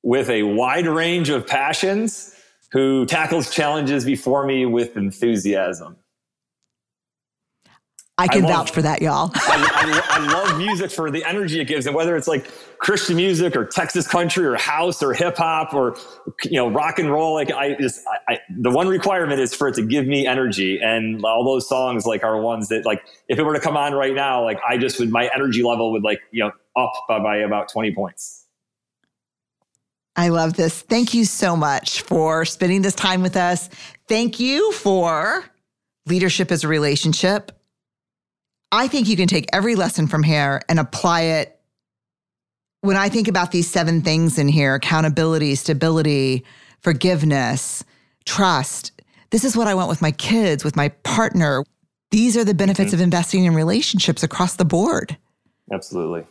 with 0.02 0.28
a 0.28 0.42
wide 0.42 0.86
range 0.86 1.28
of 1.28 1.46
passions 1.46 2.34
who 2.72 3.06
tackles 3.06 3.50
challenges 3.50 4.04
before 4.04 4.44
me 4.44 4.66
with 4.66 4.96
enthusiasm. 4.96 5.96
I 8.16 8.28
can 8.28 8.44
I 8.44 8.48
love- 8.48 8.66
vouch 8.66 8.70
for 8.70 8.82
that, 8.82 9.02
y'all. 9.02 9.32
I, 9.34 10.04
I, 10.08 10.20
I 10.20 10.32
love 10.32 10.56
music 10.56 10.92
for 10.92 11.10
the 11.10 11.24
energy 11.24 11.60
it 11.60 11.64
gives, 11.64 11.86
and 11.86 11.96
whether 11.96 12.16
it's 12.16 12.28
like 12.28 12.46
Christian 12.78 13.16
music 13.16 13.56
or 13.56 13.64
Texas 13.64 14.06
country 14.06 14.46
or 14.46 14.54
house 14.54 15.02
or 15.02 15.12
hip 15.12 15.36
hop 15.36 15.74
or 15.74 15.96
you 16.44 16.52
know 16.52 16.70
rock 16.70 17.00
and 17.00 17.10
roll, 17.10 17.34
like 17.34 17.50
I 17.50 17.74
just 17.74 18.02
I, 18.28 18.38
the 18.56 18.70
one 18.70 18.86
requirement 18.86 19.40
is 19.40 19.52
for 19.52 19.66
it 19.66 19.74
to 19.74 19.82
give 19.82 20.06
me 20.06 20.28
energy, 20.28 20.78
and 20.80 21.24
all 21.24 21.44
those 21.44 21.68
songs 21.68 22.06
like 22.06 22.22
are 22.22 22.40
ones 22.40 22.68
that 22.68 22.86
like 22.86 23.02
if 23.28 23.38
it 23.38 23.42
were 23.42 23.54
to 23.54 23.60
come 23.60 23.76
on 23.76 23.94
right 23.94 24.14
now, 24.14 24.44
like 24.44 24.60
I 24.68 24.78
just 24.78 25.00
would 25.00 25.10
my 25.10 25.28
energy 25.34 25.64
level 25.64 25.90
would 25.90 26.04
like 26.04 26.20
you 26.30 26.44
know 26.44 26.52
up 26.76 26.92
by, 27.08 27.18
by 27.18 27.36
about 27.38 27.68
twenty 27.68 27.92
points. 27.92 28.46
I 30.14 30.28
love 30.28 30.54
this. 30.54 30.82
Thank 30.82 31.14
you 31.14 31.24
so 31.24 31.56
much 31.56 32.02
for 32.02 32.44
spending 32.44 32.82
this 32.82 32.94
time 32.94 33.22
with 33.22 33.36
us. 33.36 33.68
Thank 34.06 34.38
you 34.38 34.70
for 34.70 35.44
Leadership 36.06 36.52
Is 36.52 36.62
a 36.62 36.68
Relationship. 36.68 37.50
I 38.72 38.88
think 38.88 39.08
you 39.08 39.16
can 39.16 39.28
take 39.28 39.46
every 39.52 39.74
lesson 39.76 40.06
from 40.06 40.22
here 40.22 40.60
and 40.68 40.78
apply 40.78 41.22
it. 41.22 41.58
When 42.80 42.96
I 42.96 43.08
think 43.08 43.28
about 43.28 43.50
these 43.50 43.70
seven 43.70 44.02
things 44.02 44.38
in 44.38 44.48
here 44.48 44.74
accountability, 44.74 45.54
stability, 45.54 46.44
forgiveness, 46.80 47.84
trust 48.26 48.92
this 49.34 49.42
is 49.42 49.56
what 49.56 49.66
I 49.66 49.74
want 49.74 49.88
with 49.88 50.00
my 50.00 50.12
kids, 50.12 50.62
with 50.62 50.76
my 50.76 50.90
partner. 51.02 51.64
These 52.12 52.36
are 52.36 52.44
the 52.44 52.54
benefits 52.54 52.90
mm-hmm. 52.90 52.94
of 52.94 53.00
investing 53.00 53.46
in 53.46 53.54
relationships 53.56 54.22
across 54.22 54.54
the 54.54 54.64
board. 54.64 55.16
Absolutely. 55.72 56.24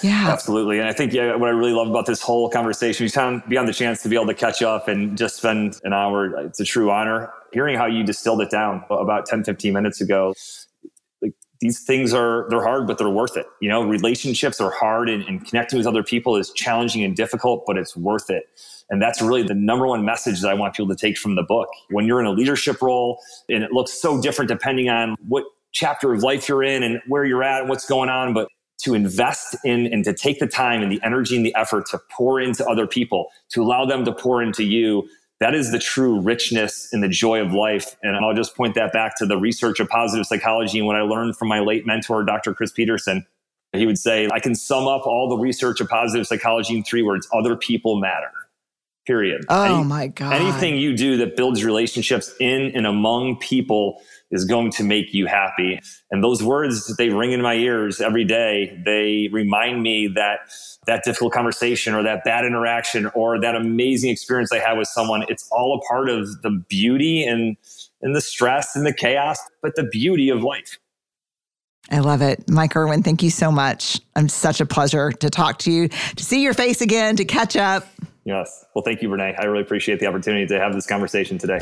Yeah. 0.00 0.28
Absolutely. 0.30 0.78
And 0.78 0.88
I 0.88 0.92
think 0.92 1.12
yeah, 1.12 1.34
what 1.34 1.48
I 1.48 1.52
really 1.52 1.72
love 1.72 1.88
about 1.88 2.06
this 2.06 2.22
whole 2.22 2.48
conversation 2.48 3.08
kind 3.08 3.42
of 3.42 3.48
beyond 3.48 3.66
the 3.66 3.72
chance 3.72 4.00
to 4.04 4.08
be 4.08 4.14
able 4.14 4.28
to 4.28 4.34
catch 4.34 4.62
up 4.62 4.86
and 4.86 5.18
just 5.18 5.38
spend 5.38 5.80
an 5.82 5.92
hour. 5.92 6.38
It's 6.46 6.60
a 6.60 6.64
true 6.64 6.92
honor. 6.92 7.32
Hearing 7.52 7.76
how 7.76 7.86
you 7.86 8.04
distilled 8.04 8.42
it 8.42 8.50
down 8.50 8.84
about 8.90 9.26
10, 9.26 9.42
15 9.42 9.72
minutes 9.72 10.00
ago, 10.00 10.32
these 11.60 11.80
things 11.80 12.14
are, 12.14 12.46
they're 12.48 12.62
hard, 12.62 12.86
but 12.86 12.98
they're 12.98 13.10
worth 13.10 13.36
it. 13.36 13.46
You 13.60 13.68
know, 13.68 13.82
relationships 13.82 14.60
are 14.60 14.70
hard 14.70 15.08
and, 15.08 15.22
and 15.24 15.46
connecting 15.46 15.78
with 15.78 15.86
other 15.86 16.02
people 16.02 16.36
is 16.36 16.50
challenging 16.52 17.04
and 17.04 17.14
difficult, 17.14 17.64
but 17.66 17.76
it's 17.76 17.96
worth 17.96 18.30
it. 18.30 18.44
And 18.88 19.00
that's 19.00 19.20
really 19.20 19.42
the 19.42 19.54
number 19.54 19.86
one 19.86 20.04
message 20.04 20.40
that 20.40 20.50
I 20.50 20.54
want 20.54 20.74
people 20.74 20.88
to 20.88 20.96
take 20.96 21.18
from 21.18 21.36
the 21.36 21.42
book. 21.42 21.68
When 21.90 22.06
you're 22.06 22.20
in 22.20 22.26
a 22.26 22.32
leadership 22.32 22.80
role 22.82 23.20
and 23.48 23.62
it 23.62 23.72
looks 23.72 23.92
so 23.92 24.20
different 24.20 24.48
depending 24.48 24.88
on 24.88 25.16
what 25.28 25.44
chapter 25.72 26.12
of 26.12 26.22
life 26.22 26.48
you're 26.48 26.64
in 26.64 26.82
and 26.82 27.00
where 27.06 27.24
you're 27.24 27.44
at 27.44 27.60
and 27.60 27.68
what's 27.68 27.86
going 27.86 28.08
on, 28.08 28.34
but 28.34 28.48
to 28.82 28.94
invest 28.94 29.56
in 29.64 29.86
and 29.92 30.04
to 30.04 30.14
take 30.14 30.38
the 30.38 30.46
time 30.46 30.82
and 30.82 30.90
the 30.90 31.00
energy 31.04 31.36
and 31.36 31.44
the 31.44 31.54
effort 31.54 31.86
to 31.86 32.00
pour 32.10 32.40
into 32.40 32.66
other 32.66 32.86
people, 32.86 33.28
to 33.50 33.62
allow 33.62 33.84
them 33.84 34.04
to 34.04 34.12
pour 34.12 34.42
into 34.42 34.64
you. 34.64 35.06
That 35.40 35.54
is 35.54 35.72
the 35.72 35.78
true 35.78 36.20
richness 36.20 36.88
and 36.92 37.02
the 37.02 37.08
joy 37.08 37.40
of 37.40 37.52
life. 37.54 37.96
And 38.02 38.14
I'll 38.14 38.34
just 38.34 38.54
point 38.54 38.74
that 38.74 38.92
back 38.92 39.16
to 39.18 39.26
the 39.26 39.38
research 39.38 39.80
of 39.80 39.88
positive 39.88 40.26
psychology 40.26 40.78
and 40.78 40.86
what 40.86 40.96
I 40.96 41.00
learned 41.00 41.36
from 41.36 41.48
my 41.48 41.60
late 41.60 41.86
mentor, 41.86 42.22
Dr. 42.24 42.52
Chris 42.52 42.72
Peterson. 42.72 43.26
He 43.72 43.86
would 43.86 43.98
say, 43.98 44.28
I 44.30 44.40
can 44.40 44.54
sum 44.54 44.86
up 44.86 45.06
all 45.06 45.28
the 45.28 45.38
research 45.38 45.80
of 45.80 45.88
positive 45.88 46.26
psychology 46.26 46.76
in 46.76 46.84
three 46.84 47.02
words 47.02 47.26
other 47.32 47.56
people 47.56 47.98
matter. 47.98 48.30
Period. 49.06 49.46
Oh 49.48 49.76
Any- 49.76 49.84
my 49.84 50.06
God. 50.08 50.34
Anything 50.34 50.76
you 50.76 50.94
do 50.94 51.16
that 51.18 51.36
builds 51.36 51.64
relationships 51.64 52.34
in 52.38 52.72
and 52.74 52.86
among 52.86 53.36
people 53.36 54.02
is 54.30 54.44
going 54.44 54.70
to 54.72 54.84
make 54.84 55.12
you 55.12 55.26
happy. 55.26 55.80
And 56.10 56.22
those 56.22 56.42
words, 56.42 56.94
they 56.96 57.08
ring 57.08 57.32
in 57.32 57.42
my 57.42 57.54
ears 57.54 58.00
every 58.00 58.24
day. 58.24 58.80
They 58.84 59.28
remind 59.32 59.82
me 59.82 60.08
that 60.14 60.40
that 60.86 61.04
difficult 61.04 61.32
conversation 61.32 61.94
or 61.94 62.02
that 62.02 62.24
bad 62.24 62.44
interaction 62.44 63.06
or 63.14 63.40
that 63.40 63.54
amazing 63.54 64.10
experience 64.10 64.52
I 64.52 64.58
had 64.58 64.78
with 64.78 64.88
someone, 64.88 65.24
it's 65.28 65.48
all 65.50 65.78
a 65.78 65.86
part 65.88 66.08
of 66.08 66.26
the 66.42 66.62
beauty 66.68 67.24
and, 67.24 67.56
and 68.02 68.14
the 68.14 68.20
stress 68.20 68.74
and 68.74 68.86
the 68.86 68.94
chaos, 68.94 69.38
but 69.62 69.74
the 69.76 69.84
beauty 69.84 70.30
of 70.30 70.42
life. 70.42 70.78
I 71.90 71.98
love 71.98 72.22
it. 72.22 72.48
Mike 72.48 72.76
Erwin, 72.76 73.02
thank 73.02 73.22
you 73.22 73.30
so 73.30 73.50
much. 73.50 74.00
I'm 74.14 74.28
such 74.28 74.60
a 74.60 74.66
pleasure 74.66 75.10
to 75.12 75.28
talk 75.28 75.58
to 75.60 75.72
you, 75.72 75.88
to 75.88 76.24
see 76.24 76.42
your 76.42 76.54
face 76.54 76.80
again, 76.80 77.16
to 77.16 77.24
catch 77.24 77.56
up. 77.56 77.86
Yes. 78.24 78.64
Well, 78.74 78.84
thank 78.84 79.02
you, 79.02 79.08
Brené. 79.08 79.34
I 79.40 79.46
really 79.46 79.62
appreciate 79.62 79.98
the 79.98 80.06
opportunity 80.06 80.46
to 80.46 80.60
have 80.60 80.72
this 80.72 80.86
conversation 80.86 81.36
today. 81.36 81.58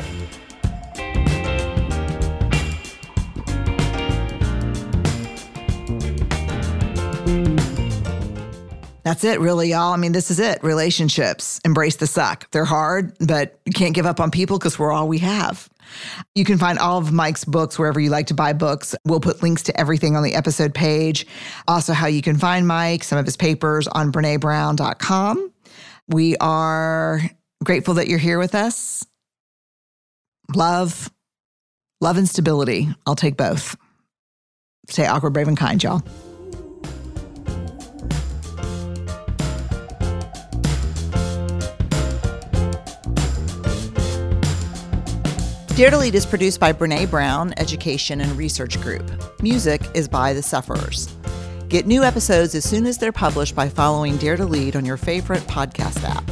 That's 9.03 9.23
it, 9.23 9.39
really, 9.39 9.69
y'all. 9.69 9.93
I 9.93 9.97
mean, 9.97 10.11
this 10.11 10.29
is 10.29 10.39
it. 10.39 10.63
Relationships. 10.63 11.59
Embrace 11.63 11.95
the 11.95 12.07
suck. 12.07 12.49
They're 12.51 12.65
hard, 12.65 13.13
but 13.19 13.59
you 13.65 13.71
can't 13.71 13.95
give 13.95 14.05
up 14.05 14.19
on 14.19 14.29
people 14.31 14.59
because 14.59 14.77
we're 14.77 14.91
all 14.91 15.07
we 15.07 15.19
have. 15.19 15.69
You 16.35 16.45
can 16.45 16.57
find 16.57 16.77
all 16.77 16.97
of 16.97 17.11
Mike's 17.11 17.45
books 17.45 17.79
wherever 17.79 17.99
you 17.99 18.09
like 18.09 18.27
to 18.27 18.33
buy 18.33 18.53
books. 18.53 18.95
We'll 19.05 19.19
put 19.19 19.41
links 19.41 19.63
to 19.63 19.79
everything 19.79 20.15
on 20.15 20.23
the 20.23 20.35
episode 20.35 20.73
page. 20.73 21.25
Also, 21.67 21.93
how 21.93 22.07
you 22.07 22.21
can 22.21 22.37
find 22.37 22.67
Mike, 22.67 23.03
some 23.03 23.17
of 23.17 23.25
his 23.25 23.37
papers 23.37 23.87
on 23.87 24.11
BreneBrown.com. 24.11 25.53
We 26.07 26.35
are 26.37 27.21
grateful 27.63 27.95
that 27.95 28.07
you're 28.07 28.19
here 28.19 28.39
with 28.39 28.55
us. 28.55 29.05
Love, 30.55 31.11
love 32.01 32.17
and 32.17 32.27
stability. 32.27 32.89
I'll 33.05 33.15
take 33.15 33.37
both. 33.37 33.75
Stay 34.89 35.05
awkward, 35.05 35.33
brave, 35.33 35.47
and 35.47 35.57
kind, 35.57 35.81
y'all. 35.81 36.03
Dare 45.79 45.91
to 45.91 45.97
Lead 45.97 46.13
is 46.13 46.25
produced 46.25 46.59
by 46.59 46.73
Brené 46.73 47.09
Brown 47.09 47.53
Education 47.55 48.19
and 48.19 48.29
Research 48.33 48.81
Group. 48.81 49.09
Music 49.41 49.81
is 49.93 50.09
by 50.09 50.33
The 50.33 50.41
Suffers. 50.41 51.07
Get 51.69 51.87
new 51.87 52.03
episodes 52.03 52.53
as 52.53 52.65
soon 52.65 52.85
as 52.85 52.97
they're 52.97 53.13
published 53.13 53.55
by 53.55 53.69
following 53.69 54.17
Dare 54.17 54.35
to 54.35 54.43
Lead 54.43 54.75
on 54.75 54.83
your 54.83 54.97
favorite 54.97 55.43
podcast 55.43 56.03
app. 56.03 56.29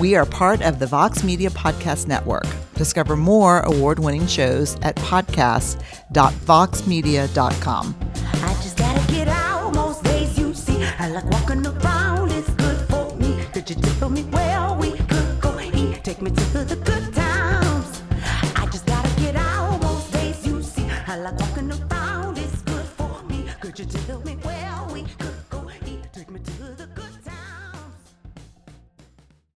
We 0.00 0.14
are 0.14 0.24
part 0.24 0.62
of 0.62 0.78
the 0.78 0.86
Vox 0.86 1.22
Media 1.22 1.50
Podcast 1.50 2.08
Network. 2.08 2.46
Discover 2.74 3.16
more 3.16 3.60
award 3.60 3.98
winning 3.98 4.26
shows 4.26 4.78
at 4.80 4.96
podcast.voxmedia.com. 4.96 7.96
I 8.32 8.54
just 8.62 8.78
gotta 8.78 9.12
get 9.12 9.28
out 9.28 9.74
most 9.74 10.02
days 10.04 10.38
you 10.38 10.54
see. 10.54 10.82
I 10.98 11.10
like 11.10 11.26
walking 11.26 11.66
around, 11.66 12.32
it's 12.32 12.48
good 12.48 12.78
for 12.88 13.14
me. 13.16 13.44
Could 13.52 13.68
you 13.68 13.76
tell 13.76 14.08
me 14.08 14.22
where 14.22 14.43